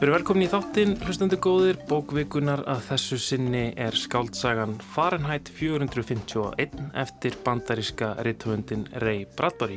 Veru 0.00 0.14
velkomin 0.14 0.46
í 0.46 0.48
þáttinn, 0.48 0.94
hlustandu 1.04 1.36
góðir, 1.44 1.76
bókvikunar 1.84 2.62
að 2.72 2.86
þessu 2.86 3.18
sinni 3.20 3.66
er 3.76 3.92
skáldsagan 3.92 4.78
Fahrenheit 4.94 5.50
451 5.52 6.86
eftir 7.02 7.36
bandaríska 7.44 8.14
rittvöndin 8.24 8.86
Ray 9.04 9.26
Bradbury. 9.36 9.76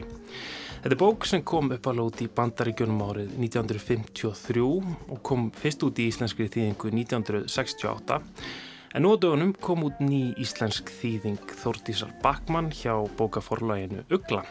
Þetta 0.77 0.93
er 0.93 0.95
bók 1.01 1.27
sem 1.27 1.43
kom 1.43 1.73
upp 1.75 1.89
alveg 1.91 2.07
út 2.07 2.23
í 2.23 2.29
bandaríkjunum 2.39 3.03
árið 3.03 3.33
1953 3.35 4.63
og 4.63 5.19
kom 5.27 5.49
fyrst 5.59 5.83
út 5.89 5.99
í 5.99 6.07
íslenskri 6.13 6.47
þýðingu 6.55 6.93
1968 7.03 8.21
en 8.95 9.03
nú 9.03 9.11
á 9.11 9.19
dögunum 9.19 9.51
kom 9.59 9.83
út 9.89 9.99
ný 9.99 10.29
íslensk 10.39 10.87
þýðing 11.01 11.51
Þórtísar 11.51 12.15
Bakmann 12.23 12.71
hjá 12.71 12.95
bókaforlæginu 13.19 14.07
Ugla. 14.07 14.45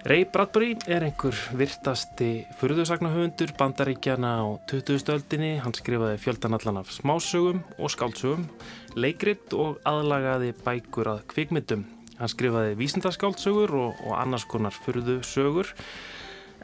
Ray 0.00 0.24
Bradbury 0.24 0.78
er 0.88 1.04
einhver 1.04 1.36
virtasti 1.60 2.46
fyrðusagnahöfundur 2.56 3.50
bandaríkjana 3.58 4.30
á 4.40 4.48
20. 4.70 5.04
öldinni. 5.12 5.50
Hann 5.60 5.76
skrifaði 5.76 6.16
fjöldanallan 6.22 6.80
af 6.80 6.88
smásögum 6.88 7.60
og 7.76 7.92
skálsögum, 7.92 8.46
leikrit 8.96 9.52
og 9.52 9.76
aðlagaði 9.84 10.54
bækur 10.64 11.10
að 11.12 11.20
kvikmyndum. 11.34 11.84
Hann 12.16 12.32
skrifaði 12.32 12.78
vísindaskálsögur 12.80 13.76
og, 13.76 14.00
og 14.08 14.16
annars 14.16 14.48
konar 14.48 14.72
fyrðusögur 14.86 15.68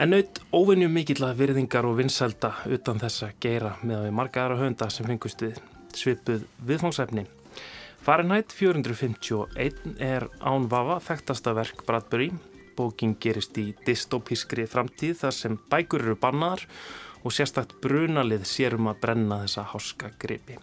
en 0.01 0.15
naut 0.17 0.41
óvinnjum 0.57 0.97
mikill 0.97 1.29
að 1.29 1.37
virðingar 1.45 1.85
og 1.85 2.01
vinsælda 2.01 2.55
utan 2.73 3.05
þessa 3.05 3.35
geira 3.37 3.77
með 3.85 4.09
við 4.09 4.17
marga 4.17 4.47
aðra 4.47 4.61
höfunda 4.63 4.89
sem 4.89 5.13
fengust 5.13 5.45
við 5.45 5.61
svipuð 5.93 6.49
viðfóngsefni. 6.65 7.29
Fahrenheit 8.01 8.49
451 8.49 9.97
er 10.01 10.31
án 10.41 10.71
vafa 10.73 11.03
þekktasta 11.13 11.53
verk 11.53 11.85
Bradbury 11.85 12.33
Bókin 12.77 13.17
gerist 13.21 13.57
í 13.59 13.71
dystopískri 13.87 14.67
framtíð 14.71 15.19
þar 15.25 15.35
sem 15.35 15.59
bækur 15.71 16.05
eru 16.05 16.17
bannaðar 16.21 16.67
og 17.27 17.35
sérstakt 17.35 17.75
brunalið 17.83 18.47
sérum 18.47 18.91
að 18.91 19.01
brenna 19.03 19.43
þessa 19.45 19.67
háska 19.73 20.13
gripi. 20.23 20.59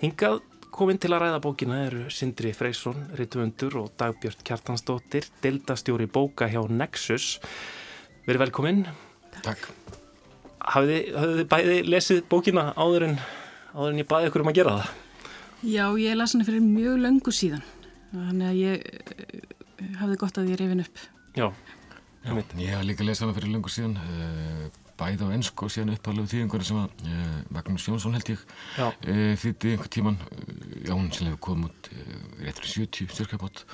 Hingað 0.00 0.40
kominn 0.70 1.00
til 1.02 1.10
að 1.12 1.24
ræða 1.24 1.42
bókina 1.44 1.82
eru 1.88 2.06
Sindri 2.14 2.52
Freysson, 2.56 3.08
Rittvöndur 3.18 3.76
og 3.82 3.90
Dagbjörn 4.00 4.44
Kjartansdóttir, 4.46 5.26
deildastjóri 5.42 6.06
bóka 6.10 6.48
hjá 6.48 6.62
Nexus. 6.70 7.38
Verið 8.28 8.46
velkominn. 8.46 8.84
Takk. 9.42 9.66
Hafið 10.60 11.12
þið 11.16 11.44
bæði 11.50 11.76
lesið 11.88 12.24
bókina 12.30 12.70
áður 12.78 13.08
en, 13.10 13.20
áður 13.74 13.94
en 13.94 14.02
ég 14.02 14.10
bæði 14.10 14.30
ykkur 14.30 14.44
um 14.44 14.52
að 14.52 14.58
gera 14.60 14.76
það? 14.78 14.92
Já, 15.60 15.84
ég 16.00 16.16
las 16.16 16.32
hana 16.36 16.46
fyrir 16.48 16.64
mjög 16.64 17.00
löngu 17.04 17.32
síðan. 17.34 17.64
Þannig 18.14 18.46
að 18.48 18.60
ég 18.60 18.84
uh, 18.86 19.96
hafði 20.00 20.20
gott 20.22 20.38
að 20.40 20.52
ég 20.54 20.60
reyfin 20.60 20.84
upp. 20.86 21.02
Já, 21.36 21.52
Já. 22.20 22.34
Ég 22.60 22.68
hef 22.74 22.82
líka 22.84 23.04
lesað 23.06 23.30
hana 23.30 23.34
fyrir 23.38 23.52
lungur 23.54 23.72
síðan 23.72 23.94
uh, 23.96 24.64
bæði 25.00 25.24
á 25.24 25.32
ennsku 25.32 25.64
og 25.64 25.72
síðan 25.72 25.94
uppalegu 25.94 26.28
þýðingur 26.28 26.64
sem 26.68 26.80
að 26.82 27.06
uh, 27.08 27.38
Magnús 27.56 27.86
Jónsson 27.88 28.16
held 28.18 28.28
ég 28.34 28.42
uh, 28.44 29.32
þýtti 29.40 29.72
einhver 29.72 29.88
tíman 29.94 30.18
hún 30.90 31.08
sem 31.16 31.30
hefur 31.30 31.40
komið 31.48 31.70
út 31.70 31.88
réttur 32.44 32.68
70 32.68 33.14
styrkabót 33.16 33.64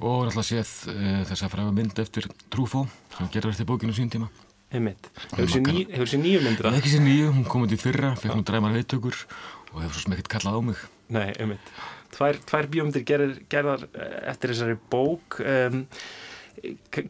og 0.00 0.24
náttúrulega 0.30 0.46
séð 0.48 0.72
þess 1.28 1.44
að 1.44 1.52
fræða 1.52 1.76
mynd 1.76 2.00
eftir 2.06 2.30
Trúfó 2.52 2.86
sem 3.18 3.28
gerur 3.36 3.52
eftir 3.52 3.68
bókinu 3.68 3.96
sín 3.96 4.08
tíma. 4.12 4.30
Hefur 5.36 6.08
sér 6.08 6.24
nýju 6.24 6.40
myndir 6.42 6.70
að? 6.70 6.80
Ekki 6.80 6.94
sér 6.96 7.04
nýju, 7.04 7.28
hún 7.36 7.44
kom 7.46 7.68
út 7.68 7.76
í 7.76 7.78
fyrra 7.78 8.14
fekk 8.18 8.32
hún 8.38 8.48
dræmar 8.48 8.72
veitökur 8.74 9.20
og 9.74 9.84
hefur 9.84 9.98
svo 9.98 10.06
sem 10.06 10.16
ekkert 10.16 10.32
kallað 10.38 10.56
á 10.56 10.60
mig. 10.72 10.80
Nei, 11.14 11.28
einmitt. 11.36 11.72
Tvær, 12.14 12.38
tvær 12.48 12.68
bíómyndir 12.72 13.04
gerðar 13.04 13.84
eftir 14.30 14.54
þessari 14.54 14.76
bók 14.90 15.38
um, 15.44 15.82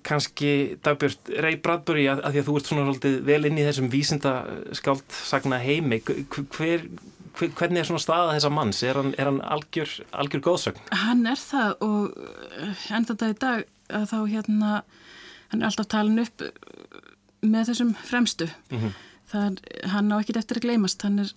kannski 0.03 0.78
Dagbjörn 0.84 1.43
Rey 1.44 1.59
Bradbury 1.62 2.06
að, 2.10 2.22
að 2.25 2.34
því 2.34 2.41
að 2.41 2.49
þú 2.49 2.56
ert 2.59 2.71
svona 2.71 2.87
svolítið 2.87 3.19
vel 3.28 3.41
inn 3.49 3.59
í 3.60 3.66
þessum 3.66 3.91
vísindaskált 3.93 5.19
sagna 5.19 5.60
heimi 5.62 6.00
hver, 6.05 6.47
hver, 6.56 6.87
hvernig 7.59 7.82
er 7.82 7.88
svona 7.88 8.03
staða 8.03 8.34
þessa 8.37 8.53
manns 8.55 8.82
er 8.87 8.99
hann, 9.00 9.12
er 9.19 9.31
hann 9.31 9.41
algjör, 9.44 9.93
algjör 10.16 10.44
góðsögn? 10.49 10.82
Hann 11.05 11.27
er 11.31 11.41
það 11.41 11.77
og 11.87 12.16
eh, 12.16 12.87
enda 12.97 13.12
þetta 13.12 13.31
í 13.31 13.38
dag 13.44 13.66
að 14.00 14.09
þá 14.10 14.19
hérna 14.32 14.71
hann 15.50 15.61
er 15.61 15.69
alltaf 15.69 15.91
talin 15.93 16.25
upp 16.25 16.47
með 17.44 17.71
þessum 17.71 17.93
fremstu 18.09 18.49
mm 18.71 18.81
-hmm. 18.81 18.93
er, 19.43 19.61
hann 19.93 20.12
á 20.12 20.16
ekkit 20.19 20.41
eftir 20.41 20.59
að 20.59 20.66
gleymast 20.69 21.05
hann 21.05 21.21
er, 21.26 21.34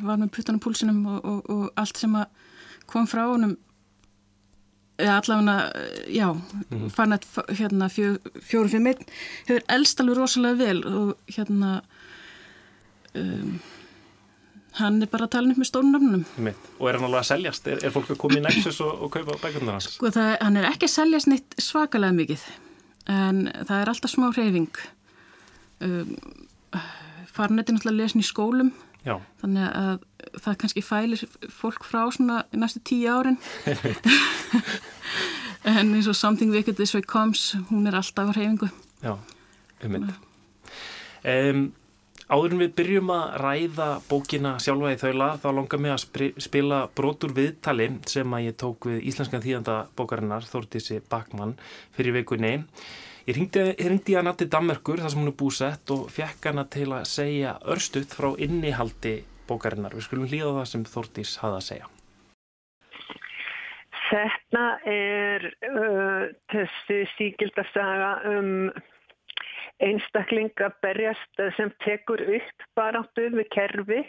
var 0.00 0.20
með 0.20 0.32
puttanum 0.36 0.62
púlsinum 0.62 1.04
og, 1.06 1.24
og, 1.24 1.50
og 1.50 1.70
allt 1.76 1.98
sem 1.98 2.16
kom 2.86 3.06
frá 3.06 3.26
honum 3.26 3.56
allavega, 5.00 5.72
já 6.12 6.28
mm. 6.32 6.88
fann 6.92 7.16
að 7.16 7.26
hérna 7.56 7.88
fjóru 7.92 8.68
fyrir 8.68 8.82
meitt 8.84 9.04
hefur 9.48 9.62
elst 9.72 10.00
alveg 10.00 10.18
rosalega 10.18 10.58
vel 10.60 10.82
og 10.86 11.32
hérna 11.32 11.70
um, 13.16 13.56
hann 14.78 15.00
er 15.02 15.10
bara 15.12 15.28
að 15.28 15.34
tala 15.36 15.52
upp 15.52 15.60
með 15.60 15.70
stónunöfnum 15.70 16.26
og 16.44 16.86
er 16.88 16.98
hann 16.98 17.08
alveg 17.08 17.20
að 17.22 17.30
seljast? 17.30 17.66
Er, 17.68 17.82
er 17.84 17.94
fólk 17.94 18.12
að 18.12 18.20
koma 18.22 18.38
í 18.40 18.44
Nexus 18.44 18.80
og, 18.84 19.06
og 19.06 19.12
kaupa 19.14 19.38
bækundar 19.40 19.78
hans? 19.78 19.90
Sko 19.96 20.12
það, 20.12 20.36
hann 20.44 20.60
er 20.60 20.68
ekki 20.70 20.88
að 20.88 20.94
seljast 20.96 21.30
neitt 21.32 21.58
svakalega 21.60 22.18
mikið 22.20 22.46
en 23.12 23.44
það 23.66 23.76
er 23.80 23.92
alltaf 23.92 24.12
smá 24.12 24.28
hreyfing 24.30 24.82
um, 25.82 26.16
farnetinn 27.32 27.80
alltaf 27.80 27.96
lesin 27.96 28.22
í 28.22 28.28
skólum 28.28 28.72
Já. 29.02 29.16
þannig 29.42 29.66
að 29.66 30.02
það 30.44 30.58
kannski 30.62 30.82
fælir 30.86 31.22
fólk 31.50 31.84
frá 31.84 32.04
svona 32.14 32.44
næstu 32.54 32.80
tíu 32.86 33.10
árin. 33.10 33.38
En 35.62 35.94
eins 35.94 36.08
og 36.10 36.16
Something 36.18 36.50
Wicked 36.50 36.74
This 36.74 36.94
Way 36.94 37.04
Comes 37.06 37.52
hún 37.70 37.86
er 37.86 37.94
alltaf 37.94 38.30
á 38.30 38.34
reyfingu 38.34 38.66
Já, 39.02 39.14
um 39.84 39.92
mynd 39.94 40.10
um, 41.22 41.62
Áður 42.32 42.54
en 42.56 42.62
við 42.62 42.72
byrjum 42.78 43.12
að 43.12 43.36
ræða 43.42 43.86
bókina 44.08 44.56
sjálfa 44.62 44.90
í 44.94 44.98
þaula 44.98 45.28
þá 45.42 45.48
langar 45.52 45.82
mig 45.84 45.94
að 45.94 46.26
spila 46.42 46.80
brotur 46.96 47.34
viðtali 47.36 47.90
sem 48.10 48.34
að 48.34 48.46
ég 48.48 48.58
tók 48.58 48.88
við 48.88 49.06
íslenskan 49.10 49.44
þýðanda 49.44 49.76
bókarinnar 49.98 50.46
Þórtísi 50.48 50.98
Bakmann 51.12 51.54
fyrir 51.94 52.16
vikunni 52.16 52.54
Ég 53.22 53.36
ringdi 53.38 54.16
hana 54.18 54.32
til 54.34 54.48
Dammerkur 54.50 54.98
þar 54.98 55.12
sem 55.12 55.20
hún 55.22 55.30
er 55.30 55.38
búsett 55.38 55.90
og 55.94 56.08
fekk 56.10 56.48
hana 56.50 56.64
til 56.66 56.88
að 56.90 57.04
segja 57.06 57.52
örstuðt 57.70 58.16
frá 58.18 58.32
innihaldi 58.34 59.20
bókarinnar. 59.46 59.94
Við 59.94 60.08
skulum 60.08 60.26
hlýða 60.26 60.54
það 60.56 60.70
sem 60.72 60.86
Þórtís 60.90 61.34
hafa 61.42 61.60
að 61.60 61.66
segja. 61.68 61.90
Þetta 64.12 64.64
er 64.90 65.46
uh, 65.68 66.24
þessi 66.52 66.98
síkildasaga 67.14 68.10
um 68.32 68.50
einstaklinga 69.82 70.72
berjast 70.82 71.44
sem 71.56 71.70
tekur 71.86 72.20
upp 72.26 72.66
baráttuð 72.78 73.38
við 73.38 73.48
kerfi 73.54 74.02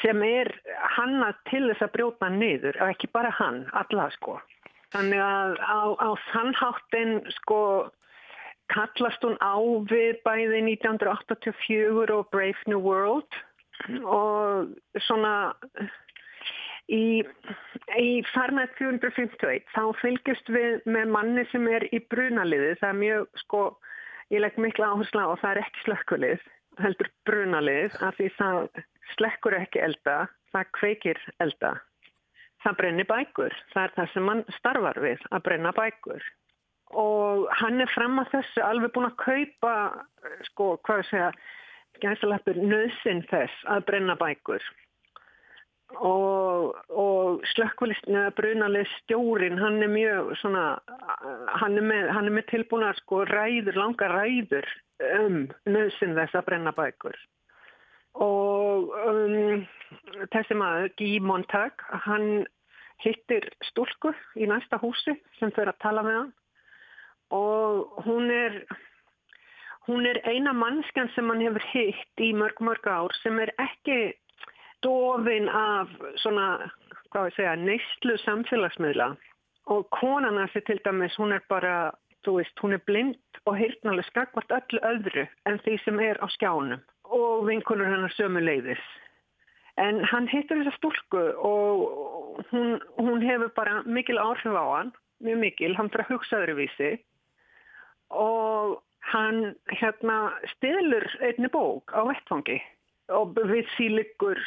sem 0.00 0.22
er 0.24 0.48
hanna 0.96 1.32
til 1.50 1.66
þess 1.66 1.84
að 1.84 1.92
brjóta 1.98 2.30
niður, 2.32 2.78
ekki 2.88 3.10
bara 3.12 3.34
hann, 3.36 3.64
alla 3.76 4.08
sko. 4.14 4.38
Þannig 4.94 5.20
að 5.20 5.54
á, 5.60 5.80
á 6.00 6.08
þannháttin 6.32 7.18
sko 7.42 7.60
kallast 8.72 9.24
hún 9.24 9.36
á 9.40 9.56
við 9.90 10.20
bæði 10.24 10.60
1984 10.76 12.14
og 12.16 12.28
Brave 12.32 12.70
New 12.70 12.80
World 12.84 13.40
og 14.04 14.72
svona 15.06 15.34
í, 16.88 17.24
í 18.00 18.08
Farmætt 18.32 18.76
451 18.80 19.68
þá 19.74 19.82
fylgjast 20.02 20.52
við 20.52 20.88
með 20.88 21.12
manni 21.16 21.44
sem 21.52 21.68
er 21.70 21.86
í 21.92 22.00
brunaliði. 22.12 22.74
Það 22.80 22.88
er 22.90 23.00
mjög 23.02 23.42
sko, 23.44 23.64
ég 24.32 24.44
legg 24.44 24.60
mikla 24.60 24.92
áherslu 24.94 25.24
á 25.24 25.28
og 25.32 25.42
það 25.42 25.52
er 25.52 25.62
ekki 25.64 25.84
slökkulið, 25.84 26.48
heldur 26.80 27.12
brunalið 27.28 28.00
af 28.04 28.16
því 28.16 28.32
það 28.40 28.82
slekkur 29.16 29.60
ekki 29.60 29.84
elda, 29.84 30.18
það 30.52 30.72
kveikir 30.80 31.22
elda 31.44 31.76
það 32.64 32.80
brennir 32.80 33.08
bækur. 33.08 33.54
Það 33.74 33.84
er 33.84 33.94
það 33.96 34.10
sem 34.14 34.32
hann 34.32 34.42
starfar 34.58 35.00
við, 35.04 35.22
að 35.30 35.44
brenna 35.46 35.72
bækur. 35.76 36.26
Og 36.98 37.46
hann 37.60 37.84
er 37.84 37.92
fram 37.92 38.20
að 38.22 38.34
þessu 38.36 38.64
alveg 38.64 38.92
búin 38.94 39.10
að 39.10 39.16
kaupa, 39.22 39.72
sko, 40.48 40.74
hvað 40.88 41.06
segja, 41.10 41.30
gæðsalappur 42.02 42.60
nöðsinn 42.62 43.24
þess 43.28 43.64
að 43.68 43.88
brenna 43.90 44.16
bækur. 44.20 44.64
Og, 46.04 46.74
og 46.92 47.46
slökkvælistinu 47.54 48.20
að 48.26 48.34
brunalið 48.40 48.90
stjórin, 48.98 49.56
hann 49.60 49.80
er 49.84 49.88
mjög 49.92 50.34
svona, 50.42 50.64
hann 51.62 51.80
er 51.80 51.86
með, 51.88 52.12
með 52.28 52.44
tilbúna 52.50 52.92
sko 53.00 53.22
ræður, 53.30 53.78
langa 53.80 54.10
ræður 54.12 54.68
um 55.22 55.46
nöðsinn 55.64 56.16
þess 56.18 56.36
að 56.36 56.48
brenna 56.50 56.74
bækur 56.76 57.16
og 58.18 58.90
um, 59.06 59.64
þessi 60.34 60.56
maður, 60.58 60.90
Guy 60.98 61.18
Montag, 61.22 61.84
hann 62.06 62.46
hittir 63.02 63.46
stúlku 63.68 64.12
í 64.38 64.48
næsta 64.50 64.80
húsi 64.82 65.14
sem 65.38 65.52
fyrir 65.54 65.72
að 65.72 65.82
tala 65.84 66.04
með 66.06 66.18
hann. 66.20 66.32
Og 67.38 68.00
hún 68.06 68.32
er, 68.32 68.62
hún 69.86 70.08
er 70.08 70.18
eina 70.26 70.54
mannskan 70.56 71.10
sem 71.14 71.28
hann 71.30 71.44
hefur 71.44 71.66
hitt 71.70 72.24
í 72.24 72.32
mörg 72.34 72.58
mörg 72.64 72.88
ár 72.90 73.14
sem 73.22 73.38
er 73.38 73.52
ekki 73.62 74.16
dofin 74.82 75.48
af 75.52 75.92
svona, 76.22 76.70
hvað 77.12 77.30
ég 77.30 77.38
segja, 77.38 77.54
neistlu 77.62 78.18
samfélagsmiðla. 78.24 79.12
Og 79.68 79.88
konan 79.94 80.40
þessi 80.40 80.64
til 80.64 80.78
dæmis, 80.82 81.16
hún 81.20 81.34
er 81.36 81.42
bara, 81.52 81.92
þú 82.24 82.38
veist, 82.40 82.56
hún 82.64 82.74
er 82.74 82.82
blind 82.88 83.42
og 83.44 83.58
heyrtnálega 83.60 84.08
skakvart 84.08 84.54
öllu 84.58 84.80
öðru 84.90 85.26
en 85.46 85.58
því 85.62 85.76
sem 85.84 86.00
er 86.02 86.18
á 86.24 86.26
skjánum 86.34 86.82
og 87.14 87.46
vinkunur 87.48 87.88
hennar 87.88 88.14
sömu 88.16 88.42
leiðis. 88.44 88.82
En 89.78 90.02
hann 90.10 90.26
hittur 90.30 90.58
þessa 90.58 90.74
stúlku 90.76 91.20
og 91.46 92.40
hún, 92.50 92.80
hún 92.98 93.22
hefur 93.22 93.52
bara 93.54 93.82
mikil 93.86 94.18
áhrif 94.18 94.56
á 94.58 94.64
hann, 94.74 94.90
mjög 95.22 95.38
mikil, 95.44 95.76
hann 95.78 95.90
fyrir 95.92 96.06
að 96.06 96.14
hugsa 96.16 96.40
öðruvísi 96.42 96.90
og 98.14 98.78
hann 99.12 99.54
hérna 99.70 100.18
stilur 100.56 101.06
einni 101.22 101.50
bók 101.52 101.94
á 101.94 102.02
vettfangi 102.08 102.58
og 103.14 103.38
við 103.38 103.68
sílikur, 103.76 104.40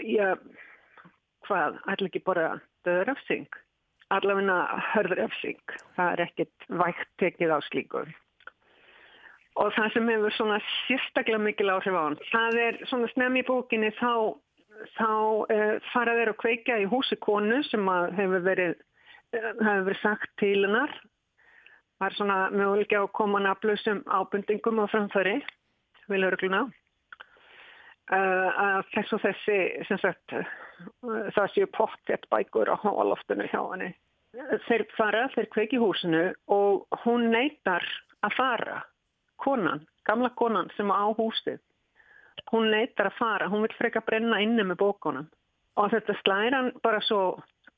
já, 0.00 0.36
hvað, 1.44 1.80
ætla 1.92 2.08
ekki 2.08 2.22
bara 2.24 2.46
döðrafsing, 2.88 3.48
allavegna 4.14 4.62
hörðrafsing, 4.94 5.74
það 5.98 6.12
er 6.14 6.22
ekkit 6.28 6.70
vægt 6.80 7.10
tekið 7.20 7.52
á 7.52 7.58
slíkur. 7.68 8.14
Og 9.56 9.72
það 9.72 9.92
sem 9.94 10.10
hefur 10.12 10.34
svona 10.36 10.56
sérstaklega 10.84 11.40
mikil 11.40 11.70
áhrif 11.72 11.96
á 11.96 12.02
hann, 12.02 12.18
það 12.28 12.58
er 12.60 12.78
svona 12.90 13.08
snem 13.14 13.38
í 13.40 13.44
bókinni 13.46 13.88
þá, 13.96 14.36
þá 14.98 15.10
uh, 15.48 15.76
fara 15.94 16.16
þeir 16.18 16.32
að 16.34 16.40
kveika 16.42 16.78
í 16.82 16.88
húsi 16.90 17.16
konu 17.24 17.62
sem 17.70 17.88
hefur 18.18 18.44
verið, 18.44 18.74
uh, 19.32 19.52
hefur 19.64 19.86
verið 19.88 20.02
sagt 20.02 20.32
til 20.42 20.58
hennar. 20.66 20.92
Það 21.96 22.08
er 22.10 22.16
svona 22.18 22.40
mögulega 22.52 23.00
að 23.00 23.14
koma 23.16 23.40
nafnlausum 23.40 24.02
ábundingum 24.04 24.82
á 24.84 24.86
framfæri, 24.92 25.38
vilja 26.12 26.28
örgluna. 26.34 26.66
Uh, 28.06 28.50
að 28.60 28.82
þess 28.92 29.14
og 29.16 29.22
þessi 29.24 29.96
sagt, 30.02 30.36
uh, 30.36 31.30
það 31.32 31.48
séu 31.54 31.70
pottet 31.72 32.28
bækur 32.30 32.68
á 32.68 32.76
hálóftinu 32.84 33.48
hjá 33.48 33.62
henni 33.72 33.94
þeir 34.66 34.84
fara, 34.96 35.24
þeir 35.34 35.48
kveiki 35.54 35.80
húsinu 35.80 36.26
og 36.52 37.00
hún 37.04 37.30
neytar 37.32 37.84
að 38.26 38.36
fara 38.36 38.82
konan, 39.42 39.84
gamla 40.08 40.30
konan 40.38 40.70
sem 40.76 40.90
á 40.90 41.06
húsið 41.16 41.60
hún 42.52 42.70
neytar 42.70 43.10
að 43.10 43.18
fara, 43.18 43.50
hún 43.50 43.64
vil 43.64 43.74
freka 43.78 44.02
brenna 44.06 44.40
inni 44.44 44.64
með 44.66 44.80
bókunum 44.82 45.28
og 45.76 45.92
þetta 45.92 46.16
slæðir 46.22 46.56
hann 46.56 46.72
bara 46.84 47.00
svo 47.04 47.22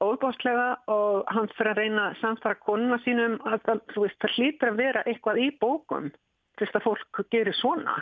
óbástlega 0.05 0.69
og 0.93 1.31
hann 1.35 1.49
fyrir 1.57 1.73
að 1.73 1.81
reyna 1.83 2.09
samfara 2.21 2.59
konuna 2.63 2.99
sínum 3.03 3.39
að 3.49 3.65
veist, 3.97 4.19
það 4.23 4.35
hlýtur 4.37 4.73
að 4.73 4.83
vera 4.83 5.05
eitthvað 5.07 5.41
í 5.43 5.49
bókum 5.61 6.11
til 6.59 6.67
þess 6.67 6.79
að 6.79 6.87
fólk 6.87 7.23
gerir 7.33 7.57
svona 7.59 7.97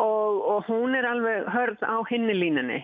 og, 0.00 0.40
og 0.54 0.70
hún 0.70 0.96
er 0.98 1.06
alveg 1.06 1.50
hörð 1.52 1.84
á 1.84 1.96
hinni 2.10 2.34
línunni. 2.34 2.80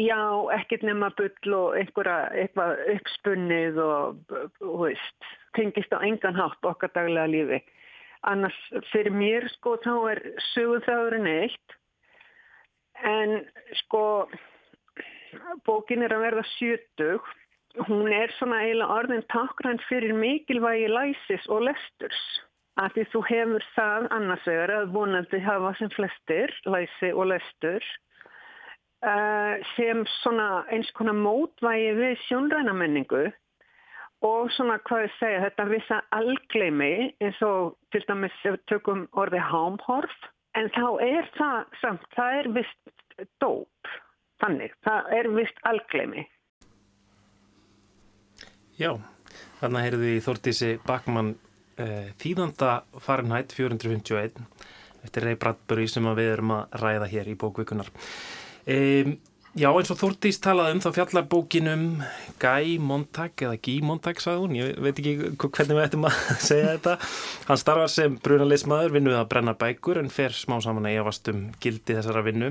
Já, 0.00 0.20
ekkert 0.56 0.84
nema 0.86 1.10
bull 1.16 1.56
og 1.56 1.74
eitthvað 1.76 2.78
uppspunnið 2.94 3.80
og, 3.84 4.36
og 4.64 4.78
veist, 4.80 5.28
tengist 5.56 5.92
á 5.92 6.00
engan 6.00 6.38
hátt 6.38 6.64
okkar 6.64 6.92
daglega 6.94 7.28
lífi. 7.28 7.60
Annars 8.24 8.58
fyrir 8.92 9.12
mér 9.12 9.46
sko 9.52 9.76
þá 9.84 9.94
er 10.14 10.20
sögurþáðurinn 10.52 11.28
eitt. 11.28 11.78
En 13.04 13.42
sko 13.84 14.04
bókin 15.66 16.04
er 16.06 16.14
að 16.14 16.24
verða 16.28 16.44
sjötug. 16.54 17.32
Hún 17.88 18.08
er 18.14 18.32
svona 18.38 18.62
eiginlega 18.62 18.96
orðin 19.00 19.24
takkrænt 19.32 19.82
fyrir 19.88 20.14
mikilvægi 20.16 20.88
læsis 20.92 21.46
og 21.50 21.66
lesturs. 21.68 22.22
Að 22.80 22.96
því 22.96 23.04
þú 23.12 23.20
hefur 23.28 23.66
það 23.74 24.08
annars 24.14 24.46
vegar 24.48 24.72
að 24.74 24.92
vonandi 24.94 25.40
hafa 25.42 25.74
sem 25.78 25.90
flestir, 25.94 26.54
læsi 26.66 27.10
og 27.14 27.28
lestur, 27.30 27.84
uh, 29.06 29.54
sem 29.74 30.02
svona 30.22 30.48
eins 30.74 30.90
konar 30.98 31.18
mótvægi 31.18 31.92
við 32.00 32.16
sjónræna 32.26 32.74
menningu 32.74 33.28
og 34.24 34.50
svona 34.56 34.78
hvað 34.88 35.06
ég 35.06 35.16
segja, 35.18 35.42
þetta 35.44 35.66
vissa 35.70 36.00
algleimi 36.16 36.92
eins 37.22 37.40
og 37.44 37.74
til 37.92 38.04
dæmis 38.08 38.36
tökum 38.70 39.06
orði 39.20 39.42
hámhorf, 39.50 40.14
en 40.56 40.70
þá 40.74 40.86
er 41.04 41.28
það 41.36 41.74
samt, 41.82 42.06
það 42.16 42.38
er 42.40 42.50
vist 42.56 43.26
dóp, 43.42 43.90
þannig, 44.42 44.72
það 44.86 45.10
er 45.18 45.30
vist 45.36 45.60
algleimi. 45.68 46.24
Já, 48.80 48.96
þannig 49.60 49.84
heyrðu 49.86 50.00
við 50.02 50.16
í 50.16 50.22
Þórtísi 50.24 50.70
Bakmann 50.86 51.34
uh, 51.34 52.08
þýðanda 52.22 52.72
Fahrenheit 53.04 53.54
451 53.54 54.40
eftir 55.04 55.28
Ray 55.28 55.38
Bradbury 55.38 55.86
sem 55.90 56.08
við 56.16 56.32
erum 56.32 56.56
að 56.56 56.80
ræða 56.80 57.10
hér 57.12 57.30
í 57.30 57.36
bókvikunar 57.38 57.92
um, 57.92 59.14
Já 59.54 59.68
eins 59.70 59.86
og 59.94 59.98
Þórtís 60.00 60.40
talaði 60.42 60.74
um 60.74 60.80
þá 60.82 60.88
fjallar 60.96 61.26
bókinum 61.30 61.82
Guy 62.42 62.72
Montag 62.82 63.38
eða 63.46 63.60
Guy 63.62 63.84
Montag 63.86 64.18
sagði 64.18 64.40
hún, 64.42 64.56
ég 64.58 64.80
veit 64.82 64.98
ekki 64.98 65.12
hvernig 65.38 65.78
við 65.78 65.84
ættum 65.84 66.06
að 66.08 66.16
segja 66.48 66.72
þetta. 66.72 66.94
Hann 67.46 67.60
starfar 67.62 67.92
sem 67.94 68.16
brunaleismadur, 68.24 68.90
vinnuð 68.96 69.20
að 69.20 69.30
brenna 69.30 69.54
bækur 69.60 70.02
en 70.02 70.10
fer 70.10 70.34
smá 70.34 70.56
saman 70.58 70.90
að 70.90 70.98
efast 71.04 71.30
um 71.30 71.46
gildi 71.62 71.94
þessara 72.00 72.24
vinnu. 72.26 72.50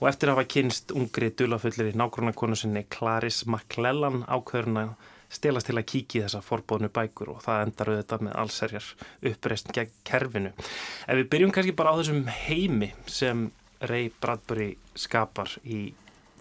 Og 0.00 0.08
eftir 0.08 0.32
að 0.32 0.38
hafa 0.38 0.52
kynst 0.56 0.96
ungri 0.96 1.28
dulafullir 1.36 1.92
í 1.92 1.94
nágrunarkonu 2.00 2.56
sinni 2.56 2.86
Clarice 2.88 3.44
McClellan 3.44 4.22
ákveðurna 4.24 4.88
stelast 5.28 5.68
til 5.68 5.76
að 5.76 5.88
kíkja 5.92 6.24
þessa 6.24 6.40
forbóðnu 6.40 6.88
bækur 6.88 7.36
og 7.36 7.44
það 7.44 7.66
endar 7.68 7.92
auðvitað 7.92 8.28
með 8.30 8.38
allserjar 8.46 8.92
uppreist 9.28 9.74
gegn 9.76 9.92
kerfinu. 10.08 10.56
Ef 11.04 11.20
við 11.20 11.32
byrjum 11.36 11.52
kannski 11.52 11.76
bara 11.76 11.92
á 11.92 12.00
þessum 12.00 12.24
heimi 12.48 12.94
sem 13.04 13.50
Ray 13.84 14.08
Bradbury 14.24 14.72
skapar 14.96 15.60
í 15.68 15.90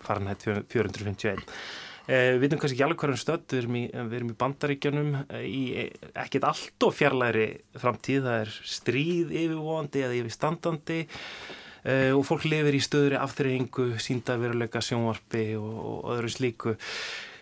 Fahrenheit 0.06 0.44
451. 0.44 1.46
Eh, 2.10 2.34
við 2.34 2.48
veitum 2.48 2.62
kannski 2.62 2.78
ekki 2.80 2.86
alveg 2.88 3.04
hverjum 3.04 3.22
stödd, 3.22 3.46
við 3.52 3.60
erum 3.62 3.76
í, 3.78 3.84
við 3.94 4.14
erum 4.18 4.30
í 4.32 4.38
bandaríkjanum 4.40 5.10
eh, 5.20 5.44
í 5.46 5.64
ekkit 6.18 6.48
allt 6.50 6.86
og 6.88 6.96
fjarlæri 6.98 7.48
framtíð, 7.78 8.24
það 8.26 8.38
er 8.46 8.54
stríð 8.74 9.34
yfirvóandi 9.44 10.02
eða 10.08 10.18
yfirstandandi 10.18 10.98
eh, 11.04 12.10
og 12.16 12.24
fólk 12.26 12.48
lifir 12.50 12.80
í 12.80 12.82
stöðri 12.82 13.20
afþreyingu, 13.20 13.92
síndaveruleika, 14.02 14.82
sjónvarpi 14.82 15.52
og, 15.60 15.76
og 15.92 16.10
öðru 16.16 16.34
slíku. 16.34 16.74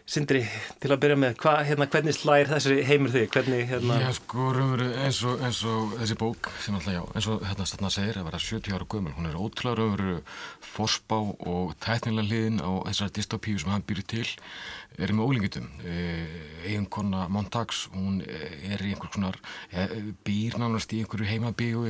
Sindri, 0.08 0.40
til 0.80 0.88
að 0.94 1.02
byrja 1.04 1.16
með, 1.20 1.34
hva, 1.44 1.54
hérna, 1.68 1.86
hvernig 1.92 2.16
slæðir 2.16 2.48
þessi 2.54 2.76
heimur 2.88 3.12
þig? 3.12 3.26
Hvernig, 3.34 3.66
hérna... 3.68 3.98
Já, 4.00 4.12
sko, 4.16 4.46
eins 4.56 5.20
og, 5.28 5.42
eins 5.44 5.60
og 5.68 5.98
þessi 6.00 6.16
bók, 6.22 6.48
sem 6.64 6.78
alltaf 6.78 6.96
já, 6.96 7.02
eins 7.12 7.28
og 7.34 7.44
hérna 7.44 7.68
stanna 7.68 7.92
segir 7.92 8.22
að 8.22 8.30
vera 8.30 8.40
70 8.40 8.78
ára 8.78 8.88
gömul, 8.94 9.12
hún 9.18 9.28
er 9.28 9.36
ótrúlega 9.36 9.82
raunveru 9.82 10.16
fórspá 10.64 11.20
og 11.20 11.76
tæknilega 11.84 12.24
hliðin 12.30 12.64
á 12.64 12.72
þessari 12.88 13.16
dystopíu 13.20 13.60
sem 13.60 13.76
hann 13.76 13.84
byrju 13.92 14.08
til, 14.16 14.26
er 14.96 15.12
með 15.12 15.28
ólingitum. 15.28 15.70
Eiginkonna 16.64 17.28
Montags, 17.28 17.84
hún 17.92 18.22
er 18.24 18.80
í 18.80 18.96
einhver 18.96 19.12
konar, 19.12 19.44
býr 20.24 20.56
nánast 20.56 20.96
í 20.96 21.04
einhverju 21.04 21.28
heimabíu, 21.34 21.84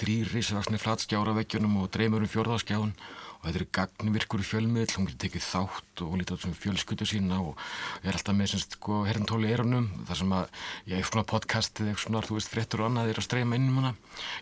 þrýr 0.00 0.32
risavaksni 0.32 0.80
flatskjára 0.80 1.36
vekkjunum 1.42 1.82
og 1.84 1.92
dreymur 1.92 2.24
um 2.24 2.38
fjörðaskjáun 2.38 2.96
og 3.40 3.46
þetta 3.48 3.60
er 3.62 3.66
gagnvirkur 3.78 4.44
fjölmiðl, 4.44 4.92
hún 4.98 5.08
getur 5.08 5.22
tekið 5.24 5.46
þátt 5.46 6.04
og 6.04 6.16
lítið 6.20 6.36
á 6.36 6.38
þessum 6.42 6.56
fjölskutu 6.60 7.08
sína 7.08 7.40
og 7.40 7.64
er 8.04 8.12
alltaf 8.12 8.36
með 8.36 8.52
semst 8.52 8.76
sko 8.76 9.00
herrantóli 9.08 9.48
erunum 9.54 9.88
þar 10.08 10.20
sem 10.20 10.36
að, 10.36 10.46
já, 10.84 10.94
eitthvað 10.98 11.14
svona 11.14 11.30
podcast 11.32 11.80
eða 11.80 11.94
eitthvað 11.94 12.06
svona, 12.06 12.24
þú 12.28 12.36
veist, 12.36 12.52
fréttur 12.52 12.84
og 12.84 12.90
annað 12.90 13.12
er 13.14 13.20
að 13.22 13.28
streyma 13.30 13.56
inn 13.56 13.68
um 13.72 13.80
hana, 13.80 13.92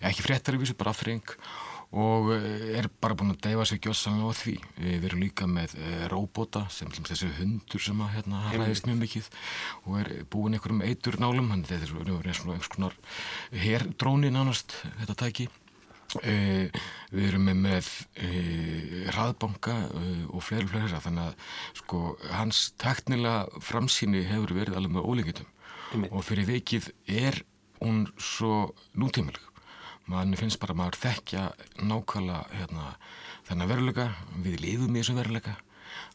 já, 0.00 0.06
ekki 0.10 0.26
fréttar 0.26 0.58
í 0.58 0.62
vísu, 0.64 0.78
bara 0.78 0.94
aðfring 0.96 1.36
og 1.88 2.32
eh, 2.34 2.74
er 2.76 2.90
bara 3.00 3.16
búin 3.16 3.32
að 3.32 3.46
deyfa 3.46 3.64
sig 3.68 3.80
gjóðsamlega 3.80 4.28
á 4.28 4.36
því. 4.36 4.56
Við 4.76 5.06
erum 5.08 5.22
líka 5.22 5.46
með 5.48 5.76
e, 5.80 5.92
róbota 6.12 6.66
sem 6.72 6.90
þessi 6.92 7.30
hundur 7.38 7.80
sem 7.80 8.02
að 8.04 8.12
hérna 8.18 8.42
hraðist 8.50 8.88
mjög 8.88 8.98
mikið 9.04 9.30
og 9.86 9.94
er 10.02 10.12
búin 10.28 10.58
einhverjum 10.58 10.84
eitur 10.84 11.16
nálum, 11.22 11.48
þannig 11.54 11.70
að 11.70 11.86
þetta 11.86 11.88
er 11.88 12.36
svona 12.42 12.58
einhvers 12.58 12.74
konar 12.74 12.98
herdróni 13.64 14.34
nánast 14.34 14.76
þetta 14.98 15.16
tæki 15.24 15.48
Uh, 16.16 16.70
við 17.12 17.26
erum 17.28 17.42
með, 17.50 17.58
með 17.66 17.88
uh, 18.24 19.08
hraðbanka 19.12 19.74
uh, 19.92 20.22
og 20.32 20.40
fleiri 20.46 20.64
og 20.64 20.72
fleiri. 20.72 21.00
Þannig 21.04 21.26
að 21.26 21.50
sko 21.82 22.00
hans 22.32 22.62
teknilega 22.80 23.60
framsýni 23.60 24.24
hefur 24.30 24.54
verið 24.56 24.78
alveg 24.78 24.96
með 24.96 25.10
ólengitum 25.10 25.54
og 26.08 26.24
fyrir 26.24 26.48
veikið 26.48 26.90
er 27.08 27.42
hún 27.80 28.06
svo 28.20 28.70
nútímileg 28.96 29.44
mann 30.08 30.36
finnst 30.40 30.60
bara 30.62 30.74
að 30.74 30.80
maður 30.80 30.98
þekkja 31.02 31.44
nákvæmlega 31.84 32.40
hérna, 32.56 32.88
þennan 33.48 33.70
veruleika. 33.70 34.06
Við 34.44 34.60
lifum 34.64 34.96
í 34.96 35.02
þessu 35.02 35.16
veruleika. 35.18 35.56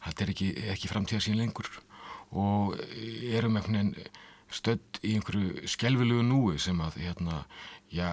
Þetta 0.04 0.24
er 0.24 0.32
ekki, 0.34 0.50
ekki 0.74 0.90
framtíða 0.90 1.24
sín 1.24 1.38
lengur. 1.38 1.70
Og 2.34 2.74
erum 3.30 3.58
einhvern 3.58 3.78
veginn 3.78 4.10
stödd 4.54 5.00
í 5.02 5.14
einhverju 5.18 5.68
skelvilugu 5.70 6.26
núi 6.26 6.58
sem 6.62 6.78
að 6.82 6.98
hérna, 7.02 7.44
já 7.94 8.08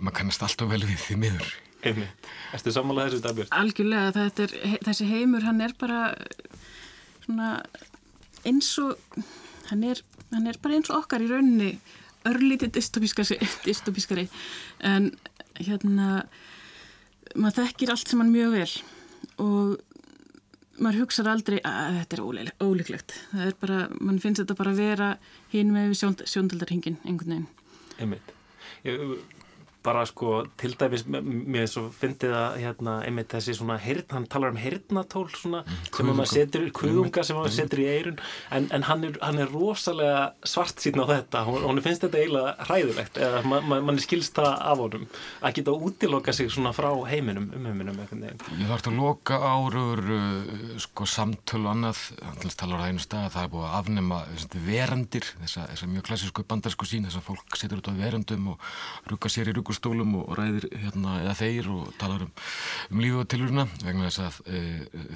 maður 0.00 0.18
kannast 0.20 0.44
alltaf 0.46 0.70
vel 0.70 0.82
við 0.84 0.98
því 1.06 1.20
miður 1.22 1.52
Einmitt. 1.84 2.28
Erstu 2.56 2.72
samanlega 2.72 3.12
þessu 3.12 3.24
dagbjörn? 3.26 3.50
Algjörlega, 3.52 4.24
er, 4.40 4.54
þessi 4.86 5.08
heimur 5.10 5.44
hann 5.44 5.60
er 5.60 5.74
bara 5.76 6.00
svona 7.26 7.50
eins 8.48 8.70
og 8.80 8.96
hann 9.68 9.84
er, 9.90 10.00
hann 10.32 10.48
er 10.48 10.58
bara 10.62 10.78
eins 10.78 10.90
og 10.92 11.02
okkar 11.02 11.24
í 11.24 11.28
rauninni 11.28 11.74
örlítið 12.24 12.72
dystopískari 13.66 14.28
en 14.80 15.10
hérna 15.60 16.24
maður 17.34 17.64
þekkir 17.64 17.92
allt 17.92 18.08
sem 18.08 18.22
hann 18.22 18.32
mjög 18.32 18.54
vel 18.56 18.70
og 19.44 20.80
maður 20.80 21.04
hugsaður 21.04 21.34
aldrei 21.34 21.58
að 21.60 21.98
þetta 22.00 22.16
er 22.16 22.24
ólíklegt 22.64 23.16
það 23.30 23.44
er 23.50 23.58
bara, 23.60 23.80
mann 24.00 24.22
finnst 24.22 24.42
þetta 24.42 24.56
bara 24.58 24.72
að 24.72 24.80
vera 24.80 25.10
hinn 25.52 25.74
með 25.74 25.94
sjóndaldarhingin 26.00 26.98
einhvern 27.04 27.36
veginn 27.36 27.50
Einmitt. 28.00 28.32
Ég, 28.82 29.00
bara 29.84 30.04
sko 30.08 30.42
til 30.60 30.74
dæmis 30.80 31.06
mér 31.08 31.68
svo 31.70 31.86
fyndið 31.94 32.36
að 32.38 32.58
hérna, 32.62 32.98
einmitt 33.06 33.32
þessi 33.34 33.56
svona 33.58 33.78
hirn, 33.82 34.06
hann 34.12 34.28
talar 34.30 34.54
um 34.54 34.60
hirnatól 34.60 35.26
svona 35.34 35.64
mm, 35.64 35.82
sem 35.96 36.10
maður 36.10 36.32
setur, 36.32 36.68
kuðunga 36.76 37.24
sem 37.26 37.38
maður 37.38 37.52
mm. 37.52 37.58
setur 37.58 37.84
í 37.84 37.88
eirun 37.92 38.20
en, 38.54 38.68
en 38.74 38.88
hann, 38.88 39.04
er, 39.10 39.18
hann 39.22 39.42
er 39.42 39.52
rosalega 39.52 40.24
svart 40.46 40.82
síðan 40.82 41.04
á 41.04 41.12
þetta. 41.14 41.44
Hann 41.48 41.82
finnst 41.84 42.06
þetta 42.06 42.22
eiginlega 42.22 42.68
hræðilegt 42.68 43.20
eða 43.20 43.44
mann 43.48 43.64
ma 43.68 43.80
man 43.84 44.00
skilst 44.02 44.36
það 44.38 44.52
af 44.70 44.80
honum 44.82 45.04
að 45.44 45.56
geta 45.58 45.72
að 45.72 45.86
útiloka 45.88 46.34
sig 46.36 46.50
svona 46.52 46.72
frá 46.76 46.90
heiminum 47.08 47.50
um 47.54 47.68
heiminum 47.68 48.00
Ég 48.04 48.68
þarf 48.68 48.88
að 48.90 48.98
loka 48.98 49.38
árur 49.38 50.02
uh, 50.16 50.76
sko 50.82 51.06
samtölu 51.08 51.70
annað, 51.70 52.00
hann 52.22 52.54
talar 52.58 52.84
á 52.84 52.88
einu 52.88 53.02
stað 53.02 53.30
það 53.34 53.46
er 53.46 53.52
búið 53.54 53.66
að 53.68 53.76
afnema 53.78 54.20
verandir 54.66 55.28
þessa, 55.42 55.66
þessa 55.72 55.90
mjög 55.90 56.06
klassísku 56.08 56.46
bandarsku 56.50 56.88
sín 56.88 57.08
þess 57.08 57.20
að 57.20 57.28
fólk 57.28 57.58
setur 57.60 57.82
út 57.82 57.90
á 57.90 57.94
verandum 57.98 58.52
og 58.54 58.68
rugga 59.10 59.32
sér 59.32 59.52
í 59.52 59.56
rugg 59.56 59.73
stólum 59.78 60.14
og 60.20 60.34
ræðir 60.38 60.68
hérna 60.72 61.18
eða 61.22 61.34
þeir 61.38 61.70
og 61.74 61.90
talar 62.00 62.26
um, 62.26 62.30
um 62.90 63.02
lífu 63.02 63.22
og 63.22 63.28
tilurina 63.32 63.66
vegna 63.82 64.10
þess 64.10 64.22
að 64.24 64.38
e, 64.46 64.62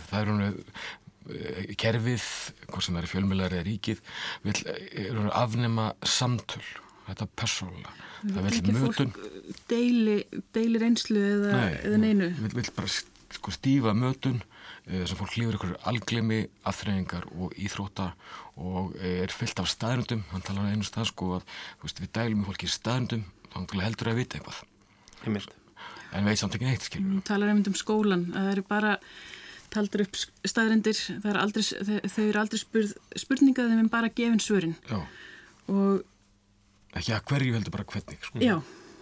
það 0.08 0.20
eru 0.24 0.48
e, 0.48 1.76
kerfið, 1.80 2.26
hvort 2.66 2.86
sem 2.86 2.96
það 2.96 3.02
eru 3.02 3.12
fjölmjölar 3.14 3.56
eða 3.58 3.68
ríkið, 3.68 4.04
vil 4.46 4.58
eru 5.06 5.30
afnema 5.36 5.92
samtöl. 6.06 6.66
Þetta 7.08 7.24
persóla, 7.40 7.92
það 8.20 8.42
vil 8.44 8.74
mötun 8.76 9.14
deili, 9.70 10.18
deili 10.52 10.80
reynslu 10.82 11.22
eða, 11.24 11.52
Nei, 11.56 11.78
eða 11.88 12.00
neinu? 12.02 12.26
vil, 12.36 12.50
vil 12.58 12.72
bara 12.76 12.90
sko, 12.92 13.54
stífa 13.54 13.94
mötun 13.96 14.42
að 14.88 15.14
fólk 15.18 15.36
lífur 15.36 15.56
ykkur 15.58 15.74
alglemi 15.88 16.38
aðþreyingar 16.68 17.26
og 17.36 17.56
íþróta 17.60 18.12
og 18.58 18.94
er 19.04 19.32
fyllt 19.34 19.60
af 19.60 19.68
staðnundum 19.68 20.24
hann 20.30 20.44
talar 20.46 20.68
á 20.68 20.72
einu 20.72 20.86
stað 20.86 21.10
sko 21.10 21.34
að 21.36 21.44
veist, 21.82 22.00
við 22.00 22.12
dælum 22.16 22.44
í 22.44 22.48
fólki 22.48 22.70
staðnundum 22.72 23.26
þá 23.52 23.80
heldur 23.84 24.12
að 24.12 24.20
vita 24.22 24.38
eitthvað 24.38 24.62
Heimilt. 25.24 25.54
en 26.14 26.28
veit 26.28 26.40
samt 26.40 26.56
ekki 26.56 26.68
neitt 26.68 26.86
skilur 26.86 27.24
talar 27.28 27.52
einmitt 27.52 27.70
um 27.70 27.76
skólan 27.78 28.28
það 28.34 28.52
eru 28.54 28.64
bara 28.68 28.96
taldur 29.72 30.06
upp 30.06 30.16
staðrendir 30.48 30.98
er 31.18 31.38
aldrei, 31.40 31.62
þau 31.62 32.22
eru 32.24 32.40
aldrei 32.40 32.60
spurð, 32.62 32.94
spurningað 33.18 33.72
þeim 33.72 33.82
en 33.84 33.92
bara 33.92 34.12
gefin 34.12 34.40
svörin 34.42 34.76
já. 34.88 35.00
og 35.68 36.04
ekki 36.96 37.14
að 37.14 37.26
hverju 37.32 37.56
heldur 37.56 37.74
bara 37.74 37.88
hvernig 37.88 38.24
sko. 38.24 38.40
já, 38.40 38.56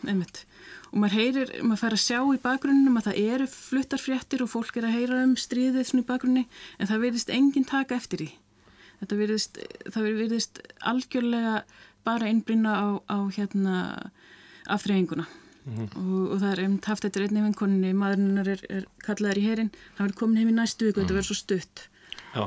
einmitt 0.07 0.43
og 0.91 0.99
maður 1.03 1.19
heyrir, 1.21 1.53
maður 1.67 1.83
fær 1.83 1.97
að 1.97 2.03
sjá 2.03 2.19
í 2.23 2.43
bakgrunnum 2.43 2.99
að 2.99 3.09
það 3.11 3.21
eru 3.35 3.47
fluttarfréttir 3.53 4.43
og 4.45 4.51
fólk 4.51 4.79
er 4.79 4.89
að 4.89 4.99
heyra 4.99 5.23
um 5.27 5.37
stríðið 5.39 5.89
svona 5.91 6.05
í 6.05 6.09
bakgrunni 6.09 6.45
en 6.79 6.91
það 6.91 7.07
verðist 7.07 7.33
enginn 7.35 7.69
taka 7.69 7.99
eftir 7.99 8.25
því 8.25 8.29
þetta 9.01 9.19
verðist, 9.21 9.59
það 9.93 10.09
verðist 10.23 10.63
algjörlega 10.93 11.57
bara 12.07 12.31
innbrynna 12.31 12.75
á, 12.75 12.87
á 13.11 13.19
hérna 13.35 13.77
afþreyinguna 14.75 15.27
mm 15.27 15.75
-hmm. 15.77 15.89
og, 15.97 16.31
og 16.33 16.41
það 16.43 16.53
er 16.53 16.63
einmitt 16.65 16.89
haft 16.91 17.05
þetta 17.05 17.21
einnig 17.21 17.47
vinkoninni, 17.49 17.93
maðurinnar 17.93 18.49
er, 18.49 18.65
er 18.71 18.87
kallaðar 19.07 19.39
í 19.39 19.47
herin, 19.49 19.71
hann 19.97 20.07
verður 20.07 20.19
komin 20.21 20.37
heim 20.37 20.49
í 20.49 20.59
næstu 20.59 20.87
viku, 20.87 21.01
mm. 21.01 21.03
þetta 21.03 21.17
verður 21.19 21.31
svo 21.31 21.39
stutt 21.41 21.89
Já. 22.37 22.45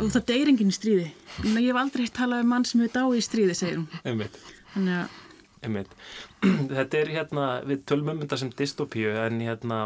og 0.00 0.12
það 0.12 0.26
deyr 0.26 0.48
enginn 0.48 0.72
í 0.72 0.76
stríði 0.76 1.08
ég 1.44 1.70
hef 1.70 1.76
aldrei 1.76 2.04
hitt 2.04 2.16
talað 2.16 2.44
um 2.44 2.48
mann 2.48 2.64
sem 2.64 2.80
hefur 2.80 2.94
dáið 2.96 3.18
í 3.18 3.26
stríði, 3.28 3.54
segir 3.54 3.76
hún 3.80 3.88
Þannig 4.74 4.94
að 5.00 5.08
Þetta 6.76 6.98
er 6.98 7.08
hérna, 7.12 7.46
við 7.68 7.84
tölmum 7.84 8.16
um 8.16 8.20
þetta 8.22 8.36
sem 8.40 8.52
dystopíu 8.56 9.10
en 9.12 9.40
hérna 9.44 9.80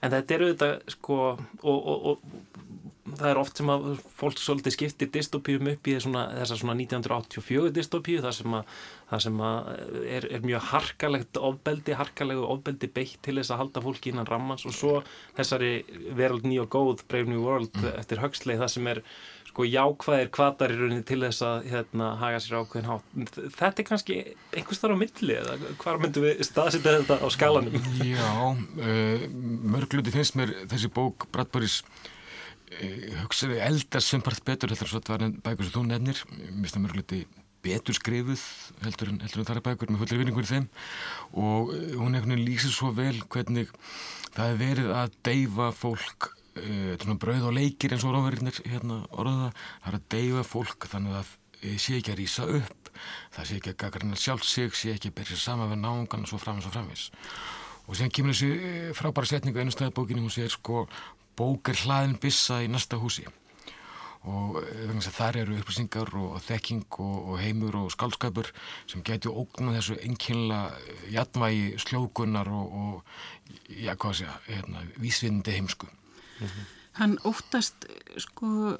en 0.00 0.14
þetta 0.14 0.36
eru 0.36 0.52
þetta 0.52 0.94
sko 0.94 1.16
og, 1.36 1.78
og, 1.78 2.06
og 2.12 2.18
það 3.18 3.30
er 3.30 3.40
oft 3.40 3.60
sem 3.60 3.70
að 3.72 3.88
fólk 4.18 4.40
svolítið 4.40 4.74
skiptir 4.74 5.10
dystopíum 5.14 5.70
upp 5.72 5.90
í 5.90 5.96
svona, 6.02 6.26
þessa 6.38 6.58
svona 6.60 6.76
1984 6.78 7.72
dystopíu 7.76 8.22
þar 8.24 8.36
sem 8.36 8.56
að, 8.58 8.76
það 9.10 9.24
sem 9.26 9.42
að 9.48 9.72
er, 10.18 10.28
er 10.36 10.46
mjög 10.46 10.68
harkalegt 10.70 11.40
ofbeldi, 11.50 11.96
harkalegu 11.98 12.46
ofbeldi 12.46 12.90
beitt 12.94 13.18
til 13.24 13.38
þess 13.40 13.54
að 13.54 13.62
halda 13.64 13.84
fólki 13.86 14.12
innan 14.12 14.28
rammans 14.30 14.66
og 14.68 14.76
svo 14.76 14.94
þessari 15.38 15.74
verald 16.16 16.46
ný 16.48 16.60
og 16.62 16.70
góð 16.72 17.04
Brave 17.10 17.30
New 17.30 17.44
World 17.46 17.74
mm. 17.76 17.92
eftir 18.02 18.22
högslei 18.24 18.56
það 18.60 18.74
sem 18.76 18.90
er 18.94 19.02
sko 19.50 19.66
jákvæðir 19.66 20.30
kvatar 20.30 20.70
í 20.70 20.76
rauninni 20.78 21.06
til 21.06 21.18
þess 21.24 21.42
að 21.42 21.66
hérna 21.72 22.12
haga 22.20 22.38
sér 22.42 22.60
ákveðin 22.60 22.90
hátt 22.92 23.40
þetta 23.56 23.82
er 23.82 23.88
kannski 23.88 24.18
einhvers 24.54 24.82
þar 24.82 24.94
á 24.94 25.02
milli 25.02 25.36
eða 25.40 25.74
hvar 25.80 25.98
myndum 26.02 26.28
við 26.28 26.44
staðsita 26.46 26.94
þetta 27.00 27.18
á 27.18 27.26
skalanum? 27.34 27.90
Já, 28.06 28.30
uh, 28.54 29.26
mörgluti 29.74 30.14
finnst 30.14 30.38
mér 30.38 30.54
þessi 30.70 30.92
bók 30.94 31.26
Bradburys 31.34 31.80
Eh, 31.82 32.18
hugsaði 33.20 33.60
eldast 33.66 34.10
sumpart 34.10 34.42
betur 34.46 34.72
heldur 34.72 34.90
svo 34.90 35.00
að 35.00 35.08
það 35.08 35.16
var 35.16 35.36
bækur 35.46 35.66
sem 35.66 35.74
þú 35.76 35.84
nefnir. 35.88 36.24
Mista 36.56 36.82
mörguleiti 36.82 37.22
betur 37.64 37.96
skrifuð 37.98 38.42
heldur 38.84 39.12
en, 39.12 39.20
en 39.20 39.32
það 39.34 39.56
er 39.56 39.64
bækur 39.68 39.92
með 39.92 40.04
fullir 40.04 40.22
vinningur 40.22 40.46
í 40.46 40.50
þeim. 40.50 40.68
Og 41.36 41.74
eh, 41.76 41.96
hún 41.98 42.18
veginn 42.18 42.44
lýsir 42.46 42.74
svo 42.74 42.92
vel 42.96 43.16
hvernig 43.28 43.72
það 44.30 44.46
er 44.46 44.60
verið 44.60 44.94
að 44.96 45.16
deyfa 45.26 45.70
fólk 45.74 46.30
uh, 46.60 47.14
brauð 47.20 47.50
og 47.50 47.56
leikir 47.58 47.94
eins 47.94 48.06
og 48.06 48.14
ráðverðinir 48.14 48.62
hérna, 48.64 49.02
orða 49.10 49.36
það. 49.44 49.64
Er 49.84 49.98
að 49.98 50.10
deyfa 50.16 50.46
fólk 50.46 50.90
þannig 50.92 51.18
að 51.20 51.32
það 51.60 51.80
sé 51.84 51.98
ekki 51.98 52.14
að 52.14 52.22
rýsa 52.22 52.46
upp 52.48 52.80
það 53.34 53.48
sé 53.48 53.58
ekki 53.58 53.72
að 53.72 53.80
gagarina 53.84 54.18
sjálf 54.18 54.44
sig 54.46 54.76
sé 54.76 54.94
ekki 54.94 55.10
að 55.10 55.16
berja 55.20 55.38
saman 55.40 55.72
við 55.72 55.82
náungan 55.84 56.24
og 56.24 56.30
svo 56.30 56.40
framins 56.40 56.68
og 56.68 56.74
framins 56.74 57.06
og 57.86 57.98
sen 57.98 58.12
kemur 58.14 58.36
þessi 58.36 58.94
frábæra 58.96 59.30
setningu 59.30 59.62
einu 59.62 59.74
staðbókinu 59.74 60.24
hún 60.24 60.34
segir 60.34 60.52
sko 60.54 60.84
bók 61.36 61.68
er 61.68 61.84
hlaðin 61.84 62.18
bissa 62.20 62.62
í 62.64 62.70
næsta 62.70 62.98
húsi 63.00 63.26
og 64.28 64.58
eh, 64.60 65.08
þar 65.08 65.38
eru 65.40 65.56
upplýsingar 65.56 66.10
og 66.18 66.40
þekking 66.44 66.98
og, 67.00 67.38
heimur 67.40 67.78
og 67.80 67.92
skaldskapur 67.94 68.50
sem 68.90 69.02
getur 69.04 69.38
ógna 69.40 69.72
þessu 69.78 69.96
einkynla 70.04 70.60
eh, 70.76 71.06
jætnvægi 71.14 71.78
sljókunar 71.80 72.50
og, 72.52 72.74
og 72.82 73.04
já, 73.70 73.94
að, 73.96 74.26
hérna, 74.48 74.84
vísvindi 75.00 75.56
heimsku. 75.56 75.86
Mm 75.86 76.46
-hmm. 76.46 76.68
Hann 76.92 77.18
óttast, 77.24 77.86
sko, 78.18 78.76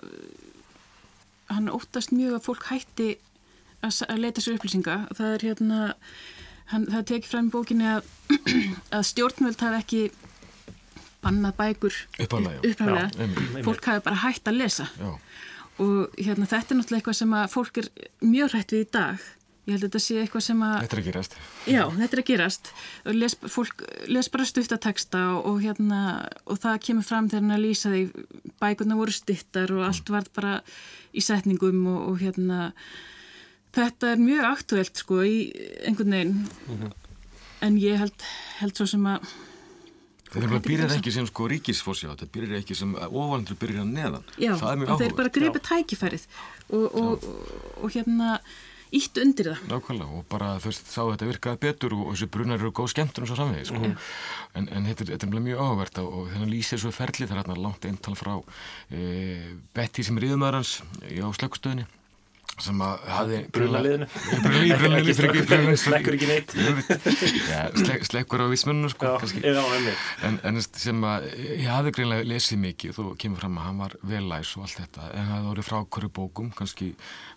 hann 1.48 1.68
óttast 1.68 2.12
mjög 2.12 2.34
að 2.34 2.44
fólk 2.44 2.64
hætti 2.64 3.16
að, 3.82 4.02
að 4.08 4.18
leita 4.18 4.40
sér 4.40 4.58
upplýsinga. 4.58 5.06
Það 5.16 5.34
er 5.34 5.42
hérna, 5.42 5.94
hann, 6.66 6.86
það 6.86 7.06
tekir 7.06 7.30
fram 7.30 7.46
í 7.46 7.50
bókinni 7.50 7.86
að, 7.86 8.04
að 8.96 9.02
stjórnvöld 9.02 9.60
hafi 9.60 9.76
ekki 9.76 10.10
bannað 11.24 11.56
bækur 11.58 11.96
uppháðlega 12.24 13.64
fólk 13.66 13.90
hafi 13.90 14.04
bara 14.06 14.22
hægt 14.24 14.48
að 14.48 14.60
lesa. 14.62 14.86
Já. 15.00 15.10
og 15.80 16.16
hérna 16.20 16.48
þetta 16.48 16.74
er 16.74 16.78
náttúrulega 16.80 17.00
eitthvað 17.00 17.20
sem 17.20 17.36
að 17.36 17.52
fólk 17.54 17.78
er 17.80 17.90
mjög 18.20 18.54
hrætt 18.54 18.74
við 18.74 18.82
í 18.84 18.88
dag. 18.92 19.28
Ég 19.68 19.76
held 19.76 19.84
að 19.84 19.90
þetta 19.90 20.00
sé 20.02 20.14
eitthvað 20.20 20.44
sem 20.44 20.62
að 20.64 20.74
þetta 20.80 20.96
er 20.96 21.00
að 21.00 21.06
gerast. 21.06 21.36
Já, 21.68 21.82
þetta 21.96 22.16
er 22.16 22.22
að 22.22 22.28
gerast. 22.30 22.70
Og 23.04 23.16
les, 23.16 23.36
fólk 23.54 23.84
les 24.08 24.30
bara 24.32 24.46
stuttateksta 24.48 25.20
og, 25.34 25.44
og 25.50 25.60
hérna 25.64 26.00
og 26.44 26.60
það 26.62 26.80
kemur 26.88 27.06
fram 27.06 27.28
þegar 27.30 27.44
hann 27.44 27.56
að 27.56 27.64
lýsa 27.66 27.92
því 27.92 28.02
bækurna 28.62 28.98
voru 28.98 29.14
stittar 29.14 29.72
og 29.76 29.84
allt 29.86 30.12
var 30.12 30.26
bara 30.36 30.56
í 31.12 31.24
setningum 31.24 31.84
og, 31.92 32.00
og 32.08 32.18
hérna 32.24 32.72
þetta 33.76 34.14
er 34.14 34.24
mjög 34.24 34.48
aktuelt 34.48 35.04
sko 35.04 35.20
í 35.28 35.36
einhvern 35.86 36.16
veginn. 36.16 36.34
Mm 36.66 36.80
-hmm. 36.80 36.98
en 37.60 37.78
ég 37.78 38.00
held, 38.00 38.26
held 38.58 38.76
svo 38.76 38.86
sem 38.86 39.06
að 39.06 39.28
Þetta 40.30 40.62
byrjar 40.62 40.96
ekki 40.96 41.12
sem 41.14 41.26
sko 41.26 41.46
ríkisfórsjá, 41.50 42.12
þetta 42.14 42.32
byrjar 42.34 42.62
ekki 42.62 42.76
sem 42.78 42.96
ofandur 43.08 43.58
byrjar 43.58 43.86
neðan. 43.88 44.26
Já, 44.38 44.52
það 44.60 44.72
er. 44.72 44.90
Og 44.94 45.00
þeir 45.02 45.14
bara 45.18 45.32
greipa 45.34 45.62
tækifærið 45.66 46.26
og, 46.70 46.84
og, 46.86 46.98
og, 47.00 47.54
og 47.82 47.94
hérna 47.96 48.36
ítt 48.94 49.20
undir 49.22 49.52
það. 49.52 49.66
Nákvæmlega 49.70 50.18
og 50.18 50.26
bara 50.30 50.50
veist 50.62 50.88
þá 50.90 51.00
þetta 51.12 51.28
virkaði 51.28 51.60
betur 51.62 51.94
og 51.96 52.08
þessu 52.12 52.30
brunar 52.34 52.58
eru 52.58 52.72
góð 52.74 52.90
skemmtur 52.94 53.26
og 53.26 53.30
svo 53.30 53.38
samvegið 53.38 53.70
sko. 53.70 53.82
Mm. 53.84 53.94
En, 54.58 54.68
en 54.78 54.90
þetta, 54.90 55.06
þetta 55.12 55.28
er 55.28 55.46
mjög 55.46 55.62
áhugavert 55.62 56.02
og 56.02 56.18
þennan 56.32 56.52
lýsir 56.54 56.82
svo 56.82 56.92
ferli 56.94 57.28
það 57.28 57.36
er 57.36 57.42
hérna 57.44 57.58
langt 57.66 57.86
eintal 57.86 58.16
frá 58.18 58.34
e, 58.90 59.00
Betty 59.76 60.06
sem 60.06 60.18
er 60.18 60.30
yfirmæðarans 60.30 60.74
á 61.06 61.28
slöggstöðinni 61.38 61.86
sem 62.64 62.82
að 62.84 63.06
hafi 63.10 63.38
brunaliðinu. 63.54 64.08
slekkur 65.80 66.16
ekki 66.16 66.28
neitt. 66.30 66.54
Slekkur 68.08 68.44
á 68.44 68.46
vísmunum 68.52 68.92
sko, 68.92 69.14
en, 70.26 70.38
en 70.46 70.60
sem 70.64 71.04
að 71.06 71.28
ég 71.46 71.68
hafi 71.70 71.94
greinlega 71.96 72.28
lesið 72.28 72.62
mikið 72.64 73.00
og 73.04 73.12
kemur 73.20 73.42
fram 73.42 73.58
að 73.60 73.68
hann 73.68 73.82
var 73.84 73.96
vel 74.12 74.22
læs 74.30 74.52
og 74.56 74.66
allt 74.66 74.80
þetta. 74.82 75.08
En 75.16 75.30
það 75.32 75.48
voru 75.50 75.66
frá 75.66 75.78
hverju 75.96 76.12
bókum 76.20 76.52
kannski 76.56 76.90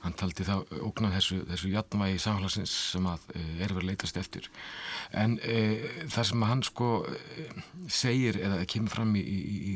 hann 0.03 0.17
taldi 0.19 0.47
það 0.47 0.65
ógnað 0.79 1.17
þessu, 1.17 1.39
þessu 1.51 1.73
jatnvægi 1.73 2.21
samfélagsins 2.23 2.75
sem 2.93 3.07
að 3.09 3.27
er 3.39 3.73
verið 3.73 3.89
leitast 3.91 4.19
eftir. 4.19 4.49
En 5.15 5.37
e, 5.43 5.59
það 6.11 6.29
sem 6.31 6.45
að 6.45 6.53
hann 6.53 6.65
sko 6.67 6.91
segir 7.91 8.39
eða 8.41 8.63
kemur 8.69 8.93
fram 8.93 9.15
í, 9.19 9.23
í, 9.23 9.41
í 9.73 9.75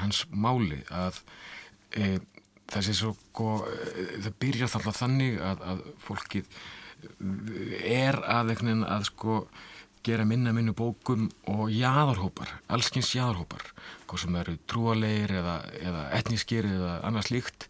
hans 0.00 0.24
máli 0.30 0.80
að 0.94 1.20
e, 1.96 2.18
sé 2.86 2.94
svo 2.96 3.14
sko, 3.18 3.48
það 4.20 4.38
byrjar 4.42 4.70
alltaf 4.78 5.00
þannig 5.00 5.40
að, 5.42 5.66
að 5.72 5.82
fólkið 6.06 6.54
er 7.90 8.18
að, 8.28 8.54
að 8.84 9.06
sko 9.08 9.42
gera 10.04 10.24
minna 10.24 10.52
minnu 10.56 10.72
bókum 10.76 11.26
og 11.52 11.68
jáðarhópar, 11.72 12.48
allskins 12.72 13.10
jáðarhópar, 13.12 13.66
hvað 14.08 14.22
sem 14.22 14.38
eru 14.40 14.54
trúalegir 14.70 15.34
eða, 15.42 15.56
eða 15.76 16.04
etnískir 16.16 16.68
eða 16.70 16.94
annars 17.08 17.28
líkt, 17.32 17.66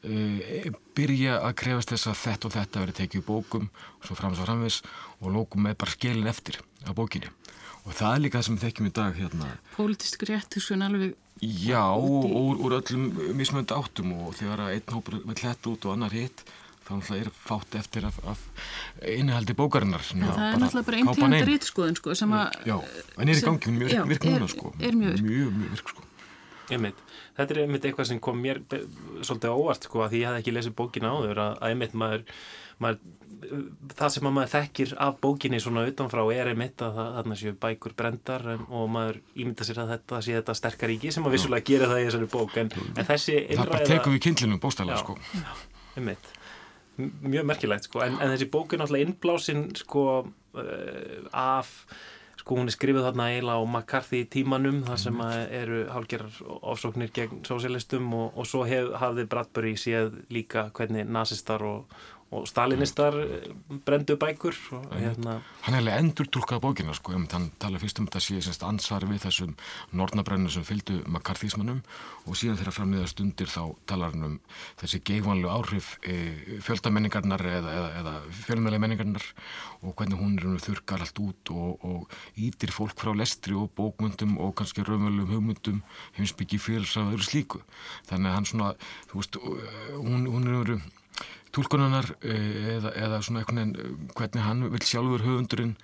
uh, 0.00 0.70
byrja 0.96 1.42
að 1.44 1.56
krefast 1.60 1.92
þess 1.92 2.08
að 2.08 2.22
þetta 2.22 2.48
og 2.48 2.56
þetta 2.56 2.84
verið 2.86 3.00
tekið 3.02 3.20
í 3.20 3.26
bókum 3.26 3.68
og 3.68 4.08
svo 4.08 4.16
framins 4.16 4.40
og 4.40 4.48
framvis 4.48 4.80
og 5.20 5.34
lókum 5.34 5.68
með 5.68 5.76
bara 5.84 5.96
skilin 5.96 6.32
eftir 6.32 6.60
á 6.88 6.90
bókinni. 6.96 7.32
Og 7.84 7.92
það 7.92 8.14
er 8.14 8.24
líka 8.24 8.40
það 8.40 8.46
sem 8.46 8.56
við 8.56 8.64
þekkjum 8.64 8.88
í 8.88 8.94
dag 8.96 9.18
hérna. 9.18 9.50
Pólitísk 9.74 10.24
réttursun 10.30 10.84
alveg 10.86 11.18
Já, 11.44 11.84
úr, 11.98 12.60
úr 12.62 12.76
öllum 12.78 13.08
mismönda 13.36 13.76
áttum 13.76 14.12
og 14.16 14.36
þegar 14.38 14.68
einn 14.70 14.92
hópur 14.94 15.18
vil 15.24 15.40
hlætt 15.42 15.66
út 15.68 15.88
og 15.88 15.96
annar 15.96 16.14
hitt 16.14 16.44
þá 16.84 17.14
er 17.16 17.30
fátt 17.32 17.76
eftir 17.78 18.04
af, 18.08 18.18
af 18.28 18.40
innihaldi 19.08 19.56
bókarinnar. 19.56 20.04
Ja, 20.12 20.32
það 20.32 20.46
er 20.46 20.58
náttúrulega 20.62 20.88
bara 20.88 20.98
einn 21.00 21.12
tímandi 21.16 21.46
rítskoðun 21.48 21.96
sko, 21.98 22.16
sem 22.18 22.34
að 22.36 22.58
já, 22.68 22.74
en 23.16 23.32
er 23.32 23.40
í 23.40 23.44
gangi, 23.44 23.70
hún 23.70 23.86
er 23.86 24.10
virk 24.10 24.26
núna 24.28 24.48
sko, 24.52 24.72
er 24.80 24.98
mjög 24.98 25.16
virk, 25.16 25.28
mjög, 25.28 25.54
mjög 25.60 25.72
virk 25.76 25.94
sko. 25.94 26.04
einmitt, 26.74 27.00
þetta 27.38 27.56
er 27.56 27.62
einmitt 27.64 27.88
eitthvað 27.88 28.10
sem 28.10 28.20
kom 28.24 28.40
mér 28.40 28.60
svolítið 28.68 29.56
óvart 29.56 29.88
sko, 29.88 30.04
að 30.04 30.12
því 30.12 30.22
ég 30.22 30.30
hef 30.30 30.42
ekki 30.42 30.56
lesið 30.58 30.76
bókina 30.80 31.14
áður 31.16 31.42
að, 31.46 31.56
að 31.56 31.74
einmitt 31.74 31.96
maður, 32.04 32.26
maður 32.82 33.02
það 33.94 34.12
sem 34.14 34.26
maður 34.26 34.52
þekkir 34.54 34.94
af 35.04 35.18
bókinni 35.22 35.60
svona 35.62 35.84
utanfrá 35.88 36.22
er 36.34 36.50
einmitt 36.52 36.82
að 36.84 37.00
þarna 37.00 37.36
séu 37.38 37.56
bækur 37.60 37.96
brendar 37.98 38.46
en, 38.54 38.64
og 38.70 38.88
maður 38.92 39.20
ímynda 39.34 39.66
sér 39.66 39.82
að 39.84 39.92
þetta 39.94 40.22
sé 40.24 40.38
þetta 40.38 40.56
sterkaríki 40.60 41.12
sem 41.14 41.26
að 41.26 41.36
vissulega 41.36 41.68
gera 41.68 41.90
það 41.90 42.00
í 42.00 42.08
þessari 42.08 42.30
bók 42.32 42.56
en, 42.62 42.72
en 42.94 43.10
þessi 43.10 43.36
innræða 43.42 43.60
það 43.60 43.74
bara 43.74 43.90
tekum 43.92 44.16
við 44.16 44.24
kindlinu 44.28 44.58
bóstæðlega 44.62 45.02
sko. 45.02 45.18
Einmitt. 45.94 46.32
Mjög 46.96 47.46
merkilegt 47.50 47.88
sko. 47.88 48.02
En, 48.06 48.18
en 48.22 48.34
þessi 48.34 48.50
bók 48.54 48.74
er 48.74 48.82
náttúrulega 48.82 49.10
innblásin 49.10 49.64
sko 49.78 50.04
uh, 50.24 51.30
af 51.30 51.72
sko 52.44 52.58
hún 52.58 52.68
er 52.68 52.74
skrifið 52.74 53.06
þarna 53.06 53.30
eiginlega 53.32 53.56
á 53.56 53.64
McCarthy 53.64 54.18
tímanum 54.28 54.82
þar 54.84 54.98
sem 55.00 55.20
eru 55.24 55.84
hálgerar 55.88 56.34
ofsóknir 56.60 57.12
gegn 57.16 57.40
sósialistum 57.46 58.10
og, 58.12 58.34
og 58.36 58.48
svo 58.48 58.66
hef, 58.68 58.90
hafði 59.00 59.24
Bradbury 59.32 59.72
séð 59.80 60.18
líka 60.34 60.66
hvernig 60.76 61.08
nazistar 61.08 61.64
og, 61.64 61.94
og 62.34 62.46
stalinistar 62.48 63.16
eh, 63.20 63.48
brendu 63.86 64.16
bækur 64.20 64.56
og, 64.78 64.86
hérna. 64.96 65.38
hann 65.66 65.76
hefði 65.78 65.94
endur 65.98 66.30
tólkað 66.32 66.62
bókina 66.64 66.94
sko, 66.96 67.14
hann 67.16 67.50
tala 67.60 67.80
fyrst 67.82 68.00
um 68.00 68.08
þetta 68.08 68.22
síðan 68.24 68.68
ansvar 68.70 69.06
við 69.10 69.22
þessum 69.26 69.54
nornabrennu 69.92 70.52
sem 70.52 70.66
fylgdu 70.66 71.00
makarþísmannum 71.14 71.82
og 72.24 72.38
síðan 72.38 72.58
þegar 72.60 72.76
framniða 72.78 73.10
stundir 73.12 73.50
þá 73.52 73.62
talar 73.90 74.14
hann 74.14 74.28
um 74.28 74.36
þessi 74.80 75.02
geigvanlu 75.04 75.50
áhrif 75.52 75.94
e, 76.02 76.58
fjöldamenningarnar 76.64 77.44
eða, 77.44 77.76
eða, 77.78 77.90
eða 78.00 78.14
fjölmjölega 78.44 78.84
menningarnar 78.86 79.28
og 79.82 79.94
hvernig 79.98 80.20
hún 80.20 80.38
er 80.40 80.64
þurkar 80.64 81.04
allt 81.04 81.20
út 81.22 81.54
og, 81.54 81.84
og 81.84 82.40
ítir 82.40 82.72
fólk 82.74 82.96
frá 82.98 83.12
lestri 83.16 83.56
og 83.58 83.70
bókmyndum 83.76 84.38
og 84.42 84.54
kannski 84.58 84.84
raunverulegum 84.86 85.34
hugmyndum 85.34 85.82
heimsbyggi 86.18 86.60
þess 86.64 86.98
að 87.00 87.14
vera 87.14 87.28
slíku. 87.28 87.62
Þannig 88.08 88.30
að 88.30 88.36
hann 88.38 88.48
svona, 88.48 88.70
þú 89.10 89.20
veist, 89.20 89.40
hún, 89.94 90.28
hún 90.30 90.48
er 90.48 90.74
tólkunanar 91.54 92.14
eh, 92.22 92.76
eða, 92.78 92.94
eða 93.06 93.20
svona 93.24 93.42
eitthvað 93.42 93.62
eh, 93.64 93.92
hvernig 94.14 94.48
hann 94.48 94.66
vil 94.72 94.82
sjálfur 94.84 95.24
höfundurinn 95.24 95.76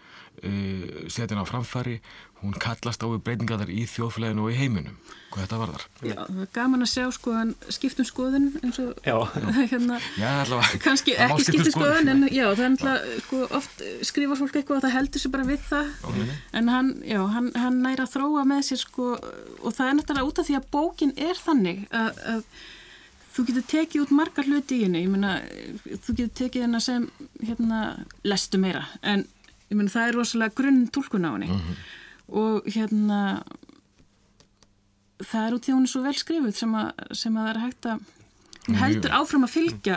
uh, 0.45 1.07
setja 1.11 1.35
hann 1.35 1.45
á 1.45 1.49
framfæri 1.49 2.01
hún 2.41 2.55
kallast 2.57 3.03
á 3.05 3.07
við 3.11 3.21
breytinga 3.27 3.59
þar 3.61 3.73
í 3.75 3.83
þjóðflæðinu 3.91 4.45
og 4.47 4.55
í 4.55 4.57
heiminum, 4.57 4.95
hvað 5.29 5.43
þetta 5.43 5.59
var 5.61 5.73
þar 5.75 5.83
Já, 6.09 6.15
það 6.17 6.39
er 6.45 6.51
gaman 6.55 6.85
að 6.87 6.91
sjá 6.95 7.05
sko 7.13 7.35
skiptum 7.77 8.09
skoðun 8.09 8.47
eins 8.63 8.81
og 8.81 9.03
já. 9.05 9.17
hérna, 9.73 9.99
já, 10.17 10.29
allavega, 10.47 10.81
kannski 10.87 11.17
ekki 11.27 11.47
skiptum 11.51 11.75
skoðun 11.77 12.13
en 12.15 12.27
já, 12.33 12.47
það 12.47 12.65
er 12.65 12.71
alltaf 12.71 13.13
sko, 13.27 13.43
oft 13.61 13.85
skrifar 14.09 14.41
fólk 14.41 14.57
eitthvað 14.57 14.81
og 14.81 14.87
það 14.87 14.97
heldur 14.97 15.25
sér 15.25 15.35
bara 15.37 15.49
við 15.51 15.63
það. 15.69 15.95
Okay. 16.15 16.35
en 16.61 16.75
hann, 16.75 16.93
já, 17.05 17.21
hann, 17.37 17.55
hann 17.61 17.81
næra 17.85 18.09
að 18.09 18.17
þróa 18.17 18.49
með 18.49 18.67
sér 18.71 18.85
sko 18.87 19.13
og 19.21 19.77
það 19.77 19.87
er 19.87 19.99
náttúrulega 20.01 20.33
út 20.33 20.41
af 20.41 20.49
því 20.49 20.61
að 20.63 20.71
bókin 20.79 21.17
er 21.21 21.45
þannig 21.45 21.85
að, 21.93 22.25
að 22.37 22.45
þú 23.35 23.47
getur 23.49 23.67
tekið 23.73 24.05
út 24.05 24.15
margar 24.19 24.49
hluti 24.49 24.81
í 24.81 24.85
henni 24.87 25.05
ég 25.05 25.11
meina, 25.13 25.37
þú 25.87 26.17
getur 26.19 26.37
tekið 26.45 26.67
henni 26.67 26.81
sem 26.85 27.09
hérna, 27.43 27.81
lestu 28.27 28.61
meira 28.63 28.87
en 29.03 29.27
ég 29.71 29.77
meina, 29.79 29.93
það 29.93 30.09
er 30.09 30.19
rosalega 30.19 30.57
grunn 30.61 30.87
tólkun 30.91 31.29
á 31.29 31.31
henni. 31.33 31.51
Mm 31.51 31.61
-hmm. 31.61 31.77
og 32.41 32.63
hérna 32.67 33.21
það 35.25 35.47
er 35.47 35.55
út 35.55 35.67
því 35.67 35.75
hún 35.77 35.87
er 35.87 35.93
svo 35.93 36.03
vel 36.03 36.17
skrifuð 36.17 36.57
sem 36.57 36.75
að, 36.75 36.89
sem 37.13 37.37
að 37.37 37.47
það 37.47 37.53
er 37.55 37.63
hægt 37.65 37.87
að 37.87 38.01
hún 38.67 38.79
heldur 38.81 39.17
áfram 39.17 39.45
að 39.47 39.55
fylgja 39.55 39.97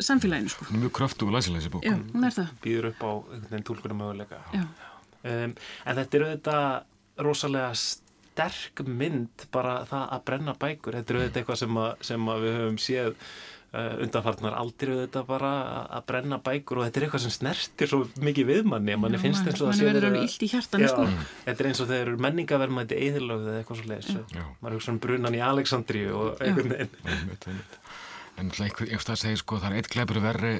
samfélaginu 0.00 0.48
sko. 0.52 0.64
hún 0.64 0.76
er 0.78 0.82
mjög 0.84 0.94
kröftu 0.98 1.26
og 1.26 1.34
læsileg 1.34 1.60
þessi 1.60 1.72
bók. 1.74 1.84
Já, 1.84 1.96
hún 2.14 2.24
er 2.24 2.34
það. 2.38 2.48
Býður 2.64 2.88
upp 2.90 3.02
á 3.02 3.10
einhvern 3.10 3.50
veginn 3.50 3.68
tólkunum 3.68 4.02
möguleika 4.02 4.40
um, 4.54 5.54
en 5.86 5.96
þetta 5.98 6.18
eru 6.18 6.30
þetta 6.34 6.58
rosalega 7.24 7.70
sterk 8.34 8.82
mynd 8.86 9.48
bara 9.54 9.80
það 9.88 10.06
að 10.16 10.22
brenna 10.28 10.54
bækur. 10.58 10.96
Þetta 10.98 11.12
er 11.12 11.18
auðvitað 11.20 11.40
eitthvað 11.40 11.60
sem, 11.60 11.82
að, 11.84 11.90
sem 12.08 12.30
að 12.32 12.40
við 12.44 12.56
höfum 12.58 12.78
séð 12.82 13.12
uh, 13.14 13.94
undanfarnar 14.02 14.56
aldrei 14.58 14.92
auðvitað 14.94 15.28
bara 15.28 15.52
að 15.98 16.06
brenna 16.10 16.38
bækur 16.42 16.80
og 16.80 16.88
þetta 16.88 17.00
er 17.00 17.06
eitthvað 17.06 17.24
sem 17.24 17.34
snertir 17.36 17.90
svo 17.90 18.00
mikið 18.26 18.50
viðmanni 18.50 18.98
manni 18.98 19.20
já, 19.20 19.22
finnst 19.22 19.46
eins 19.46 19.62
og 19.62 19.70
það 19.70 19.78
sé 20.34 20.50
hjartan, 20.50 20.86
sko. 20.90 21.06
þetta 21.46 21.64
er 21.64 21.70
eins 21.70 21.82
og 21.84 21.90
þeir 21.92 22.02
eru 22.02 22.22
menningaverðmætti 22.26 23.00
eðilögð 23.08 23.48
eða 23.52 23.62
eitthvað 23.62 23.80
svo 23.80 23.92
leiðis 23.92 24.10
maður 24.34 24.76
hugsa 24.78 24.94
um 24.94 25.00
brunan 25.06 25.38
í 25.38 25.44
Aleksandri 25.52 26.04
og 26.10 26.42
einhvern 26.44 26.74
veginn. 26.74 27.64
En 28.34 28.50
einhverstað 28.50 29.20
segir 29.20 29.38
sko 29.38 29.60
það 29.62 29.70
er 29.70 29.78
eitt 29.78 29.92
gleipur 29.94 30.18
verri 30.24 30.56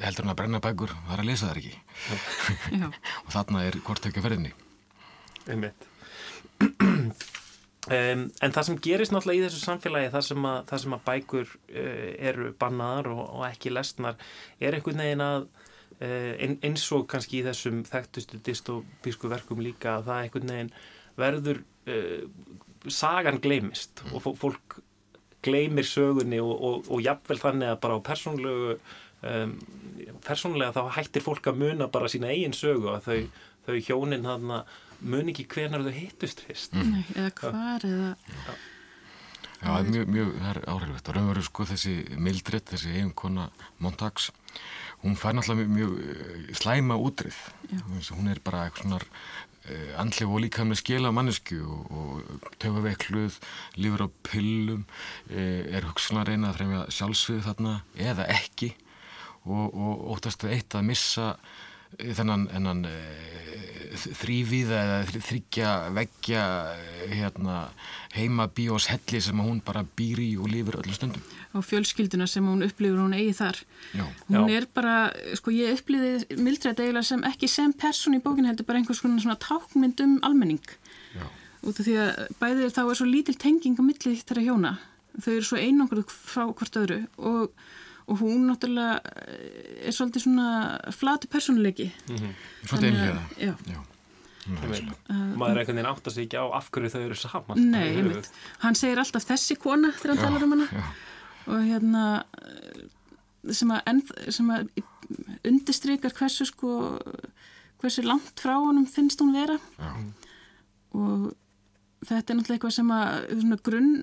heldur 0.00 0.24
en 0.24 0.32
að 0.32 0.38
brenna 0.40 0.62
bækur 0.64 0.96
það 0.96 1.14
er 1.18 1.24
að 1.26 1.28
lesa 1.28 1.50
það 1.50 1.60
ekki. 1.60 2.84
Og 3.26 3.32
þarna 3.34 3.64
er 3.68 3.80
hvort 3.84 4.08
ekki 4.08 4.22
að 4.22 4.30
ferðinni. 4.30 4.54
Einmitt 5.52 5.91
en 7.90 8.54
það 8.54 8.66
sem 8.68 8.78
gerist 8.84 9.14
náttúrulega 9.14 9.40
í 9.40 9.46
þessu 9.48 9.64
samfélagi 9.64 10.12
þar 10.12 10.24
sem 10.28 10.44
að, 10.46 10.58
þar 10.70 10.82
sem 10.84 10.94
að 10.94 11.04
bækur 11.08 11.48
uh, 11.50 12.10
eru 12.30 12.52
bannaðar 12.60 13.10
og, 13.10 13.22
og 13.26 13.44
ekki 13.48 13.72
lesnar 13.74 14.20
er 14.62 14.76
einhvern 14.76 15.02
veginn 15.02 15.24
að 15.24 15.48
uh, 15.48 16.32
eins 16.62 16.86
og 16.94 17.08
kannski 17.10 17.40
í 17.40 17.46
þessum 17.48 17.82
þekktustu 17.88 18.38
dystopísku 18.46 19.30
verkum 19.32 19.64
líka 19.64 19.96
að 19.96 20.12
það 20.12 20.22
einhvern 20.28 20.54
veginn 20.54 20.72
verður 21.18 21.62
uh, 21.90 22.22
sagan 22.86 23.42
gleimist 23.42 24.04
og 24.12 24.30
fólk 24.38 24.78
gleimir 25.42 25.86
sögunni 25.86 26.38
og, 26.42 26.54
og, 26.54 26.86
og 26.86 27.02
jafnvel 27.02 27.40
þannig 27.40 27.72
að 27.72 27.80
bara 27.82 27.98
á 27.98 28.06
persónlegu 28.06 28.76
um, 29.26 29.56
persónlega 30.22 30.74
þá 30.76 30.96
hættir 30.98 31.24
fólk 31.24 31.50
að 31.50 31.60
muna 31.64 31.90
bara 31.90 32.10
sína 32.10 32.30
eigin 32.30 32.54
sögu 32.56 32.92
að 32.94 33.08
þau, 33.08 33.42
þau 33.66 33.76
hjónin 33.88 34.28
hann 34.28 34.54
að 34.58 34.76
mun 35.02 35.32
ekki 35.32 35.48
hvernar 35.50 35.84
þau 35.86 35.96
hittust 35.96 36.44
fyrst. 36.46 36.76
Mm. 36.76 36.94
Nei, 36.96 37.04
eða 37.16 37.32
hvar 37.40 37.88
eða 37.88 38.12
Já, 38.22 38.54
Já 39.62 39.66
það 39.68 39.80
er 39.80 39.90
mjög, 39.94 40.08
mjög 40.16 40.32
það 40.38 40.50
er 40.52 40.62
áhrifvægt 40.72 41.10
og 41.10 41.16
raunveru 41.18 41.44
sko 41.46 41.68
þessi 41.70 41.96
Mildred, 42.18 42.66
þessi 42.72 42.96
eiginkona 42.96 43.50
Montags 43.82 44.32
hún 45.02 45.16
fær 45.18 45.34
náttúrulega 45.36 45.70
mjög, 45.72 45.72
mjög 45.76 46.50
eh, 46.50 46.52
slæma 46.58 46.98
útrið. 47.00 47.38
Hún 48.12 48.30
er 48.30 48.40
bara 48.44 48.66
eitthvað 48.66 48.84
svona 48.86 49.00
uh, 49.02 49.90
andlega 50.02 50.30
og 50.30 50.42
líka 50.44 50.66
með 50.66 50.80
skila 50.82 51.12
mannesku 51.14 51.58
og, 51.62 51.90
og 51.90 52.52
töfa 52.62 52.84
veikluð 52.86 53.38
lífur 53.80 54.06
á 54.06 54.08
pillum 54.28 54.84
uh, 54.84 55.62
er 55.72 55.88
hugsanlega 55.88 56.22
að 56.22 56.30
reyna 56.30 56.52
að 56.52 56.58
fremja 56.60 56.86
sjálfsvið 56.98 57.44
þarna 57.48 57.74
eða 58.10 58.28
ekki 58.36 58.72
og, 59.42 59.66
og 59.72 60.08
óttast 60.14 60.46
að 60.46 60.56
eitt 60.58 60.78
að 60.78 60.88
missa 60.92 61.28
þennan, 61.98 62.48
þennan 62.52 62.86
þrývíða 63.92 64.78
eða 64.82 65.22
þryggja 65.26 65.70
veggja 65.96 66.42
hérna, 67.12 67.56
heima 68.14 68.46
bíós 68.52 68.88
helli 68.90 69.20
sem 69.22 69.40
hún 69.42 69.60
bara 69.64 69.84
býr 69.84 70.22
í 70.22 70.28
og 70.40 70.48
lifir 70.52 70.78
öllu 70.80 70.94
stundum. 70.96 71.24
Og 71.56 71.64
fjölskylduna 71.66 72.26
sem 72.30 72.46
hún 72.46 72.64
upplifur 72.64 73.02
hún 73.02 73.16
eigi 73.16 73.34
þar. 73.36 73.60
Já. 73.92 74.04
Hún 74.28 74.48
Já. 74.48 74.56
er 74.56 74.68
bara, 74.74 74.96
sko 75.38 75.52
ég 75.54 75.76
upplifiði 75.76 76.38
mildrætt 76.40 76.80
eiginlega 76.80 77.10
sem 77.10 77.26
ekki 77.28 77.50
sem 77.50 77.74
person 77.76 78.16
í 78.16 78.22
bókin 78.24 78.48
heldur 78.48 78.68
bara 78.68 78.80
einhvers 78.80 79.02
konar 79.04 79.22
svona 79.22 79.40
tákmynd 79.40 80.00
um 80.04 80.16
almenning. 80.22 80.64
Já. 81.12 81.26
Út 81.62 81.78
af 81.78 81.86
því 81.86 81.98
að 82.02 82.24
bæðið 82.40 82.74
þá 82.74 82.82
er 82.86 82.98
svo 82.98 83.10
lítil 83.10 83.38
tenging 83.38 83.78
á 83.78 83.82
millið 83.84 84.24
þeirra 84.24 84.48
hjóna. 84.48 84.72
Þau 85.20 85.32
eru 85.34 85.46
svo 85.46 85.60
einangrið 85.60 86.08
frá 86.08 86.46
hvort 86.48 86.80
öðru 86.80 87.02
og 87.20 87.52
og 88.12 88.20
hún 88.20 88.44
náttúrulega 88.50 89.00
eh, 89.00 89.88
er 89.88 89.96
svolítið 89.96 90.26
svona 90.26 90.48
flati 90.92 91.30
personleiki 91.32 91.88
mm 92.08 92.16
-hmm. 92.16 92.34
Svolítið 92.66 92.88
einlega 92.88 93.22
Já, 93.38 93.54
já. 93.72 93.80
Uh, 94.42 95.36
maður 95.38 95.52
er 95.52 95.58
einhvern 95.60 95.76
veginn 95.76 95.86
átt 95.86 96.08
að 96.10 96.14
segja 96.16 96.42
á 96.42 96.46
af 96.58 96.70
hverju 96.74 96.90
þau 96.90 97.02
eru 97.04 97.14
saman. 97.14 97.60
Nei, 97.70 98.22
hann 98.58 98.74
segir 98.74 98.98
alltaf 98.98 99.22
þessi 99.28 99.54
kona 99.54 99.92
þegar 99.92 100.16
hann 100.16 100.24
talar 100.24 100.42
um 100.42 100.54
hana. 100.56 100.66
já. 100.72 100.82
og 101.46 101.60
hérna 101.62 102.24
sem 103.50 103.70
að, 103.70 103.80
enn, 103.86 104.02
sem 104.34 104.50
að 104.50 104.68
undistrykar 105.46 106.14
hversu 106.18 106.46
sko 106.50 106.98
hversu 107.82 108.02
langt 108.02 108.42
frá 108.42 108.56
honum 108.58 108.86
finnst 108.86 109.22
hún 109.22 109.32
vera. 109.32 109.58
Já. 109.78 109.92
og 110.98 111.32
þetta 112.02 112.32
er 112.32 112.36
náttúrulega 112.36 112.58
eitthvað 112.58 112.76
sem 112.80 112.90
að 112.90 113.62
grunn 113.62 113.94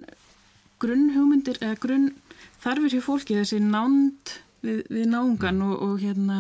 grunn 0.79 1.09
hugmyndir 1.17 1.59
eða 1.59 1.79
grunn 1.83 2.13
þarfir 2.63 2.95
hjá 2.95 3.01
fólki 3.05 3.39
þessi 3.39 3.59
nánd 3.63 4.35
við, 4.65 4.83
við 4.89 5.09
náungan 5.13 5.61
og, 5.65 5.75
og 5.85 5.97
hérna 6.03 6.39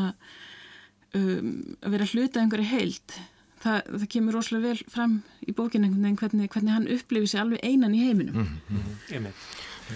um, 1.15 1.51
að 1.81 1.95
vera 1.95 2.09
hluta 2.13 2.43
einhverju 2.43 2.69
heilt 2.73 3.17
það, 3.63 3.81
það 3.87 4.05
kemur 4.15 4.37
rosalega 4.37 4.67
vel 4.73 4.91
fram 4.91 5.17
í 5.45 5.55
bókinu 5.55 5.89
hvernig, 5.89 6.51
hvernig 6.51 6.75
hann 6.75 6.87
upplifir 6.91 7.31
sér 7.31 7.43
alveg 7.45 7.63
einan 7.63 7.95
í 7.95 8.05
heiminum. 8.05 8.35
Mm 8.35 8.61
-hmm. 8.69 9.33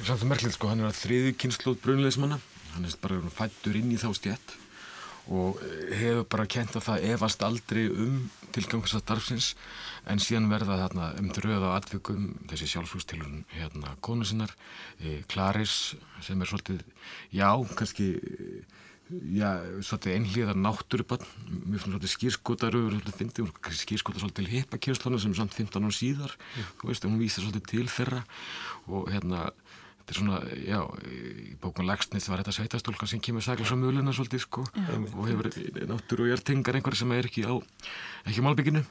Samt 0.03 0.23
það 0.23 0.29
merkilegt 0.31 0.57
sko, 0.57 0.67
hann 0.71 0.81
er 0.81 0.89
að 0.89 0.99
þriðu 1.03 1.33
kynnslóð 1.37 1.79
brunleismanna, 1.83 2.39
hann 2.73 2.85
er 2.85 2.95
bara 3.01 3.21
fættur 3.29 3.75
inn 3.77 3.91
í 3.91 4.01
þá 4.01 4.09
stjætt 4.17 4.57
og 5.31 5.59
hefur 5.95 6.25
bara 6.27 6.47
kent 6.51 6.75
að 6.75 6.87
það 6.89 7.05
efast 7.13 7.43
aldrei 7.45 7.85
um 7.87 8.17
tilgangsastarfsins 8.53 9.53
en 10.11 10.19
síðan 10.19 10.49
verða 10.51 10.81
þarna 10.81 11.09
um 11.21 11.29
dröð 11.33 11.63
á 11.63 11.69
atvikum 11.77 12.33
þessi 12.51 12.67
sjálfsvústilun 12.73 13.43
hérna 13.55 13.95
konu 14.03 14.27
sinnar 14.27 14.51
e, 14.99 15.21
Claris 15.31 15.95
sem 16.25 16.41
er 16.41 16.49
svolítið 16.51 16.83
já, 17.31 17.47
kannski 17.79 18.09
já, 19.31 19.63
svolítið 19.79 20.15
einhliðar 20.17 20.59
náttúrubann 20.59 21.25
mjög 21.69 21.85
svolítið 21.85 22.13
skýrskotaröfur 22.17 23.73
skýrskotar 23.79 24.25
svolítið 24.25 24.43
til 24.43 24.53
heipakjöfslanu 24.57 25.21
sem 25.23 25.35
samt 25.39 25.55
15 25.55 25.87
ára 25.87 25.95
síðar 25.95 26.35
mm. 26.35 26.71
veist, 26.83 27.07
hún 27.07 27.21
vísar 27.21 27.47
svolítið 27.47 27.69
til 27.71 27.87
þeirra 27.91 28.23
og 28.91 29.07
hérna 29.13 29.47
þetta 30.03 30.13
er 30.13 30.19
svona, 30.19 30.39
já, 30.67 30.79
í 31.07 31.53
bókun 31.63 31.87
Lagsnith 31.87 32.27
var 32.29 32.43
þetta 32.43 32.57
sveitastólka 32.57 33.07
sem 33.07 33.21
kemur 33.23 33.45
saglis 33.45 33.71
á 33.71 33.79
mjöluna 33.79 34.15
svolítið 34.15 34.43
sko. 34.43 34.65
Já. 34.75 34.97
og 34.99 35.29
hefur 35.29 35.49
náttúru 35.87 36.27
og 36.27 36.33
hjartengar 36.33 36.75
einhverja 36.75 37.03
sem 37.03 37.15
er 37.15 37.31
ekki 37.31 37.47
á 37.47 37.55
ekki 38.27 38.43
á 38.43 38.45
malbygginu 38.45 38.83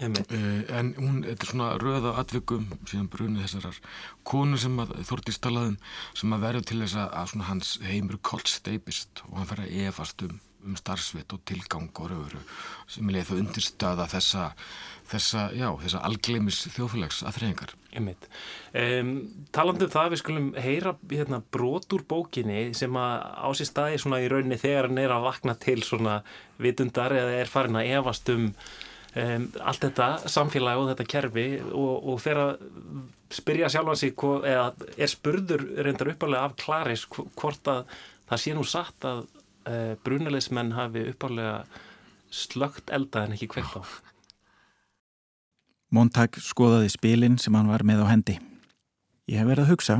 Uh, 0.00 0.62
en 0.72 0.94
hún, 0.96 1.18
þetta 1.26 1.44
er 1.44 1.50
svona 1.50 1.72
röða 1.76 2.14
atvikum 2.22 2.70
síðan 2.88 3.10
brunið 3.12 3.42
þessarar 3.44 3.80
konu 4.24 4.56
sem 4.56 4.78
að 4.80 4.94
Þortís 5.04 5.36
talaðum 5.44 5.74
sem 6.16 6.32
að 6.32 6.46
verður 6.46 6.64
til 6.70 6.78
þess 6.80 6.96
að, 7.02 7.10
að 7.20 7.44
hans 7.50 7.72
heimur 7.84 8.16
kollsteipist 8.24 9.20
og 9.28 9.34
hann 9.36 9.50
fer 9.50 9.60
að 9.66 9.74
efast 9.90 10.24
um, 10.24 10.38
um 10.64 10.76
starfsveit 10.78 11.32
og 11.34 11.42
tilgang 11.48 11.90
og 11.90 12.10
röfuru 12.12 12.40
sem 12.90 13.08
er 13.08 13.18
leið 13.18 13.30
það 13.30 13.42
undirstöða 13.44 14.06
þessa 14.10 14.46
þessa, 15.10 15.46
já, 15.56 15.68
þessa 15.82 16.02
algleimis 16.06 16.60
þjófélags 16.74 17.22
aðþreyingar 17.26 17.72
um, 17.96 19.14
Talandu 19.54 19.86
um 19.88 19.94
það 19.94 20.12
við 20.12 20.22
skulum 20.22 20.50
heyra 20.60 20.94
hérna, 21.10 21.40
brot 21.52 21.96
úr 21.96 22.04
bókinni 22.08 22.68
sem 22.78 23.00
að 23.00 23.16
á 23.26 23.48
sér 23.58 23.70
staði 23.70 24.02
svona 24.02 24.20
í 24.22 24.28
rauninni 24.30 24.60
þegar 24.60 24.90
hann 24.90 25.02
er 25.02 25.14
að 25.14 25.26
vakna 25.26 25.56
til 25.58 25.80
svona 25.86 26.20
vitundar 26.60 27.14
eða 27.16 27.40
er 27.40 27.50
farin 27.50 27.80
að 27.80 27.92
efast 27.98 28.30
um 28.34 28.50
um, 29.16 29.48
allt 29.64 29.86
þetta 29.88 30.10
samfélag 30.30 30.82
og 30.82 30.92
þetta 30.92 31.08
kerfi 31.14 31.48
og, 31.70 32.06
og 32.12 32.22
fer 32.22 32.40
að 32.44 32.54
spyrja 33.30 33.70
sjálfan 33.70 33.98
sig 33.98 34.14
eða 34.50 34.70
er 34.96 35.10
spurður 35.10 35.66
reyndar 35.84 36.12
uppalega 36.14 36.46
af 36.46 36.56
Klaris 36.60 37.06
hvort 37.10 37.70
að 37.70 37.84
það 38.30 38.42
sé 38.42 38.54
nú 38.54 38.64
satt 38.66 39.06
að 39.06 39.24
uh, 39.68 39.96
brunulegismenn 40.04 40.74
hafi 40.76 41.06
uppalega 41.12 41.64
slögt 42.30 42.92
elda 42.94 43.24
en 43.26 43.34
ekki 43.36 43.50
kveikt 43.50 43.76
á 43.76 43.82
Montag 45.90 46.38
skoðaði 46.38 46.92
spilin 46.92 47.40
sem 47.42 47.56
hann 47.58 47.70
var 47.70 47.82
með 47.82 48.04
á 48.04 48.12
hendi 48.12 48.38
Ég 49.30 49.42
hef 49.42 49.50
verið 49.50 49.66
að 49.66 49.72
hugsa 49.74 49.98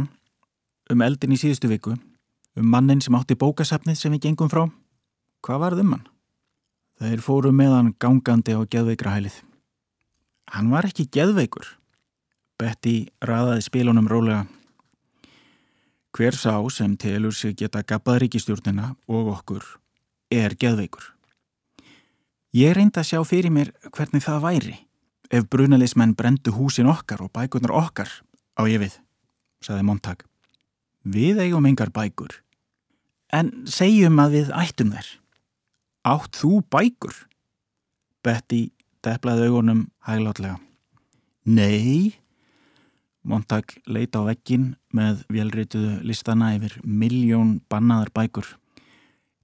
um 0.90 1.02
eldin 1.06 1.34
í 1.34 1.40
síðustu 1.40 1.70
viku 1.70 1.96
um 1.96 2.70
mannin 2.70 3.02
sem 3.02 3.14
átti 3.18 3.38
bókasafnið 3.38 3.98
sem 3.98 4.14
við 4.14 4.28
gengum 4.28 4.50
frá 4.52 4.68
Hvað 5.40 5.60
varð 5.62 5.80
um 5.80 5.92
hann? 5.94 6.08
Þeir 7.00 7.22
fóru 7.24 7.50
meðan 7.56 7.94
gangandi 7.96 8.52
á 8.52 8.60
geðveikrahælið. 8.68 9.38
Hann 10.52 10.68
var 10.68 10.84
ekki 10.84 11.06
geðveikur. 11.08 11.64
Betty 12.60 13.08
raðaði 13.24 13.64
spilunum 13.64 14.10
rólega. 14.10 14.42
Hver 16.16 16.34
sá 16.34 16.58
sem 16.70 16.96
telur 16.96 17.34
sig 17.34 17.56
geta 17.56 17.82
gabbað 17.86 18.24
ríkistjórnina 18.24 18.94
og 19.08 19.30
okkur 19.36 19.64
er 20.30 20.54
geðveikur. 20.58 21.04
Ég 22.50 22.74
reyndi 22.74 22.98
að 22.98 23.10
sjá 23.12 23.20
fyrir 23.26 23.52
mér 23.54 23.70
hvernig 23.94 24.24
það 24.24 24.42
væri 24.42 24.76
ef 25.30 25.46
brunalismenn 25.46 26.16
brendu 26.18 26.50
húsin 26.56 26.90
okkar 26.90 27.22
og 27.22 27.30
bækurnar 27.34 27.74
okkar 27.78 28.10
á 28.58 28.66
ég 28.66 28.82
við, 28.82 28.96
saði 29.62 29.86
Montag. 29.86 30.24
Við 31.06 31.38
eigum 31.46 31.68
engar 31.70 31.92
bækur, 31.94 32.34
en 33.32 33.52
segjum 33.70 34.18
að 34.20 34.34
við 34.34 34.50
ættum 34.58 34.90
þær. 34.92 35.12
Átt 36.10 36.40
þú 36.40 36.60
bækur? 36.72 37.14
Betty 38.26 38.72
deplaði 39.06 39.46
augunum 39.48 39.86
hæglátlega. 40.04 40.58
Nei, 41.46 42.19
Montag 43.22 43.76
leita 43.86 44.22
á 44.24 44.28
vekkin 44.30 44.74
með 44.96 45.24
velrituðu 45.28 46.00
listana 46.06 46.54
yfir 46.56 46.78
miljón 46.84 47.58
bannaðar 47.68 48.12
bækur. 48.16 48.46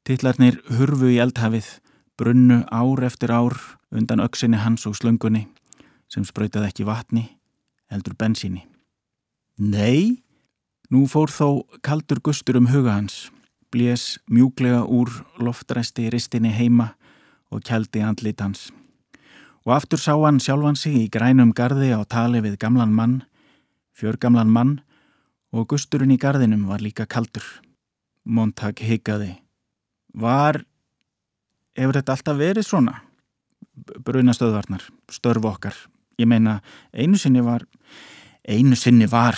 Tittlarnir 0.06 0.60
hurfu 0.78 1.10
í 1.12 1.20
eldhafið, 1.20 1.68
brunnu 2.16 2.62
ár 2.72 3.04
eftir 3.04 3.34
ár 3.34 3.56
undan 3.92 4.22
auksinni 4.24 4.60
hans 4.62 4.86
og 4.88 4.96
slöngunni 4.96 5.46
sem 6.08 6.24
spröytið 6.24 6.68
ekki 6.68 6.86
vatni, 6.86 7.26
heldur 7.92 8.14
bensíni. 8.16 8.64
Nei, 9.58 10.22
nú 10.88 11.04
fór 11.10 11.32
þó 11.32 11.66
kaldur 11.82 12.22
gustur 12.22 12.60
um 12.60 12.70
huga 12.70 12.94
hans 12.96 13.26
blés 13.76 14.16
mjúglega 14.30 14.84
úr 14.88 15.10
loftræsti 15.38 16.08
ristinni 16.10 16.52
heima 16.54 16.94
og 17.52 17.62
kjaldi 17.66 18.00
andlit 18.00 18.40
hans. 18.40 18.70
Og 19.66 19.74
aftur 19.76 20.00
sá 20.00 20.14
hann 20.14 20.40
sjálfan 20.40 20.78
sig 20.78 20.94
í 20.96 21.10
grænum 21.12 21.52
gardi 21.52 21.90
á 21.92 22.00
tali 22.08 22.40
við 22.40 22.56
gamlan 22.62 22.94
mann, 22.94 23.24
fjörgamlan 23.96 24.52
mann 24.52 24.76
og 25.56 25.68
gusturinn 25.72 26.12
í 26.12 26.20
gardinum 26.20 26.66
var 26.68 26.84
líka 26.84 27.06
kaldur. 27.08 27.44
Montag 28.26 28.82
higgaði. 28.82 29.36
Var, 30.16 30.60
hefur 31.78 31.98
þetta 31.98 32.16
alltaf 32.16 32.38
verið 32.38 32.66
svona? 32.66 33.00
Brunastöðvarnar, 33.76 34.84
störf 35.12 35.44
okkar. 35.46 35.76
Ég 36.20 36.28
meina, 36.28 36.60
einu 36.96 37.18
sinni 37.20 37.42
var, 37.44 37.66
einu 38.48 38.76
sinni 38.76 39.08
var, 39.10 39.36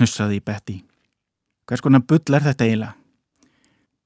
nussaði 0.00 0.40
Betty. 0.42 0.80
Hvers 1.70 1.82
konar 1.84 2.02
bull 2.02 2.34
er 2.34 2.46
þetta 2.48 2.66
eiginlega? 2.66 2.96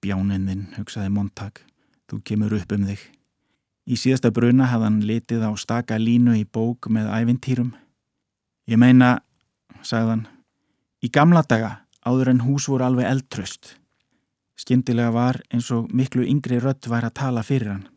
Bjáninðinn, 0.04 0.66
hugsaði 0.76 1.08
Montag, 1.08 1.62
þú 2.12 2.20
kemur 2.28 2.52
upp 2.58 2.72
um 2.76 2.84
þig. 2.84 3.00
Í 3.88 3.96
síðasta 4.00 4.30
bruna 4.32 4.68
hafði 4.68 4.88
hann 4.88 5.00
litið 5.08 5.46
á 5.48 5.50
staka 5.60 5.96
línu 6.00 6.36
í 6.36 6.44
bók 6.44 6.90
með 6.92 7.08
ævintýrum. 7.08 7.72
Ég 8.68 8.80
meina, 8.80 9.18
sagðan, 9.84 10.26
í 11.04 11.10
gamla 11.12 11.44
daga 11.46 11.84
áður 12.04 12.32
en 12.34 12.44
hús 12.44 12.68
voru 12.68 12.86
alveg 12.86 13.08
eldtröst. 13.08 13.74
Skyndilega 14.60 15.10
var 15.14 15.40
eins 15.50 15.70
og 15.74 15.90
miklu 15.92 16.24
yngri 16.28 16.60
rött 16.62 16.86
var 16.88 17.06
að 17.06 17.16
tala 17.20 17.42
fyrir 17.42 17.72
hann. 17.72 17.88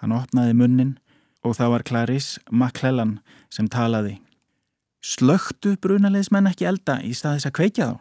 Hann 0.00 0.12
opnaði 0.12 0.56
munnin 0.56 0.96
og 1.46 1.56
það 1.56 1.72
var 1.72 1.84
Clarice 1.88 2.42
MacClellan 2.50 3.18
sem 3.52 3.68
talaði. 3.70 4.18
Slögtu 5.06 5.76
brunalegismenn 5.80 6.50
ekki 6.50 6.66
elda 6.68 6.98
í 7.06 7.14
staðis 7.14 7.46
að 7.48 7.56
kveikja 7.60 7.88
þá? 7.90 7.96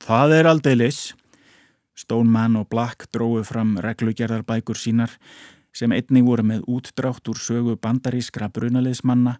Það 0.00 0.34
er 0.38 0.48
aldrei 0.48 0.76
lis, 0.78 1.00
Stoneman 1.92 2.56
og 2.56 2.70
Black 2.72 3.10
dróðu 3.12 3.44
fram 3.44 3.74
reglugerðarbækur 3.84 4.78
sínar 4.78 5.12
sem 5.76 5.92
einnig 5.92 6.24
voru 6.24 6.46
með 6.46 6.64
útdrátt 6.72 7.28
úr 7.28 7.38
sögu 7.38 7.76
bandarískra 7.76 8.48
brunaliðsmanna 8.48 9.36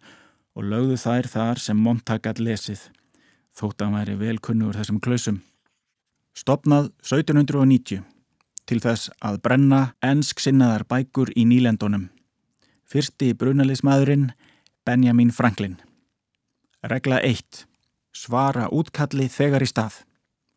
og 0.60 0.66
lögðu 0.68 0.98
þær 1.00 1.26
þar 1.32 1.60
sem 1.64 1.78
Montag 1.80 2.26
að 2.28 2.42
lesið, 2.44 2.80
þótt 3.56 3.80
að 3.80 3.94
væri 3.96 4.16
velkunnur 4.20 4.76
þessum 4.76 4.98
klausum. 5.00 5.38
Stopnað 6.36 6.90
1790 7.00 8.04
til 8.68 8.78
þess 8.84 9.08
að 9.24 9.40
brenna 9.40 9.80
ensk 10.04 10.44
sinnaðar 10.44 10.84
bækur 10.84 11.32
í 11.32 11.46
nýlendunum. 11.48 12.10
Fyrsti 12.84 13.32
brunaliðsmaðurinn 13.40 14.28
Benjamin 14.84 15.32
Franklin. 15.32 15.80
Regla 16.84 17.22
1. 17.24 17.64
Svara 18.12 18.68
útkalli 18.68 19.30
þegar 19.32 19.64
í 19.64 19.72
stað. 19.72 20.02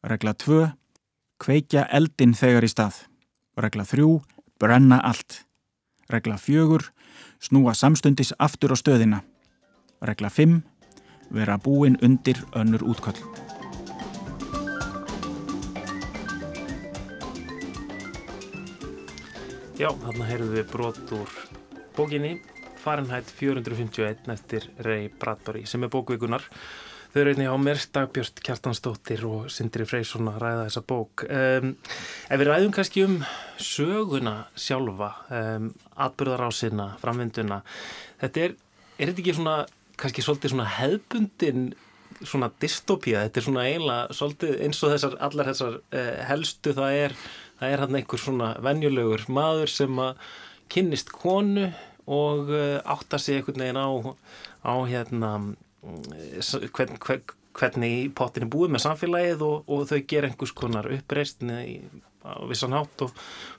Regla 0.04 0.36
2 0.36 0.68
kveikja 1.40 1.88
eldin 1.96 2.36
þegar 2.36 2.68
í 2.68 2.74
stað. 2.76 3.06
Regla 3.56 3.88
þrjú, 3.88 4.18
brenna 4.60 5.00
allt. 5.00 5.46
Regla 6.12 6.36
fjögur, 6.36 6.92
snúa 7.40 7.72
samstundis 7.72 8.36
aftur 8.36 8.76
á 8.76 8.78
stöðina. 8.78 9.24
Regla 10.04 10.30
fimm, 10.30 10.62
vera 11.34 11.58
búin 11.58 11.98
undir 12.04 12.44
önnur 12.60 12.84
útköll. 12.94 13.20
Já, 19.80 19.90
þarna 19.90 20.30
heyrðum 20.30 20.54
við 20.54 20.66
brot 20.70 21.14
úr 21.18 21.38
bókinni 21.98 22.38
Fahrenheit 22.84 23.30
451 23.32 24.30
eftir 24.32 24.68
Ray 24.86 25.08
Bradbury 25.20 25.64
sem 25.68 25.84
er 25.84 25.92
bókvíkunar 25.92 26.46
Þau 27.14 27.20
eru 27.22 27.32
einnig 27.36 27.46
á 27.54 27.58
mér, 27.62 27.82
Dagbjörn 27.94 28.40
Kjartansdóttir 28.42 29.22
og 29.30 29.52
Sindri 29.54 29.86
Freysson 29.86 30.32
að 30.32 30.40
ræða 30.42 30.64
þessa 30.66 30.82
bók. 30.90 31.24
Um, 31.30 31.76
ef 32.26 32.40
við 32.42 32.48
ræðum 32.50 32.72
kannski 32.74 33.04
um 33.06 33.20
söguna 33.62 34.34
sjálfa, 34.58 35.12
um, 35.30 35.68
atbyrðarásina, 36.02 36.88
framvinduna, 37.04 37.60
þetta 38.24 38.48
er, 38.48 38.56
er 38.98 39.12
þetta 39.12 39.22
ekki 39.22 39.36
svona, 39.38 39.54
kannski 40.04 40.26
svolítið 40.26 40.54
svona 40.54 40.70
hefbundin 40.78 41.72
svona 42.24 42.50
dystopía, 42.62 43.24
þetta 43.26 43.40
er 43.40 43.46
svona 43.48 43.66
eiginlega 43.68 44.16
svolítið 44.18 44.60
eins 44.64 44.82
og 44.86 44.94
þessar, 44.94 45.18
allar 45.28 45.50
þessar 45.50 45.80
uh, 45.80 46.12
helstu 46.30 46.74
það 46.78 47.00
er, 47.00 47.16
það 47.60 47.76
er 47.76 47.84
hann 47.84 47.98
einhver 48.00 48.22
svona 48.22 48.50
venjulegur 48.64 49.26
maður 49.34 49.74
sem 49.74 50.02
að 50.04 50.28
kynnist 50.74 51.14
konu 51.16 51.70
og 52.04 52.52
uh, 52.52 52.80
átta 52.96 53.20
sig 53.22 53.40
einhvern 53.40 53.64
veginn 53.66 53.82
á, 53.82 53.90
á 54.64 54.74
hérna 54.90 55.32
hvern, 55.84 56.98
hvern, 57.04 57.26
hvernig 57.54 58.14
pottin 58.18 58.48
er 58.48 58.54
búið 58.54 58.76
með 58.76 58.86
samfélagið 58.88 59.46
og, 59.46 59.68
og 59.68 59.86
þau 59.90 60.00
ger 60.10 60.28
einhvers 60.30 60.56
konar 60.58 60.90
uppreist 60.94 61.44
á 62.24 62.40
vissan 62.48 62.74
hátt 62.76 63.04
og 63.04 63.12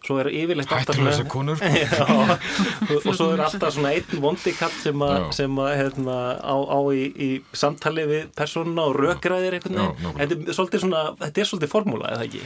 svo 0.05 0.17
er 0.23 0.31
yfirleitt 0.33 0.73
alltaf 0.73 0.97
svona 0.97 1.13
já, 1.85 2.05
og, 2.09 2.95
og 2.97 3.11
svo 3.13 3.31
er 3.35 3.43
alltaf 3.45 3.75
svona 3.77 3.93
einn 3.93 4.23
vondikatt 4.25 4.77
sem, 4.81 5.05
a, 5.05 5.11
sem 5.37 5.59
að 5.61 5.73
hérna, 5.81 6.19
á, 6.41 6.57
á 6.57 6.79
í, 6.97 7.03
í 7.13 7.31
samtali 7.53 8.07
við 8.09 8.31
persónuna 8.37 8.89
og 8.89 8.97
rökgræðir 9.01 9.59
einhvern 9.59 9.81
veginn. 9.83 10.17
Þetta 10.23 10.39
er 10.41 10.57
svolítið 10.57 10.89
þetta 11.21 11.69
er 11.69 11.73
formúla, 11.75 12.15
eða 12.17 12.29
ekki? 12.29 12.45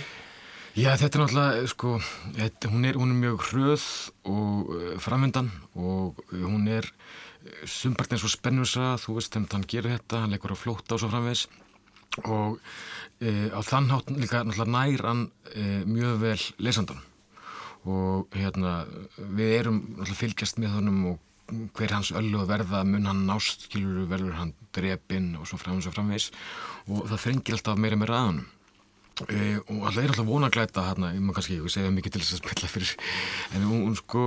Já, 0.78 0.92
þetta 0.94 1.18
er 1.18 1.22
náttúrulega, 1.24 1.70
sko, 1.72 1.94
hún 2.70 2.84
er, 2.86 2.98
hún 2.98 3.14
er 3.14 3.22
mjög 3.22 3.46
hröð 3.48 3.86
og 4.30 4.74
uh, 4.74 4.92
framöndan 5.02 5.48
og 5.74 6.20
hún 6.30 6.68
er 6.70 6.86
sumbart 7.66 8.12
eins 8.12 8.26
og 8.26 8.34
spennusa, 8.34 8.92
þú 9.00 9.16
veist, 9.16 9.32
þegar 9.34 9.56
hann 9.56 9.66
gerir 9.70 9.96
þetta, 9.96 10.22
hann 10.24 10.34
leikur 10.34 10.54
á 10.54 10.58
flótta 10.58 10.94
og 10.96 11.02
svo 11.02 11.10
framvegs 11.10 11.46
og 12.24 12.58
e, 13.20 13.50
á 13.52 13.60
þann 13.62 13.90
hátt 13.92 14.10
líka 14.16 14.42
náttúrulega 14.44 14.74
nær 14.74 15.06
hann 15.06 15.22
e, 15.54 15.84
mjög 15.86 16.20
vel 16.24 16.42
lesandan 16.58 17.00
og 17.88 18.34
hérna 18.34 18.82
við 19.16 19.54
erum 19.60 19.80
náttúrulega 19.80 20.20
fylgjast 20.22 20.60
með 20.62 20.76
honum 20.78 21.00
og 21.12 21.24
hver 21.78 21.94
hans 21.96 22.10
öllu 22.12 22.42
að 22.42 22.50
verða 22.50 22.84
mun 22.84 23.08
hann 23.08 23.24
nást, 23.28 23.68
skilur 23.68 24.08
verður 24.10 24.36
hann 24.36 24.52
drepinn 24.76 25.30
og 25.38 25.48
svo 25.48 25.56
framvegs 25.60 25.88
og 25.88 25.96
framvegs 25.96 26.30
og 26.88 27.06
það 27.08 27.22
frengir 27.24 27.56
alltaf 27.56 27.80
meira 27.80 27.96
meira 27.96 28.18
að 28.18 28.26
honum 28.32 28.48
Uh, 29.18 29.58
og 29.66 29.88
alltaf 29.88 30.02
er 30.04 30.12
alltaf 30.12 30.26
vonaglæta 30.28 30.84
hérna, 30.86 31.08
ég 31.10 31.22
má 31.24 31.32
kannski 31.34 31.56
ekki 31.58 31.72
segja 31.74 31.90
mikið 31.90 32.14
til 32.14 32.22
þess 32.22 32.36
að 32.36 32.42
spilla 32.44 32.68
fyrir 32.70 32.92
en 33.56 33.64
hún, 33.66 33.80
hún 33.88 33.96
sko 33.98 34.26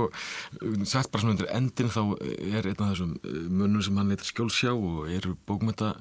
sagt 0.84 1.08
bara 1.08 1.22
svona 1.22 1.32
undir 1.32 1.48
endin 1.56 1.92
þá 1.92 2.02
er 2.20 2.68
einn 2.68 2.76
af 2.76 2.90
þessum 2.90 3.14
eh, 3.22 3.38
munum 3.48 3.84
sem 3.86 3.96
hann 3.96 4.12
leitar 4.12 4.28
skjólsjá 4.28 4.74
og 4.74 5.08
eru 5.08 5.32
bókmynda 5.48 5.94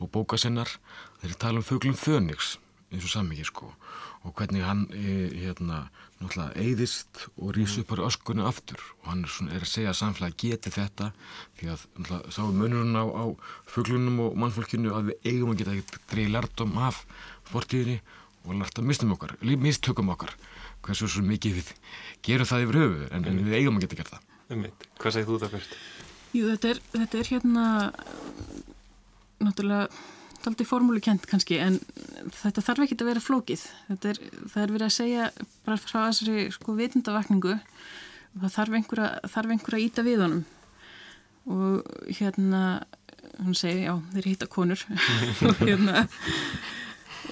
og 0.00 0.12
bókasinnar 0.14 0.72
þeir 1.20 1.36
tala 1.42 1.60
um 1.60 1.68
þauglum 1.68 1.98
Fönix 2.00 2.54
eins 2.88 3.04
og 3.04 3.12
sammikið 3.12 3.50
sko 3.50 3.74
og 4.20 4.34
hvernig 4.36 4.64
hann 4.64 4.82
e, 4.92 5.30
hérna 5.32 5.86
náttúrulega 6.20 6.60
eigðist 6.60 7.22
og 7.40 7.54
rýs 7.56 7.78
upp 7.80 7.94
á 7.96 8.04
öskunni 8.04 8.44
aftur. 8.44 8.80
Og 9.00 9.08
hann 9.08 9.22
er, 9.24 9.32
svona, 9.32 9.54
er 9.56 9.64
að 9.64 9.70
segja 9.72 9.92
að 9.94 10.00
samfélagi 10.02 10.50
geti 10.50 10.72
þetta 10.74 11.06
því 11.56 11.70
að 11.72 11.84
náttúrulega 11.96 12.34
sá 12.36 12.42
munurinn 12.44 13.00
á, 13.00 13.04
á 13.08 13.24
þauglunum 13.72 14.20
og 14.26 14.36
mannfólkinu 14.42 14.92
að 14.92 15.08
við 15.08 15.30
eigum 15.32 15.54
að 15.54 15.62
geta 15.62 16.02
dreyið 16.12 16.34
lærdom 16.34 16.76
af 16.84 17.00
fortíðinni 17.48 18.02
og 18.50 18.58
lært 18.58 18.80
að 18.80 18.88
mistum 18.90 19.14
okkar, 19.14 19.36
mistökum 19.40 20.12
okkar 20.12 20.34
hversu 20.84 21.08
svo 21.10 21.22
mikið 21.24 21.58
við 21.60 21.72
gerum 22.26 22.48
það 22.48 22.66
yfir 22.66 22.78
höfu 22.80 23.08
en, 23.10 23.26
en 23.30 23.42
við 23.46 23.58
eigum 23.60 23.78
að 23.78 23.86
geta 23.86 24.00
gert 24.00 24.14
það. 24.14 24.28
Ummitt, 24.50 24.86
hvað 24.98 25.16
segir 25.16 25.28
þú 25.28 25.40
það 25.42 25.52
fyrst? 25.56 25.74
Jú, 26.30 26.46
þetta 26.48 26.70
er, 26.72 26.80
þetta 26.94 27.20
er 27.20 27.30
hérna 27.30 27.66
náttúrulega 29.40 29.88
taldi 30.40 30.64
formúlukent 30.64 31.26
kannski 31.28 31.58
en 31.60 31.78
þetta 32.40 32.64
þarf 32.64 32.86
ekki 32.86 32.96
að 32.98 33.10
vera 33.10 33.22
flókið. 33.24 33.64
Þetta 33.90 34.12
er, 34.12 34.22
það 34.52 34.62
er 34.62 34.74
verið 34.76 34.86
að 34.86 34.94
segja 34.96 35.26
bara 35.66 35.80
frá 35.80 35.98
þessari 36.08 36.46
sko 36.54 36.76
vitundavakningu 36.78 37.58
það 38.38 38.54
þarf 38.56 38.78
einhver 38.78 39.04
að, 39.04 39.52
einhver 39.54 39.76
að 39.76 39.84
íta 39.84 40.06
við 40.06 40.24
honum. 40.24 40.42
Og 41.50 42.10
hérna 42.18 42.62
hún 43.40 43.56
segi, 43.56 43.86
já, 43.86 43.94
þeir 44.14 44.28
hýtta 44.30 44.50
konur. 44.50 44.84
Og 45.48 45.64
hérna 45.64 46.04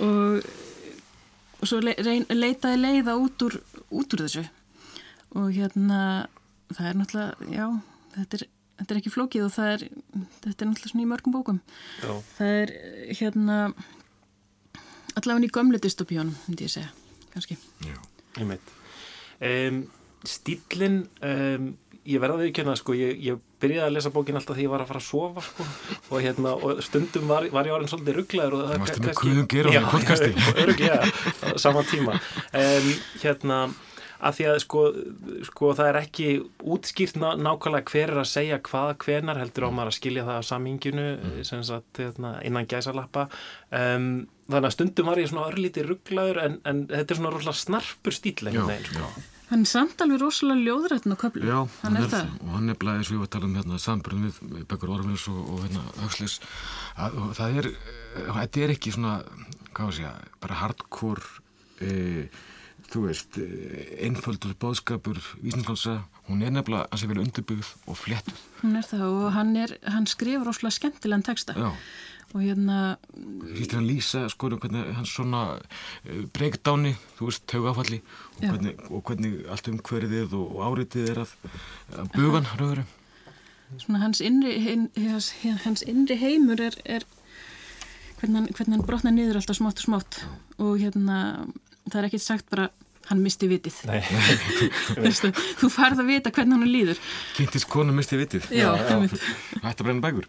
og 0.05 0.45
og 1.59 1.71
svo 1.71 1.81
leitaði 1.83 2.79
leiða 2.79 3.17
út 3.19 3.45
úr, 3.47 3.59
út 3.91 4.15
úr 4.15 4.25
þessu. 4.25 4.45
Og 5.39 5.51
hérna 5.57 6.01
það 6.73 6.91
er 6.91 6.99
náttúrulega, 7.01 7.51
já 7.53 7.67
þetta 8.15 8.39
er, 8.39 8.45
þetta 8.81 8.95
er 8.95 9.01
ekki 9.01 9.13
flókið 9.15 9.47
og 9.47 9.55
það 9.55 9.73
er 9.75 9.85
þetta 10.45 10.57
er 10.65 10.71
náttúrulega 10.71 10.93
svona 10.93 11.05
í 11.05 11.11
mörgum 11.13 11.37
bókum. 11.37 11.61
Já. 12.03 12.13
það 12.39 12.55
er 12.63 12.75
hérna 13.21 13.59
allavega 15.19 15.49
í 15.49 15.55
gömle 15.59 15.83
dystopíunum 15.83 16.35
myndi 16.47 16.69
ég 16.69 16.75
segja, 16.77 16.91
kannski. 17.35 17.59
Já, 17.87 17.97
ég 18.39 18.49
meit 18.49 18.75
um, 19.45 19.83
Stílinn 20.29 21.05
um, 21.25 21.71
ég 22.09 22.23
verði 22.23 22.39
að 22.39 22.45
viðkjöna 22.47 22.77
sko, 22.79 22.97
ég, 22.99 23.19
ég 23.23 23.45
byrjaði 23.63 23.87
að 23.89 23.95
lesa 23.97 24.13
bókin 24.15 24.39
alltaf 24.39 24.59
því 24.59 24.65
ég 24.67 24.73
var 24.73 24.85
að 24.85 24.91
fara 24.93 25.03
að 25.03 25.09
sofa 25.09 25.45
sko, 25.49 25.67
og, 26.11 26.17
hérna, 26.23 26.55
og 26.55 26.81
stundum 26.87 27.29
var, 27.31 27.49
var 27.55 27.69
ég 27.69 27.77
orðin 27.77 27.91
svolítið 27.93 28.19
rugglaður 28.21 28.57
og 28.59 28.65
það 28.65 28.83
varst 28.85 29.03
með 29.03 29.21
því 29.21 29.85
podcasti? 29.93 30.31
öruglega, 30.63 31.59
saman 31.59 31.89
tíma. 31.91 32.19
En 32.57 32.91
hérna 33.23 33.61
að 34.19 34.35
því 34.39 34.47
að 34.51 34.57
sko, 34.65 34.83
sko 35.47 35.71
það 35.79 35.91
er 35.93 35.99
ekki 36.01 36.29
útskýrt 36.75 37.19
ná, 37.23 37.29
nákvæmlega 37.39 37.93
hver 37.93 38.13
er 38.15 38.23
að 38.23 38.31
segja 38.33 38.59
hvað 38.67 38.93
hvenar 39.05 39.39
heldur 39.39 39.69
á 39.69 39.71
maður 39.71 39.93
að 39.93 39.99
skilja 40.01 40.27
það 40.27 40.43
á 40.43 40.49
saminginu 40.49 41.07
mm. 41.15 41.65
sagt, 41.69 42.03
hérna, 42.03 42.35
innan 42.47 42.69
gæsalappa. 42.71 43.29
Um, 43.71 44.27
þannig 44.51 44.71
að 44.71 44.77
stundum 44.77 45.11
var 45.11 45.23
ég 45.23 45.31
svona 45.31 45.49
örlítið 45.53 45.91
rugglaður 45.93 46.43
en, 46.47 46.61
en 46.67 46.87
þetta 46.91 47.15
er 47.15 47.21
svona 47.21 47.35
rosalega 47.35 47.63
snarpur 47.63 48.17
stíl 48.17 48.39
einhvern 48.43 48.73
veginn 48.73 48.89
sko 48.91 49.37
Hann 49.49 49.65
er 49.65 49.71
samt 49.71 50.03
alveg 50.05 50.21
rosalega 50.21 50.61
ljóðrættin 50.67 51.15
á 51.15 51.19
köflu. 51.21 51.47
Já, 51.49 51.59
hann 51.81 51.97
er 51.97 52.11
það. 52.13 52.33
Og 52.45 52.51
hann 52.53 52.69
er 52.69 52.77
blæðið, 52.83 53.07
og 53.07 53.15
ég 53.15 53.23
var 53.23 53.29
að 53.29 53.33
tala 53.37 53.49
um 53.49 53.55
hérna, 53.57 53.79
sambröðum 53.81 54.27
við 54.29 54.67
Begur 54.69 54.93
Orfins 54.93 55.25
og, 55.33 55.39
og 55.55 55.63
hérna, 55.65 55.85
Huxleys. 56.03 56.37
Það 57.39 57.57
er, 57.63 57.71
eh, 57.73 58.29
þetta 58.37 58.63
er 58.67 58.75
ekki 58.75 58.93
svona, 58.93 59.15
hvað 59.79 59.95
sé 59.97 60.05
ég, 60.05 60.29
bara 60.45 60.61
hardcore, 60.61 61.25
e, 61.81 62.29
þú 62.93 63.07
veist, 63.07 63.41
eh, 63.41 63.97
einföldur 64.05 64.53
bóðskapur, 64.61 65.23
vísninskansa. 65.41 66.03
Hún 66.29 66.45
er 66.45 66.53
nefnilega, 66.53 66.85
hans 66.93 67.07
er 67.07 67.09
vel 67.09 67.25
undirbyggð 67.25 67.73
og 67.89 67.97
flettuð. 67.97 68.45
Hún 68.61 68.77
er 68.77 68.85
það 68.85 69.09
og 69.09 69.33
hann, 69.33 69.57
er, 69.57 69.79
hann 69.89 70.05
skrifur 70.05 70.45
rosalega 70.51 70.77
skemmtilegan 70.77 71.25
texta. 71.25 71.57
Já 71.57 71.73
og 72.35 72.43
hérna 72.45 72.79
Hýttir 73.57 73.79
hann 73.79 73.89
lýsa 73.89 74.27
sko 74.29 74.51
hvernig 74.53 74.95
hans 74.97 75.13
svona 75.17 75.43
uh, 75.57 76.23
breakdowni, 76.37 76.95
þú 77.19 77.31
veist, 77.31 77.47
taugafalli 77.51 78.01
og 78.39 78.47
hvernig, 78.47 78.75
og 78.91 79.05
hvernig 79.09 79.35
allt 79.49 79.71
um 79.73 79.79
hverðið 79.89 80.35
og, 80.39 80.57
og 80.57 80.65
áritið 80.69 81.13
er 81.15 81.23
að, 81.25 81.37
að 81.97 82.11
bugan 82.17 82.51
rauður. 82.61 82.83
Svona 83.77 84.03
hans 84.07 84.21
innri, 84.25 84.57
hin, 84.65 84.89
hans 85.65 85.85
innri 85.85 86.17
heimur 86.21 86.61
er, 86.65 86.77
er 86.89 87.05
hvernig 88.21 88.41
hann, 88.41 88.53
hvernig 88.53 88.77
hann 88.79 88.87
brotna 88.87 89.13
niður 89.13 89.41
alltaf 89.41 89.59
smátt 89.61 89.83
og 89.83 89.89
smátt. 89.89 90.21
Og 90.59 90.79
hérna 90.81 91.19
það 91.89 92.01
er 92.01 92.09
ekkert 92.09 92.25
sagt 92.25 92.49
bara 92.53 92.69
hann 93.09 93.23
misti 93.25 93.49
vitið. 93.51 93.81
Þú 95.61 95.71
farð 95.73 96.03
að 96.05 96.11
vita 96.13 96.33
hvernig 96.35 96.59
hann 96.59 96.69
líður. 96.69 97.01
Kynntist 97.37 97.69
konu 97.71 97.95
misti 97.97 98.19
vitið. 98.21 98.49
Já, 98.55 98.69
hætti 98.77 99.71
að 99.71 99.85
brenna 99.87 100.05
bækur. 100.05 100.29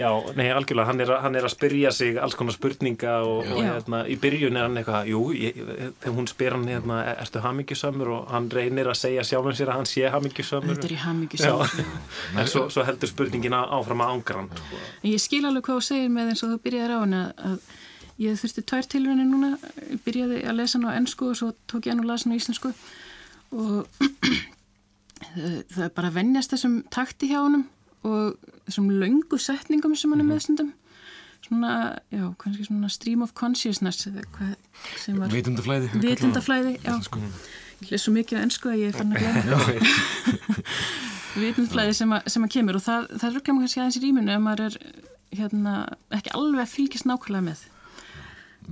Já, 0.00 0.08
nei, 0.38 0.48
algjörlega, 0.50 0.88
hann 0.90 1.04
er, 1.04 1.14
hann 1.22 1.38
er 1.38 1.48
að 1.48 1.54
spyrja 1.54 1.92
sig 1.94 2.20
alls 2.20 2.36
konar 2.38 2.56
spurninga 2.56 3.18
og, 3.26 3.44
og 3.52 3.62
hérna, 3.62 4.02
í 4.08 4.16
byrjun 4.20 4.56
er 4.56 4.68
hann 4.68 4.80
eitthvað, 4.80 5.10
jú 5.12 5.22
ég, 5.36 5.60
þegar 6.02 6.16
hún 6.16 6.30
spyr 6.30 6.56
hann, 6.56 6.68
hérna, 6.70 7.00
ertu 7.16 7.44
hamingjusamur? 7.44 8.06
og 8.16 8.30
hann 8.32 8.48
reynir 8.52 8.90
að 8.90 8.98
segja 9.00 9.24
sjálfum 9.26 9.56
sér 9.56 9.72
að 9.72 9.80
hann 9.80 9.88
sé 9.90 10.10
hamingjusamur. 10.12 10.76
Þetta 10.76 10.88
er 10.88 10.94
í 10.94 11.00
hamingjusamur 11.02 11.74
en 12.36 12.50
svo, 12.50 12.66
svo 12.72 12.84
heldur 12.86 13.10
spurningina 13.10 13.64
áfram 13.76 14.04
að 14.04 14.14
ángra 14.14 14.42
hann. 14.42 14.62
Ég 15.06 15.22
skil 15.22 15.44
alveg 15.48 15.66
hvað 15.66 15.80
þú 15.80 15.88
segir 15.88 16.12
með 16.12 16.32
eins 16.32 16.44
og 16.46 16.54
þú 16.54 16.60
byrjaði 16.66 16.96
á 16.96 17.00
hann 17.02 17.18
að 17.20 17.58
Ég 18.22 18.38
þurfti 18.40 18.62
tvær 18.64 18.86
tilvægni 18.88 19.26
núna, 19.28 19.50
byrjaði 20.06 20.40
að 20.48 20.56
lesa 20.56 20.78
hann 20.78 20.88
á 20.88 20.96
ennsku 20.96 21.30
og 21.30 21.36
svo 21.36 21.50
tók 21.68 21.84
ég 21.84 21.92
hann 21.92 22.00
og 22.00 22.08
lasa 22.08 22.24
hann 22.24 22.36
á 22.36 22.40
íslensku. 22.40 22.72
Og 23.52 23.84
það 25.74 25.84
er 25.84 25.92
bara 25.96 26.08
að 26.08 26.16
vennjast 26.16 26.54
þessum 26.54 26.78
takti 26.92 27.28
hjá 27.28 27.42
hann 27.42 27.66
og 28.06 28.38
þessum 28.64 28.88
laungu 29.02 29.40
setningum 29.42 29.96
sem 29.98 30.14
hann 30.14 30.24
er 30.24 30.28
með 30.30 30.42
stundum. 30.46 30.72
Svona, 31.46 31.72
já, 32.10 32.24
kannski 32.40 32.64
svona 32.66 32.88
stream 32.90 33.22
of 33.22 33.30
consciousness 33.36 34.08
Vitundaflæði 35.30 35.92
Vitundaflæði, 36.02 36.72
já. 36.82 36.96
Ég 37.84 37.92
les 37.92 38.02
svo 38.02 38.14
mikið 38.16 38.40
á 38.40 38.44
ennsku 38.46 38.72
að 38.72 38.80
ég 38.80 38.96
fann 38.96 39.12
að 39.12 39.20
glemja 39.22 39.60
Vitundaflæði 41.42 41.94
sem, 42.00 42.16
sem 42.32 42.48
að 42.48 42.54
kemur 42.56 42.80
og 42.80 42.82
það, 42.82 43.06
það 43.20 43.36
ruggla 43.36 43.54
mér 43.54 43.66
kannski 43.66 43.82
aðeins 43.84 44.00
í 44.00 44.02
rýmunu 44.02 44.34
ef 44.34 44.42
maður 44.42 44.64
er 44.66 44.78
hérna, 45.36 45.74
ekki 46.18 46.34
alveg 46.40 46.64
að 46.64 46.72
fylgjast 46.72 47.10
nákvæmlega 47.12 47.46
með 47.50 47.64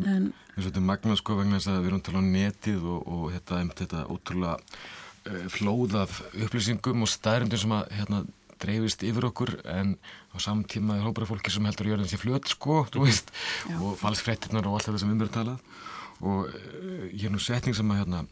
en 0.02 0.30
þetta 0.56 0.80
er 0.80 0.86
magna 0.86 1.16
sko 1.18 1.38
vegna 1.38 1.58
þess 1.58 1.70
að 1.72 1.80
við 1.80 1.90
erum 1.90 2.00
að 2.00 2.06
tala 2.08 2.22
á 2.22 2.32
netið 2.34 2.86
og, 2.92 3.08
og 3.14 3.24
þetta, 3.34 3.60
þetta 3.80 4.02
ótrúlega 4.10 4.56
uh, 4.56 5.44
flóðað 5.54 6.18
upplýsingum 6.46 7.06
og 7.06 7.10
staðrindir 7.10 7.62
sem 7.62 7.74
að 7.76 7.94
hérna, 7.98 8.20
dreifist 8.64 9.02
yfir 9.06 9.28
okkur. 9.30 9.56
En 9.70 9.96
á 10.32 10.36
samtíma 10.42 10.98
er 10.98 11.06
hópar 11.06 11.26
af 11.26 11.34
fólki 11.34 11.52
sem 11.52 11.66
heldur 11.66 11.88
að 11.88 11.94
gjöra 11.94 12.06
þessi 12.06 12.22
fljótt 12.22 12.52
sko, 12.54 12.82
þú 12.94 13.06
veist 13.06 13.34
Já. 13.68 13.76
og 13.78 13.98
falsfrettirnar 14.00 14.70
og 14.70 14.78
allt 14.78 14.90
þetta 14.90 15.02
sem 15.02 15.12
við 15.12 15.26
erum 15.26 15.36
talað. 15.38 15.80
Og 16.24 16.46
uh, 16.46 17.06
ég 17.10 17.26
er 17.28 17.34
nú 17.34 17.42
setning 17.42 17.76
sem 17.76 17.90
að 17.90 18.04
hérna, 18.04 18.24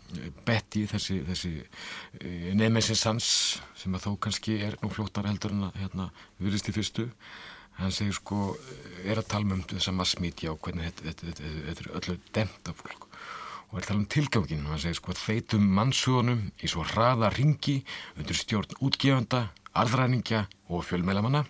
Betty, 0.46 0.86
þessi, 0.90 1.20
þessi 1.28 1.54
uh, 1.62 2.52
nemesis 2.58 3.06
hans 3.08 3.32
sem 3.78 3.98
að 3.98 4.06
þó 4.06 4.12
kannski 4.28 4.60
er 4.66 4.78
nú 4.82 4.92
fljóttar 4.94 5.26
heldur 5.28 5.54
en 5.56 5.66
að 5.68 5.82
hérna, 5.82 6.12
virðist 6.38 6.70
í 6.70 6.76
fyrstu 6.76 7.10
hann 7.78 7.94
segir 7.94 8.16
sko, 8.16 8.52
er 9.04 9.20
að 9.20 9.30
tala 9.32 9.56
um 9.56 9.64
þess 9.68 9.90
að 9.90 9.98
massmítja 10.00 10.52
og 10.52 10.60
hvernig 10.64 10.90
þetta, 10.90 11.08
þetta, 11.08 11.30
þetta, 11.30 11.54
þetta 11.68 11.84
er 11.86 11.96
öllu 12.00 12.18
demt 12.36 12.70
af 12.70 12.82
fólk 12.82 13.08
og 13.72 13.78
er 13.80 13.86
talað 13.88 14.02
um 14.02 14.10
tilgangin 14.12 14.66
og 14.66 14.74
hann 14.74 14.82
segir 14.84 14.98
sko 15.00 15.16
þeitum 15.16 15.64
mannsögunum 15.78 16.44
í 16.60 16.68
svo 16.68 16.84
hraða 16.84 17.32
ringi 17.32 17.78
undir 18.20 18.36
stjórn 18.36 18.76
útgefanda, 18.84 19.46
arðræningja 19.72 20.44
og 20.68 20.84
fjölmeilamanna 20.84 21.46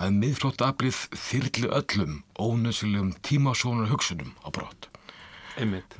að 0.00 0.16
miðflóta 0.16 0.70
aflið 0.70 0.98
þyrlu 1.16 1.72
öllum 1.76 2.20
ónöðsilegum 2.40 3.14
tímásónar 3.24 3.90
hugsunum 3.90 4.32
á 4.44 4.48
brott. 4.52 4.88
Einmitt. 5.60 5.96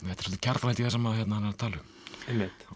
Þetta 0.00 0.14
er 0.14 0.22
svolítið 0.22 0.44
kjartlægt 0.46 0.82
í 0.82 0.90
sem 0.90 1.06
að 1.10 1.20
hérna 1.20 1.38
hann 1.38 1.50
er 1.50 1.54
að 1.54 1.60
tala 1.62 1.82
um. 1.82 1.92
Einmitt. 2.30 2.66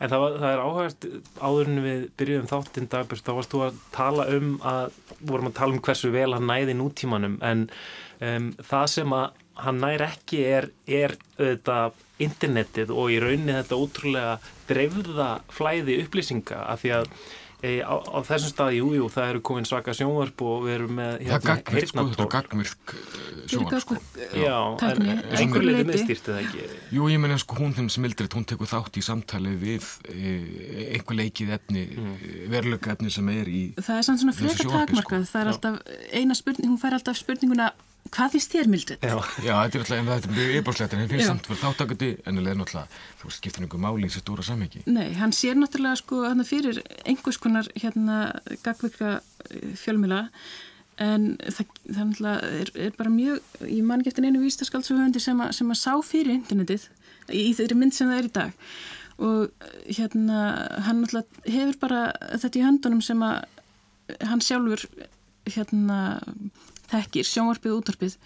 En 0.00 0.08
það, 0.08 0.22
var, 0.22 0.36
það 0.40 0.54
er 0.54 0.62
áhægt 0.64 1.06
áðurinn 1.44 1.82
við 1.84 2.04
byrjuðum 2.20 2.50
þáttinn 2.50 2.88
dagbjörn, 2.92 3.24
þá 3.26 3.32
varst 3.36 3.54
þú 3.54 3.62
að 3.66 3.80
tala 3.92 4.26
um 4.36 4.54
að, 4.64 4.94
vorum 5.28 5.50
að 5.50 5.56
tala 5.58 5.76
um 5.76 5.82
hversu 5.84 6.12
vel 6.14 6.30
hann 6.36 6.48
næði 6.48 6.76
nútímanum. 6.78 7.36
En 7.44 7.66
um, 8.24 8.46
það 8.70 8.86
sem 8.94 9.16
að 9.18 9.42
hann 9.60 9.82
næri 9.82 10.06
ekki 10.06 10.40
er, 10.48 10.70
er 10.88 11.16
auðvitað 11.36 12.00
internetið 12.20 12.92
og 12.92 13.12
í 13.12 13.20
rauninni 13.20 13.56
þetta 13.58 13.80
útrúlega 13.80 14.32
dreifða 14.68 15.28
flæði 15.52 16.00
upplýsinga. 16.04 16.64
Af 16.72 16.84
því 16.84 16.94
að 16.96 17.12
E, 17.60 17.72
á, 17.84 17.92
á 17.92 18.18
þessum 18.24 18.52
stað, 18.54 18.70
jú, 18.78 18.86
jú, 18.96 19.06
það 19.12 19.30
eru 19.34 19.40
komin 19.44 19.66
svaka 19.68 19.92
sjónvarp 19.96 20.44
og 20.48 20.62
við 20.64 20.74
erum 20.78 20.94
með 20.96 21.10
hérna, 21.26 21.56
heyrnatól. 21.68 21.90
Sko, 21.90 22.04
þetta 22.08 22.24
er 22.24 22.30
gagnvirk 22.34 22.94
sjónvarp, 23.52 23.82
sko. 23.84 23.98
Já, 24.40 24.56
en 24.88 25.10
einhver 25.36 25.66
leiti 25.66 25.84
miðstýrt 25.90 26.30
eða 26.32 26.40
ekki? 26.46 26.64
Jú, 26.96 27.10
ég 27.12 27.20
menna, 27.20 27.36
sko, 27.42 27.58
hún 27.60 27.76
þeim 27.76 27.90
smildrið, 27.92 28.32
hún 28.38 28.48
tekur 28.48 28.70
þátt 28.70 28.96
í 28.96 29.04
samtali 29.04 29.52
við 29.60 29.90
e, 30.08 30.32
einhver 30.96 31.20
leikið 31.20 31.52
efni, 31.58 31.84
mm. 31.92 32.16
veruleika 32.54 32.94
efni 32.96 33.12
sem 33.12 33.28
er 33.34 33.52
í 33.52 33.62
Það 33.76 33.98
er 33.98 34.08
sann 34.08 34.22
svona 34.24 34.36
frekar 34.40 34.72
takmarkað, 34.78 35.28
sko. 35.28 35.32
það 35.34 35.44
er 35.44 35.52
alltaf 35.52 35.78
eina 36.16 36.38
spurning, 36.38 36.72
hún 36.72 36.80
fær 36.80 36.96
alltaf 36.96 37.20
spurninguna 37.20 37.72
hvað 38.14 38.32
finnst 38.34 38.54
þér 38.54 38.70
Mildred? 38.70 39.04
Já, 39.04 39.16
já 39.44 39.52
þetta 39.54 39.78
er 39.78 39.84
alltaf, 39.84 40.08
þetta 40.10 40.30
er 40.30 40.34
mjög 40.36 40.54
yfirborslegt 40.54 40.94
en 40.94 41.02
það 41.02 41.12
finnst 41.14 41.30
samt 41.30 41.48
fyrir 41.48 41.60
þáttakandi 41.64 42.10
en 42.24 42.40
það 42.40 42.50
er 42.52 42.58
náttúrulega, 42.60 43.02
þú 43.20 43.34
skiptir 43.36 43.66
einhver 43.66 43.82
máli 43.84 44.02
í 44.02 44.08
þessu 44.10 44.24
stóra 44.24 44.46
samhengi. 44.46 44.82
Nei, 44.90 45.06
hann 45.20 45.36
sér 45.36 45.58
náttúrulega 45.60 46.00
sko 46.00 46.24
hann 46.26 46.46
fyrir 46.48 46.82
einhvers 47.04 47.40
konar 47.42 47.70
hérna 47.76 48.18
gagvika 48.64 49.12
eh, 49.18 49.74
fjölmila 49.80 50.24
en 51.00 51.34
það, 51.40 51.74
það 51.88 52.00
náttúrulega 52.10 52.54
er, 52.60 52.72
er 52.86 52.96
bara 52.98 53.12
mjög, 53.14 53.52
ég 53.66 53.84
man 53.86 54.02
ekki 54.02 54.12
eftir 54.12 54.28
einu 54.28 54.42
vístaskaldsuhöndi 54.44 55.22
sem, 55.22 55.44
sem 55.56 55.70
að 55.72 55.80
sá 55.80 55.92
fyrir 56.04 56.34
internetið 56.36 56.88
í 57.30 57.50
þeirri 57.56 57.78
mynd 57.78 57.96
sem 57.96 58.10
það 58.10 58.22
er 58.22 58.28
í 58.28 58.34
dag 58.40 58.66
og 59.20 59.70
hérna 59.86 60.42
hann 60.86 61.02
náttúrulega 61.04 61.46
hefur 61.46 61.80
bara 61.82 62.02
þetta 62.40 62.60
í 62.60 62.66
höndunum 62.66 63.02
sem 63.04 63.24
að 63.24 63.42
hann 64.26 64.42
sjálfur 64.44 64.84
hérna 65.50 65.98
þekkir, 66.90 67.30
sjónvarpið 67.30 67.78
útvarpið 67.78 68.18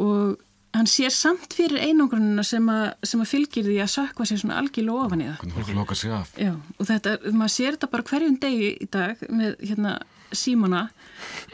og 0.00 0.38
hann 0.76 0.86
sér 0.86 1.10
samt 1.14 1.54
fyrir 1.56 1.82
einangrununa 1.82 2.44
sem, 2.46 2.66
sem 3.02 3.22
að 3.22 3.32
fylgir 3.32 3.66
því 3.66 3.80
að 3.82 3.92
sökva 3.96 4.26
sér 4.28 4.40
svona 4.42 4.60
algjörlega 4.60 5.06
ofan 5.06 5.24
í 5.24 5.26
það. 5.26 5.42
Hvernig 5.42 5.58
fólk 5.58 5.74
loka 5.80 5.98
sig 5.98 6.14
af. 6.14 6.32
Já, 6.38 6.52
og 6.54 6.88
þetta, 6.90 7.16
maður 7.34 7.54
sér 7.56 7.76
þetta 7.76 7.90
bara 7.94 8.08
hverjum 8.12 8.38
degi 8.44 8.70
í 8.76 8.88
dag 8.94 9.24
með 9.28 9.56
hérna 9.64 9.96
símona 10.30 10.86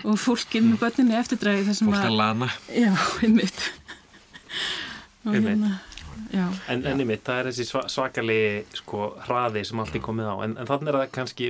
og 0.05 0.19
fólkið 0.21 0.67
með 0.69 0.81
börninni 0.85 1.17
eftirdræði 1.17 1.69
þessum 1.71 1.93
að... 1.93 2.01
Fólk 2.03 2.11
að 2.11 2.19
lana. 2.21 2.49
Já, 2.77 2.93
einmitt. 3.25 3.63
Hérna, 5.27 5.73
já, 6.31 6.45
en, 6.71 6.85
en 6.85 7.01
einmitt, 7.01 7.25
það 7.27 7.41
er 7.41 7.49
þessi 7.51 7.65
svakalegi 7.95 8.83
sko 8.83 9.09
hraði 9.25 9.65
sem 9.67 9.81
allt 9.83 9.97
er 9.97 10.05
komið 10.05 10.29
á, 10.29 10.35
en, 10.45 10.59
en 10.61 10.69
þannig 10.69 10.93
er 10.93 10.99
það 11.01 11.15
kannski 11.17 11.49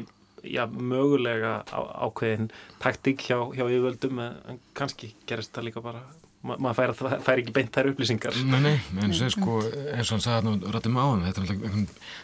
já, 0.51 0.65
mögulega 0.67 1.59
á, 1.69 1.81
ákveðin 2.07 2.51
taktík 2.83 3.27
hjá, 3.29 3.39
hjá 3.55 3.65
yfirvöldum 3.65 4.23
en 4.27 4.63
kannski 4.77 5.15
gerist 5.27 5.55
það 5.57 5.69
líka 5.71 5.85
bara 5.85 6.05
Ma, 6.47 6.55
maður 6.63 6.93
fær, 6.95 7.19
fær 7.25 7.41
ekki 7.41 7.53
beint 7.57 7.75
þær 7.75 7.89
upplýsingar. 7.91 8.37
Nei, 8.47 8.61
nei, 8.63 8.75
eins 9.03 9.19
og 9.25 9.33
sko, 9.35 9.57
eins 9.97 10.11
og 10.13 10.17
hann 10.17 10.23
sagði 10.23 10.53
hann 10.53 10.75
rættum 10.77 10.99
á 11.01 11.05
hann, 11.09 11.25
þetta 11.27 11.43
er, 11.43 11.49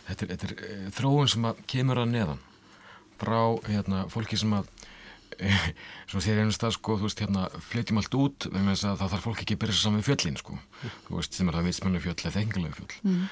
þetta 0.06 0.26
er, 0.26 0.30
þetta 0.32 0.46
er 0.46 0.52
eh, 0.68 0.84
þróun 0.94 1.30
sem 1.32 1.48
að 1.48 1.62
kemur 1.72 2.02
að 2.04 2.12
neðan 2.12 2.42
frá 3.22 3.40
hérna, 3.66 4.04
fólki 4.12 4.38
sem 4.38 4.52
að 4.54 4.68
svona 6.10 6.24
þegar 6.24 6.44
einu 6.44 6.54
stað 6.56 6.74
sko, 6.76 6.96
þú 7.00 7.08
veist, 7.08 7.22
hérna 7.24 7.46
flytjum 7.70 8.00
allt 8.00 8.16
út, 8.18 8.46
það 8.52 9.02
þarf 9.02 9.26
fólk 9.26 9.42
ekki 9.42 9.56
að 9.56 9.62
byrja 9.64 9.78
saman 9.78 10.02
við 10.02 10.08
fjöllin, 10.10 10.38
sko 10.40 10.56
mm. 10.58 10.94
þú 11.08 11.18
veist, 11.18 11.38
sem 11.38 11.50
er 11.50 11.58
það 11.58 11.68
vitsmjölu 11.68 12.02
fjöll 12.04 12.16
eða 12.30 12.42
englegu 12.42 12.74
fjöll 12.78 12.98
mm. 13.02 13.24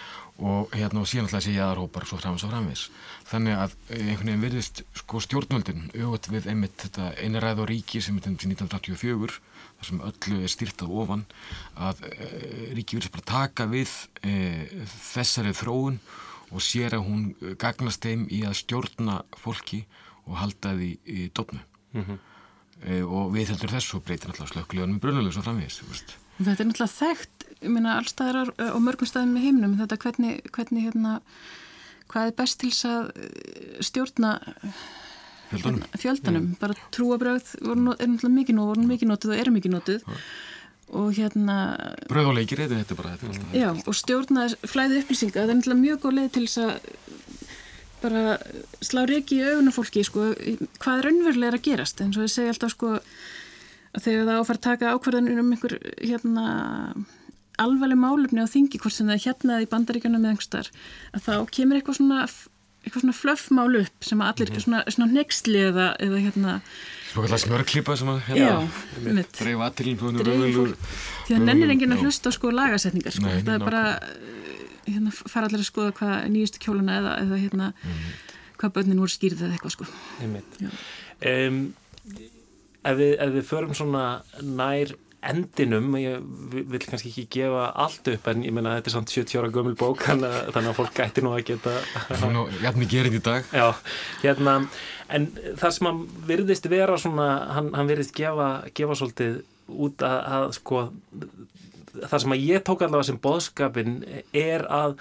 og 0.50 0.74
hérna 0.76 1.02
og 1.02 1.10
síðan 1.10 1.28
alltaf 1.28 1.44
sé 1.46 1.54
jæðarhópar 1.54 2.08
svo 2.08 2.20
framins 2.20 2.46
og 2.46 2.52
framvis 2.54 2.86
þannig 3.30 3.60
að 3.64 3.76
eh, 3.90 4.02
einhvern 4.08 4.32
veginn 4.32 4.44
virðist 4.46 4.82
sko 5.02 5.22
stjórnvöldin 5.24 5.86
auðvitað 5.94 6.36
við 6.36 6.50
einmitt 6.52 6.84
þetta 6.86 7.12
einiræð 7.20 7.62
og 7.64 7.70
ríki 7.70 8.02
sem 8.02 8.18
er 8.18 8.26
til 8.26 8.50
1984 8.50 9.38
þar 9.80 9.88
sem 9.88 10.02
öllu 10.10 10.40
er 10.44 10.52
styrtað 10.52 10.96
ofan 11.02 11.24
að 11.80 12.02
e, 12.10 12.28
ríki 12.76 12.98
virðist 12.98 13.14
bara 13.14 13.28
taka 13.30 13.68
við 13.70 13.94
e, 14.20 14.34
þessari 15.12 15.54
þróun 15.56 16.00
og 16.50 16.64
sér 16.64 16.98
að 16.98 17.06
hún 17.06 17.56
gagnast 17.60 18.04
þeim 18.04 18.26
í 18.32 18.42
að 18.48 18.58
stjórna 18.60 19.20
fólki 19.38 19.84
og 20.26 20.38
halda 20.42 20.74
því 20.76 20.92
í 21.06 21.28
dopnu 21.34 21.62
mm 21.92 22.04
-hmm. 22.04 22.18
e, 22.84 23.02
og 23.02 23.32
við 23.34 23.54
heldur 23.54 23.74
þessu 23.76 24.00
breytir 24.00 24.30
alltaf 24.30 24.52
slökklegan 24.52 24.94
með 24.94 25.00
brunulegs 25.00 25.36
og 25.36 25.44
framvegist 25.44 26.18
Þetta 26.40 26.62
er 26.62 26.68
náttúrulega 26.70 26.96
þekkt 26.96 27.44
minna 27.68 27.98
allstaðar 28.00 28.52
á 28.56 28.78
mörgum 28.80 29.08
staðum 29.08 29.34
með 29.36 29.42
heimnum 29.44 29.76
þetta 29.76 29.96
hvernig, 30.00 30.40
hvernig 30.54 30.86
hérna 30.88 31.20
hvað 32.10 32.30
er 32.30 32.36
best 32.38 32.60
til 32.62 32.70
að 32.88 33.10
eh, 33.14 33.82
stjórna 33.84 34.38
fjöldanum, 35.50 35.82
hérna, 35.82 36.00
fjöldanum. 36.00 36.46
Mm. 36.46 36.56
bara 36.60 36.78
trúabröð 36.94 37.52
er 37.60 37.82
náttúrulega 37.84 38.32
mikið 38.38 38.56
nót, 38.56 38.70
voru 38.70 38.86
mikið 38.88 39.12
nótið 39.12 39.34
og 39.34 39.42
eru 39.42 39.54
mikið 39.56 39.74
nótið 39.76 40.08
og 41.00 41.12
hérna 41.14 41.56
bröðuleikir 42.10 42.64
þetta 42.64 42.96
bara 42.98 43.14
þetta 43.14 43.54
já, 43.54 43.68
og 43.70 43.94
stjórna 43.94 44.48
flæði 44.66 45.04
upplýsinga 45.04 45.36
það 45.38 45.52
er 45.52 45.58
náttúrulega 45.60 45.84
mjög 45.84 46.02
góð 46.04 46.16
leið 46.18 46.30
til 46.34 46.46
þess 46.46 46.62
að 46.64 46.72
bara 48.02 48.38
slá 48.84 49.04
reiki 49.08 49.40
í 49.40 49.46
augunum 49.46 49.74
fólki 49.74 50.04
sko, 50.06 50.30
hvað 50.82 51.02
er 51.02 51.10
önverulega 51.12 51.58
að 51.58 51.66
gerast 51.68 52.02
eins 52.04 52.18
og 52.18 52.26
ég 52.26 52.34
segi 52.34 52.52
alltaf 52.52 52.74
sko 52.74 52.94
að 52.96 54.04
þegar 54.04 54.28
það 54.28 54.54
að 54.54 54.62
taka 54.66 54.94
ákvarðanir 54.94 55.42
um 55.42 55.52
einhver 55.54 55.76
hérna 55.98 56.46
alveg 57.60 57.98
málefni 57.98 58.44
á 58.44 58.48
þingi 58.48 58.80
hvort 58.80 58.96
sem 58.96 59.10
það 59.10 59.18
er 59.18 59.26
hérna 59.26 59.60
í 59.60 59.68
bandaríkjana 59.70 60.20
með 60.20 60.32
einhverstar 60.34 60.70
að 61.12 61.26
þá 61.26 61.34
kemur 61.56 61.80
eitthvað 61.80 62.00
svona 62.00 62.24
eitthvað 62.80 63.02
svona 63.04 63.16
flöffmál 63.16 63.76
upp 63.82 64.06
sem 64.08 64.22
að 64.22 64.30
allir 64.30 64.48
mm 64.48 64.54
-hmm. 64.56 64.64
svona, 64.64 64.80
svona 64.88 65.12
nextli 65.12 65.60
eða, 65.68 65.86
eða 66.00 66.18
hérna 66.24 66.60
Svona 67.10 67.38
smörklípa 67.42 67.96
sem 67.96 68.08
að 68.08 68.20
hérna, 68.30 69.24
dreif 69.36 69.60
aðtilin 69.66 69.98
því 69.98 71.34
það 71.34 71.44
nennir 71.44 71.72
enginn 71.74 71.92
að 71.92 72.04
hlusta 72.06 72.30
á 72.30 72.32
sko 72.32 72.52
lagasetningar 72.54 73.12
sko. 73.12 73.26
Nei, 73.26 73.42
það 73.42 73.54
er 73.54 73.64
bara 73.66 73.82
hérna, 74.86 75.12
fara 75.12 75.48
allir 75.48 75.62
að 75.62 75.68
skoða 75.68 75.96
hvað 75.98 76.16
nýjustu 76.34 76.62
kjóluna 76.62 76.96
eða, 77.00 77.12
eða 77.26 77.42
hérna, 77.44 77.68
mm. 77.82 78.08
hvað 78.60 78.74
börnin 78.78 79.02
voru 79.02 79.14
skýrið 79.14 79.44
eða 79.46 79.58
eitthvað 79.58 79.76
sko. 79.76 79.90
um, 81.34 81.60
ef, 82.06 82.98
við, 82.98 83.14
ef 83.14 83.36
við 83.36 83.46
förum 83.50 83.76
svona 83.76 84.04
nær 84.40 84.96
endinum, 85.20 85.92
ég 86.00 86.22
vil 86.70 86.80
kannski 86.80 87.10
ekki 87.10 87.26
gefa 87.36 87.66
allt 87.82 88.08
upp 88.08 88.28
en 88.30 88.44
ég 88.46 88.54
menna 88.56 88.78
þetta 88.78 88.88
er 88.88 88.94
samt 88.94 89.12
70 89.12 89.40
ára 89.40 89.50
gömul 89.52 89.74
bók 89.76 90.06
þannig 90.06 90.54
að 90.56 90.70
fólk 90.78 90.94
gæti 90.96 91.24
nú 91.24 91.34
að 91.36 91.44
geta 91.50 91.74
Jafnir 92.62 92.88
gerinn 92.88 93.18
í 93.18 93.20
dag 93.24 93.44
Já, 93.52 93.68
hérna, 94.22 94.56
en 95.12 95.28
það 95.60 95.76
sem 95.76 95.90
hann 95.90 96.00
virðist 96.30 96.70
vera 96.72 96.96
svona, 97.00 97.28
hann, 97.58 97.68
hann 97.76 97.90
virðist 97.90 98.16
gefa, 98.16 98.48
gefa 98.76 98.96
svolítið 98.96 99.42
út 99.70 100.06
að, 100.06 100.18
að 100.38 100.46
sko 100.56 100.82
það 101.98 102.18
sem 102.22 102.36
að 102.36 102.46
ég 102.46 102.64
tók 102.64 102.82
allavega 102.82 103.10
sem 103.10 103.20
boðskapin 103.22 103.98
er 104.32 104.66
að 104.70 104.96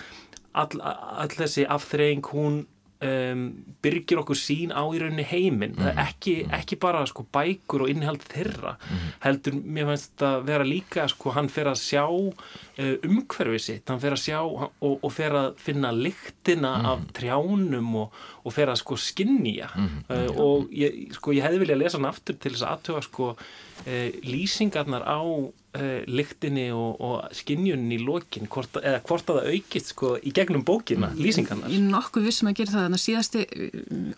all, 0.54 0.82
all 0.82 1.32
þessi 1.32 1.66
afþreying 1.70 2.26
hún 2.34 2.64
um, 3.00 3.44
byrgir 3.84 4.20
okkur 4.22 4.38
sín 4.38 4.74
á 4.76 4.84
í 4.92 5.00
rauninni 5.00 5.26
heiminn 5.28 5.76
mm 5.76 5.84
-hmm. 5.86 6.02
ekki, 6.04 6.34
ekki 6.52 6.80
bara 6.80 7.06
sko 7.08 7.26
bækur 7.32 7.84
og 7.86 7.90
innhald 7.90 8.24
þeirra 8.24 8.76
mm 8.76 8.96
-hmm. 8.96 9.14
heldur 9.20 9.54
mér 9.54 9.86
finnst 9.92 10.22
að 10.22 10.44
vera 10.46 10.64
líka 10.64 11.08
sko 11.08 11.32
hann 11.32 11.50
fer 11.50 11.68
að 11.68 11.80
sjá 11.80 12.06
uh, 12.10 12.96
umhverfið 13.04 13.62
sitt, 13.62 13.90
hann 13.90 14.00
fer 14.00 14.12
að 14.12 14.24
sjá 14.24 14.40
og, 14.42 15.00
og 15.04 15.12
fer 15.12 15.32
að 15.32 15.56
finna 15.58 15.92
lyktina 15.92 16.78
mm 16.78 16.84
-hmm. 16.84 16.92
af 16.92 17.00
trjánum 17.14 17.96
og, 17.96 18.12
og 18.50 18.56
fer 18.56 18.72
að 18.72 18.82
sko 18.82 18.98
skinnja 19.00 19.70
uh, 19.78 20.28
og 20.34 20.74
ég, 20.76 21.08
sko 21.18 21.36
ég 21.38 21.46
hefði 21.46 21.64
viljað 21.64 21.84
lesa 21.84 22.00
hann 22.00 22.10
aftur 22.10 22.38
til 22.42 22.56
þess 22.56 22.68
aðtöfa 22.68 23.06
sko 23.06 23.32
uh, 23.36 24.10
lýsingarnar 24.26 25.06
á 25.06 25.22
uh, 25.22 26.02
lyktinni 26.10 26.68
og, 26.76 27.00
og 27.06 27.38
skinnjunni 27.38 28.00
í 28.00 28.04
lokin, 28.04 28.50
hvort, 28.52 28.80
eða 28.82 29.02
hvort 29.06 29.32
að 29.32 29.40
það 29.40 29.50
aukist 29.54 29.94
sko 29.94 30.14
í 30.18 30.34
gegnum 30.36 30.66
bókina, 30.68 31.12
mm. 31.14 31.24
lýsingarnar. 31.24 31.72
Ég 31.74 31.82
er 31.82 31.90
nokkuð 31.94 32.30
vissum 32.30 32.52
að 32.52 32.60
gera 32.62 32.76
það, 32.76 32.86
þannig 32.88 33.00
að 33.00 33.06
síðasti 33.06 33.46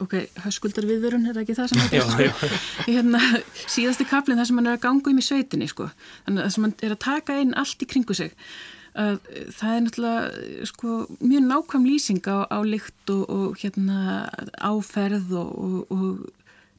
ok, 0.05 0.17
höskuldar 0.47 0.89
viðverun, 0.89 1.27
er 1.27 1.37
það 1.37 1.45
ekki 1.45 1.57
það 1.59 1.71
sem 1.71 1.85
þetta 1.85 2.01
er 2.01 2.35
sko, 2.35 2.51
hérna, 2.89 3.23
síðasti 3.77 4.09
kaplinn 4.11 4.41
þar 4.41 4.51
sem 4.51 4.61
hann 4.61 4.71
er 4.71 4.77
að 4.79 4.85
ganga 4.87 5.13
um 5.13 5.23
í 5.23 5.25
sveitinni 5.27 5.71
sko, 5.71 5.89
þannig 6.27 6.45
að 6.45 6.61
hann 6.61 6.77
er 6.79 6.95
að 6.95 7.03
taka 7.07 7.41
inn 7.43 7.57
allt 7.59 7.83
í 7.83 7.89
kringu 7.91 8.17
sig 8.17 8.37
að 8.97 9.17
það 9.55 9.73
er 9.75 9.83
náttúrulega 9.85 10.67
sko 10.67 10.95
mjög 11.21 11.47
nákvæm 11.47 11.87
lýsing 11.87 12.21
á, 12.27 12.37
á 12.51 12.59
lykt 12.67 13.13
og, 13.13 13.23
og 13.29 13.61
hérna 13.61 14.27
áferð 14.59 15.31
og, 15.39 15.91
og 15.93 16.29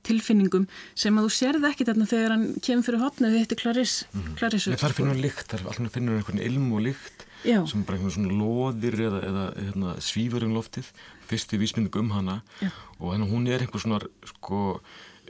tilfinningum 0.07 0.67
sem 0.99 1.17
að 1.19 1.29
þú 1.29 1.35
sérði 1.37 1.69
ekki 1.71 1.87
þarna 1.89 2.09
þegar 2.11 2.35
hann 2.35 2.47
kemur 2.65 2.87
fyrir 2.87 3.03
hotna 3.05 3.31
við 3.33 3.45
hittir 3.45 3.61
Clarisse, 3.63 4.09
mm. 4.11 4.33
Clarisse 4.41 4.79
Þar 4.81 4.97
finnur 4.97 5.15
hann 5.15 5.23
lykt, 5.23 5.53
þar 5.53 5.79
finnur 5.95 6.17
hann 6.17 6.23
einhvern 6.23 6.43
ilm 6.43 6.73
og 6.75 6.85
lykt 6.89 7.27
Já. 7.47 7.61
sem 7.71 7.85
bara 7.87 7.99
einhvern 7.99 8.15
svona 8.17 8.35
loðir 8.39 8.99
eða, 9.09 9.23
eða 9.29 9.47
hérna, 9.59 9.95
svífur 10.03 10.47
um 10.47 10.57
loftið 10.57 10.91
fyrsti 11.31 11.59
vísmynding 11.63 12.03
um 12.03 12.13
hana 12.15 12.41
Já. 12.61 12.71
og 12.99 13.15
þannig 13.15 13.33
hún 13.33 13.49
er 13.51 13.65
einhver 13.65 13.83
svona 13.83 14.03
sko 14.35 14.63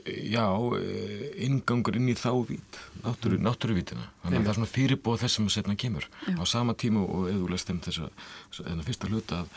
já, 0.05 0.45
eh, 0.79 1.45
ingangur 1.47 1.95
inn 1.95 2.09
í 2.11 2.15
þá 2.17 2.31
vít, 2.47 2.79
náttúru, 3.03 3.37
Mm. 3.39 3.45
náttúruvítina 3.47 4.05
þannig 4.23 4.39
að 4.39 4.43
það 4.43 4.49
er 4.53 4.57
svona 4.59 4.73
fyrirbóð 4.73 5.19
þess 5.23 5.35
sem 5.37 5.45
að 5.47 5.55
setna 5.55 5.75
kemur 5.75 6.05
Já. 6.27 6.35
á 6.39 6.43
sama 6.47 6.73
tíma 6.73 6.99
og 7.07 7.29
eða 7.29 7.39
þú 7.43 7.49
lest 7.51 7.67
þeim 7.69 7.79
þess 7.81 7.99
að 7.99 8.11
þennan 8.67 8.85
fyrsta 8.87 9.07
hluta 9.09 9.35
að 9.43 9.47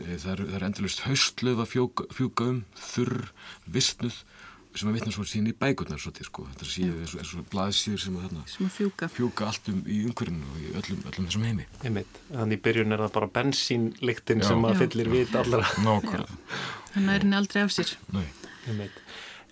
e, 0.00 0.16
það 0.18 0.32
er, 0.32 0.40
er 0.56 0.64
endurlust 0.68 1.00
haustlöf 1.06 1.58
að 1.62 1.70
fjúka, 1.74 2.06
fjúka 2.12 2.48
um, 2.50 2.64
þurr, 2.76 3.28
vistnuð 3.70 4.16
sem 4.74 4.88
að 4.88 4.94
vitna 4.96 5.12
svo 5.12 5.24
sín 5.28 5.46
í 5.46 5.52
bækurnar 5.52 6.00
svo 6.00 6.10
til 6.16 6.24
sko, 6.24 6.46
þetta 6.48 6.64
séu 6.64 7.06
svo, 7.06 7.18
er 7.20 7.26
svo 7.28 7.42
blaðsýður 7.52 8.00
sem 8.00 8.14
að 8.16 8.22
þarna 8.24 8.44
sem 8.48 8.66
að 8.66 8.72
fjúka 8.78 9.08
fjúka 9.12 9.46
allt 9.50 9.68
um 9.68 9.82
í 9.84 9.98
umhverfinu 10.08 10.46
og 10.48 10.62
í 10.62 10.70
öllum, 10.80 11.02
öllum 11.12 11.26
þessum 11.28 11.44
heimi 11.44 11.66
Einmitt. 11.84 12.20
Þannig 12.32 12.56
í 12.56 12.62
byrjun 12.64 12.92
er 12.96 13.02
það 13.04 13.12
bara 13.18 13.28
bensínlyktin 13.36 14.40
Já. 14.40 14.46
sem 14.48 14.64
að 14.64 14.72
Já. 14.72 14.78
fyllir 14.80 15.10
vit 15.12 15.34
allra. 15.36 15.62
nákvæmlega, 15.84 16.38
hann 16.94 17.08
er 17.12 17.20
henni 17.20 17.36
aldrei 17.36 17.62
af 17.66 17.70
sér 17.76 17.92
nei 18.16 18.24
Einmitt. 18.66 18.96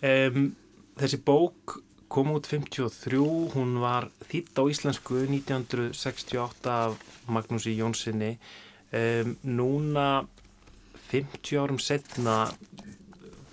Um, 0.01 0.51
þessi 0.97 1.21
bók 1.21 1.77
kom 2.11 2.33
út 2.35 2.49
53, 2.49 3.21
hún 3.55 3.77
var 3.83 4.09
þýtt 4.31 4.57
á 4.57 4.63
íslensku 4.73 5.21
1968 5.27 6.71
af 6.73 6.97
Magnúsi 7.31 7.77
Jónssoni. 7.77 8.35
Um, 8.91 9.37
núna 9.45 10.25
50 11.11 11.61
árum 11.61 11.79
setna, 11.83 12.49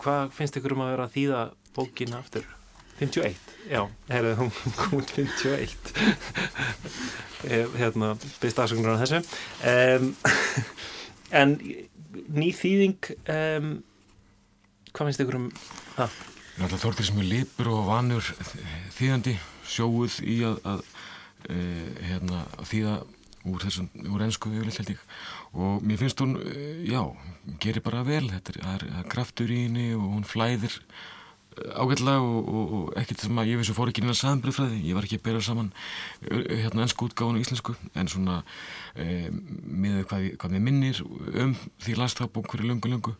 hvað 0.02 0.32
finnst 0.38 0.58
ykkur 0.58 0.78
um 0.78 0.86
að 0.86 0.94
vera 0.96 1.08
að 1.10 1.18
þýða 1.18 1.42
bókina 1.76 2.22
aftur? 2.22 2.48
51, 2.98 3.36
já, 3.70 3.84
herðu, 4.10 4.32
hún 4.40 4.52
kom 4.80 4.98
út 4.98 5.12
51 5.14 5.92
Ég, 7.46 7.76
hérna, 7.78 8.16
byrst 8.42 8.62
aðsökunar 8.64 8.98
á 8.98 9.02
þessu 9.04 9.20
um, 9.70 10.08
en 11.42 11.54
ný 12.34 12.48
þýðing 12.58 13.12
um, 13.30 13.70
hvað 14.90 15.12
finnst 15.12 15.22
ykkur 15.22 15.38
um 15.38 15.46
það? 15.94 16.18
Náttúrulega 16.58 16.82
Þorður 16.82 17.06
sem 17.06 17.20
er 17.22 17.28
lipur 17.30 17.68
og 17.70 17.84
vanur 17.86 18.28
þýðandi 18.98 19.36
sjóuð 19.70 20.16
í 20.26 20.38
að, 20.48 20.56
að 20.66 20.80
e, 21.54 21.58
hérna, 22.08 22.40
þýða 22.66 22.94
úr 23.48 23.66
þessum, 23.68 23.90
úr 24.10 24.24
ennsku 24.26 24.50
yfirleitt 24.56 24.80
held 24.82 24.90
ég. 24.96 25.04
Og 25.54 25.84
mér 25.86 26.00
finnst 26.02 26.24
hún, 26.24 26.34
e, 26.42 26.64
já, 26.90 27.04
gerir 27.62 27.86
bara 27.86 28.02
vel, 28.08 28.26
þetta 28.32 28.56
er, 28.58 28.88
er, 28.90 29.06
kraftur 29.12 29.54
í 29.54 29.60
henni 29.68 29.92
og 29.94 30.08
hún 30.16 30.26
flæðir 30.26 30.74
e, 30.82 31.68
ágætlega 31.78 32.24
og, 32.26 32.50
og, 32.50 32.74
og 32.80 32.98
ekkert 33.04 33.28
sem 33.28 33.38
að 33.38 33.52
ég 33.52 33.62
vissu 33.62 33.76
fór 33.78 33.92
ekki 33.92 34.02
inn 34.02 34.16
að 34.16 34.18
samanbreyðfræði, 34.24 34.80
ég 34.88 34.98
var 34.98 35.06
ekki 35.06 35.20
að 35.22 35.28
bera 35.30 35.44
saman 35.46 35.70
e, 36.26 36.42
hérna 36.64 36.88
ennsku 36.88 37.12
útgáðan 37.12 37.38
og 37.38 37.46
íslensku 37.46 37.78
en 37.94 38.10
svona 38.10 38.40
e, 38.98 39.28
með 39.30 40.02
hvað, 40.10 40.26
hvað 40.42 40.58
mér 40.58 40.66
minnir 40.72 41.04
um 41.06 41.54
því 41.86 42.00
last 42.02 42.18
það 42.24 42.34
bók 42.40 42.50
hverju 42.50 42.72
löngu 42.72 42.92
löngu 42.96 43.14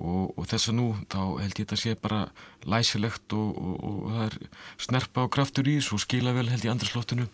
og, 0.00 0.32
og 0.38 0.46
þess 0.48 0.70
að 0.70 0.76
nú 0.78 0.86
þá 1.12 1.18
held 1.42 1.52
ég 1.52 1.66
þetta 1.66 1.78
sé 1.80 1.92
bara 2.00 2.20
læsilegt 2.68 3.34
og, 3.36 3.58
og, 3.60 3.74
og 3.88 4.14
það 4.14 4.24
er 4.24 4.36
snerpa 4.86 5.26
og 5.26 5.32
kraftur 5.34 5.68
í 5.68 5.76
þessu 5.78 5.98
og 5.98 6.02
skila 6.04 6.32
vel 6.36 6.48
held 6.48 6.64
ég 6.64 6.72
andrslóttinu 6.72 7.26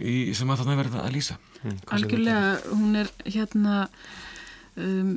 í, 0.00 0.16
sem 0.36 0.50
að 0.50 0.62
þarna 0.62 0.78
verða 0.80 1.04
að 1.04 1.14
lýsa. 1.18 1.36
Mm, 1.62 1.76
algjörlega, 1.98 2.54
hún 2.72 2.98
er 3.02 3.12
hérna 3.26 3.76
um, 4.80 5.12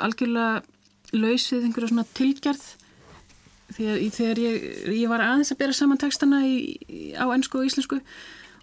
algjörlega 0.00 0.62
laus 1.18 1.48
við 1.52 1.68
einhverja 1.68 1.92
svona 1.92 2.08
tilgerð. 2.16 2.66
Þegar, 3.68 4.00
þegar 4.16 4.38
ég, 4.40 4.68
ég 4.96 5.10
var 5.12 5.22
aðeins 5.26 5.52
að 5.52 5.60
bera 5.60 5.76
saman 5.76 6.00
textana 6.00 6.40
í, 6.48 6.78
í, 6.88 7.02
á 7.20 7.28
ennsku 7.28 7.60
og 7.60 7.68
íslensku 7.68 8.00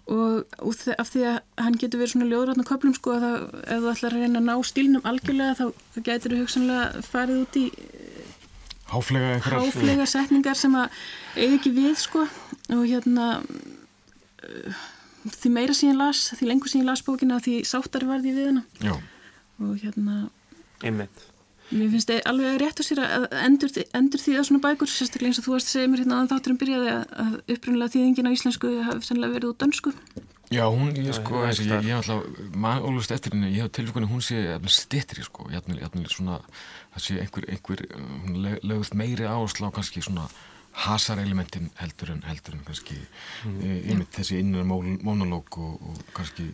og, 0.06 0.56
og 0.62 0.74
af 0.96 1.08
því 1.10 1.22
að 1.32 1.38
hann 1.64 1.78
getur 1.80 2.00
verið 2.00 2.12
svona 2.14 2.28
ljóðrætna 2.30 2.66
köplum 2.68 2.94
sko 2.94 3.14
að 3.16 3.24
það, 3.24 3.46
ef 3.66 3.80
þú 3.82 3.92
ætlar 3.92 4.16
að 4.16 4.24
reyna 4.24 4.42
að 4.42 4.48
ná 4.48 4.54
stílnum 4.70 5.08
algjörlega 5.10 5.56
þá, 5.58 5.64
þá 5.94 5.98
getur 6.08 6.34
þú 6.34 6.42
hugsanlega 6.44 7.06
farið 7.06 7.40
út 7.42 7.60
í 7.60 7.66
Háflega 8.86 9.32
einhverjar 9.34 9.64
háflega 9.64 10.04
setningar 10.06 10.58
sem 10.58 10.74
að 10.78 10.98
eiga 11.34 11.56
ekki 11.56 11.72
við 11.74 11.96
sko 11.98 12.22
og 12.22 12.82
hérna 12.86 13.24
uh, 13.42 14.84
því 15.34 15.50
meira 15.56 15.74
sem 15.74 15.90
ég 15.90 15.98
las, 15.98 16.28
því 16.38 16.52
lengur 16.52 16.70
sem 16.70 16.84
ég 16.84 16.86
las 16.86 17.02
bókina 17.02 17.40
því 17.42 17.58
sáttari 17.66 18.06
varði 18.06 18.36
við 18.36 18.52
hana 18.52 18.62
Já, 18.78 18.94
og 19.58 19.74
hérna 19.82 20.28
Einmitt. 20.84 21.24
Mér 21.70 21.90
finnst 21.94 22.10
það 22.10 22.22
alveg 22.30 22.60
rétt 22.62 22.80
að 22.80 22.88
sér 22.88 23.00
að 23.02 23.26
endur, 23.42 23.74
endur 23.98 24.22
því 24.22 24.36
að 24.36 24.46
svona 24.48 24.62
bækur, 24.66 24.90
sérstaklega 24.92 25.32
eins 25.32 25.40
og 25.40 25.46
þú 25.46 25.54
varst 25.56 25.70
að 25.70 25.74
segja 25.76 25.90
mér 25.90 26.02
hérna 26.04 26.20
að 26.22 26.32
þátturum 26.32 26.60
byrjaði 26.62 26.92
að, 26.92 27.04
að 27.24 27.36
upprunnilega 27.56 27.94
þýðingin 27.96 28.30
á 28.30 28.36
íslensku 28.36 28.72
hafi 28.86 29.08
sannlega 29.08 29.36
verið 29.36 29.52
út 29.52 29.62
dönsku. 29.64 29.94
Já, 30.54 30.62
hún, 30.70 30.92
ég 30.94 31.16
sko, 31.16 31.40
ég 31.42 31.58
ég, 31.66 31.88
ég 31.88 31.96
alltaf, 31.96 32.26
maður 32.54 32.92
ólust 32.92 33.10
eftir 33.10 33.34
henni, 33.34 33.48
ég 33.56 33.66
hef 33.66 33.72
tilfengunni, 33.74 34.06
hún 34.06 34.22
sé 34.22 34.44
stittri, 34.70 35.24
sko, 35.26 35.48
jafnvel, 35.50 35.80
jafnvel 35.82 36.06
svona, 36.12 36.36
það 36.94 37.02
sé 37.02 37.16
einhver, 37.24 37.48
einhver, 37.50 37.82
uh, 37.90 38.04
hún 38.22 38.44
lögð 38.62 38.92
meiri 38.94 39.26
áherslu 39.26 39.66
á 39.66 39.74
kannski 39.74 40.04
svona 40.06 40.28
hasarelementin 40.76 41.70
heldur 41.80 42.12
en, 42.12 42.22
heldur 42.28 42.56
en 42.56 42.64
kannski, 42.66 42.96
mm. 43.48 43.60
e, 43.64 43.76
einmitt 43.90 44.12
þessi 44.16 44.40
innan 44.42 44.68
mónalóg 44.68 45.56
og, 45.62 45.78
og 45.80 46.02
kannski, 46.16 46.50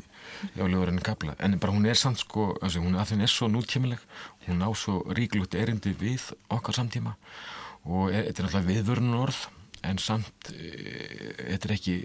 já, 0.55 0.63
lögur 0.63 0.93
enn 0.93 1.03
kapla, 1.03 1.35
en 1.43 1.59
bara 1.63 1.75
hún 1.75 1.89
er 1.91 1.99
samt, 1.99 2.23
sko, 2.23 2.53
þessi, 2.63 2.83
hún 2.85 2.99
að 2.99 3.13
þenn 3.13 3.27
er 3.27 3.33
svo 3.33 3.51
nútkemileg, 3.51 4.05
hún 4.47 4.63
á 4.63 4.71
svo 4.79 5.01
ríklugt 5.19 5.59
erindi 5.59 5.95
við 5.99 6.31
okkar 6.55 6.79
samtíma 6.79 7.17
og 7.83 8.13
e, 8.13 8.29
þetta 8.29 8.45
er 8.45 8.51
alltaf 8.51 8.69
viðvörun 8.71 9.19
orð, 9.19 9.47
en 9.83 9.99
samt, 9.99 10.53
e, 10.55 10.71
þetta 11.41 11.69
er 11.69 11.77
ekki, 11.79 11.97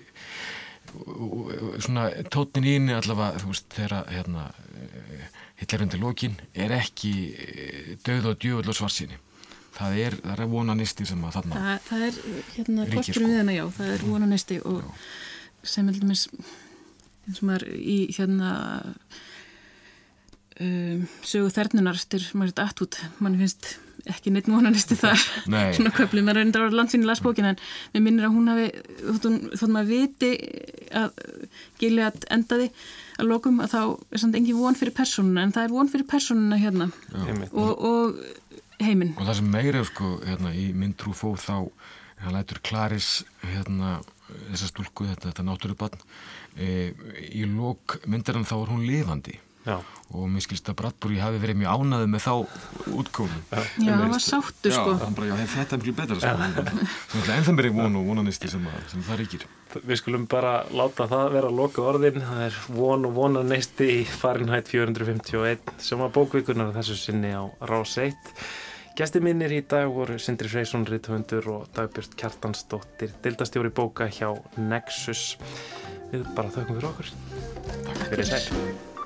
svona 1.84 2.08
tótnin 2.32 2.64
í 2.64 2.78
henni 2.78 2.94
allavega 2.96 3.42
þú 3.42 3.50
veist 3.52 3.74
þegar 3.76 4.06
hérna 4.08 4.46
Hitler 5.60 5.84
undir 5.84 6.00
lokin 6.00 6.38
er 6.56 6.72
ekki 6.78 7.12
dauð 8.06 8.30
og 8.32 8.38
djöfull 8.40 8.72
og 8.72 8.78
svarsinni 8.78 9.20
það 9.78 9.98
er, 10.04 10.20
það 10.24 10.44
er 10.44 10.52
vonanisti 10.52 11.08
sem 11.10 11.26
að 11.26 11.40
þarna 11.40 11.64
það, 11.64 11.82
það 11.88 12.06
er 12.08 12.20
hérna 12.56 12.88
kostur 12.94 13.20
sko. 13.20 13.32
við 13.32 13.42
hana 13.42 13.58
já, 13.58 13.66
það 13.78 13.96
er 13.96 14.06
vonanesti 14.08 14.60
og 14.66 15.08
sem 15.68 15.90
heldur 15.90 16.12
mér 16.12 16.22
eins 17.28 17.42
og 17.42 17.50
maður 17.50 17.68
í 17.76 17.98
hérna 18.16 18.52
um, 20.64 21.04
sögu 21.28 21.52
þernunar 21.54 22.00
eftir 22.00 22.24
Margaret 22.38 22.64
Atwood 22.64 22.98
mann 23.24 23.38
finnst 23.40 23.76
ekki 24.08 24.32
neitt 24.32 24.48
vonanisti 24.48 24.96
þar. 24.96 25.20
Nei. 25.54 25.74
svona 25.76 25.92
köflið, 25.96 26.24
maður 26.24 26.40
reyndar 26.42 26.68
að 26.68 26.78
landsvinni 26.78 27.08
las 27.10 27.22
bókina 27.24 27.52
en 27.54 27.60
mér 27.96 28.06
minnir 28.06 28.28
að 28.28 28.38
hún 28.38 28.52
hafi 28.52 28.68
þótt, 29.20 29.66
maður 29.74 29.90
viti 29.92 30.32
að 30.96 31.22
Gilead 31.82 32.28
endaði 32.34 32.70
að 33.18 33.32
lokum 33.32 33.60
að 33.66 33.74
þá 33.74 33.82
er 34.14 34.22
samt 34.22 34.38
engin 34.40 34.60
von 34.60 34.78
fyrir 34.78 34.96
persónuna 34.96 35.44
en 35.44 35.54
það 35.56 35.68
er 35.68 35.74
von 35.76 35.92
fyrir 35.92 36.08
persónuna 36.08 36.60
hérna. 36.62 36.90
Og, 37.52 37.72
og 37.90 38.22
heiminn 38.84 39.16
og 39.16 39.26
það 39.26 39.40
sem 39.40 39.50
meira 39.54 39.84
sko 39.88 40.18
hérna, 40.26 40.54
í 40.54 40.70
mynd 40.78 40.98
Trufó 41.02 41.34
þá 41.40 41.56
hann 42.24 42.34
lætur 42.34 42.62
Klaris 42.66 43.24
hérna, 43.46 43.98
þessa 44.52 44.72
stúlku, 44.72 45.06
þetta, 45.10 45.32
þetta 45.32 45.46
náttúrubann 45.46 46.00
e, 46.58 46.94
í 47.30 47.46
lók 47.50 48.00
myndir 48.10 48.40
hann 48.40 48.48
þá 48.48 48.58
er 48.62 48.72
hún 48.74 48.88
lifandi 48.88 49.38
Já. 49.68 49.82
og 50.16 50.30
mér 50.32 50.46
skilst 50.46 50.70
að 50.72 50.78
Bradbury 50.80 51.18
hafi 51.20 51.42
verið 51.44 51.58
mjög 51.60 51.82
ánaði 51.82 52.08
með 52.08 52.22
þá 52.24 52.34
útkomu 52.96 53.40
já, 53.52 53.90
það 53.90 54.04
var 54.14 54.24
sáttu 54.24 54.72
sko 54.72 54.94
Já, 54.94 55.00
hann 55.02 55.18
bara, 55.18 55.28
já, 55.28 55.50
þetta 55.58 55.76
er 55.76 55.82
miklu 55.82 55.96
betra 55.98 56.20
sko. 56.22 56.76
Svo 57.12 57.34
ennþá 57.36 57.56
mér 57.58 57.68
er 57.68 57.76
von 57.76 57.98
og 58.00 58.08
vonanisti 58.08 58.52
sem, 58.54 58.70
að, 58.72 58.86
sem 58.94 59.04
það 59.10 59.20
ríkir 59.24 59.48
Við 59.84 60.00
skulum 60.00 60.24
bara 60.32 60.62
láta 60.72 61.10
það 61.12 61.34
vera 61.36 61.50
loka 61.52 61.84
orðin. 61.84 62.22
Það 62.24 62.44
er 62.46 62.60
von 62.72 63.04
og 63.10 63.18
vonaneisti 63.18 63.90
í 63.98 64.06
Fahrenheit 64.08 64.72
451 64.72 65.74
sem 65.84 66.00
var 66.00 66.14
bókvikunar 66.16 66.72
þessu 66.76 66.96
sinni 66.98 67.34
á 67.36 67.44
Rás 67.68 67.98
1. 68.00 68.16
Gæsti 68.98 69.20
minnir 69.22 69.52
í 69.54 69.60
dag 69.70 69.92
voru 69.94 70.16
Sindri 70.18 70.50
Freysson, 70.50 70.88
Ritthundur 70.90 71.46
og 71.54 71.68
Dagbjörn 71.78 72.18
Kjartansdóttir, 72.18 73.14
dildastjóri 73.22 73.70
bóka 73.70 74.10
hjá 74.10 74.32
Nexus. 74.58 75.36
Við 76.10 76.26
bara 76.34 76.50
þökkum 76.58 76.80
fyrir 76.80 76.92
okkur. 76.96 77.16
Takk 77.94 78.06
Fyrir 78.10 78.32
sæl. 78.34 78.97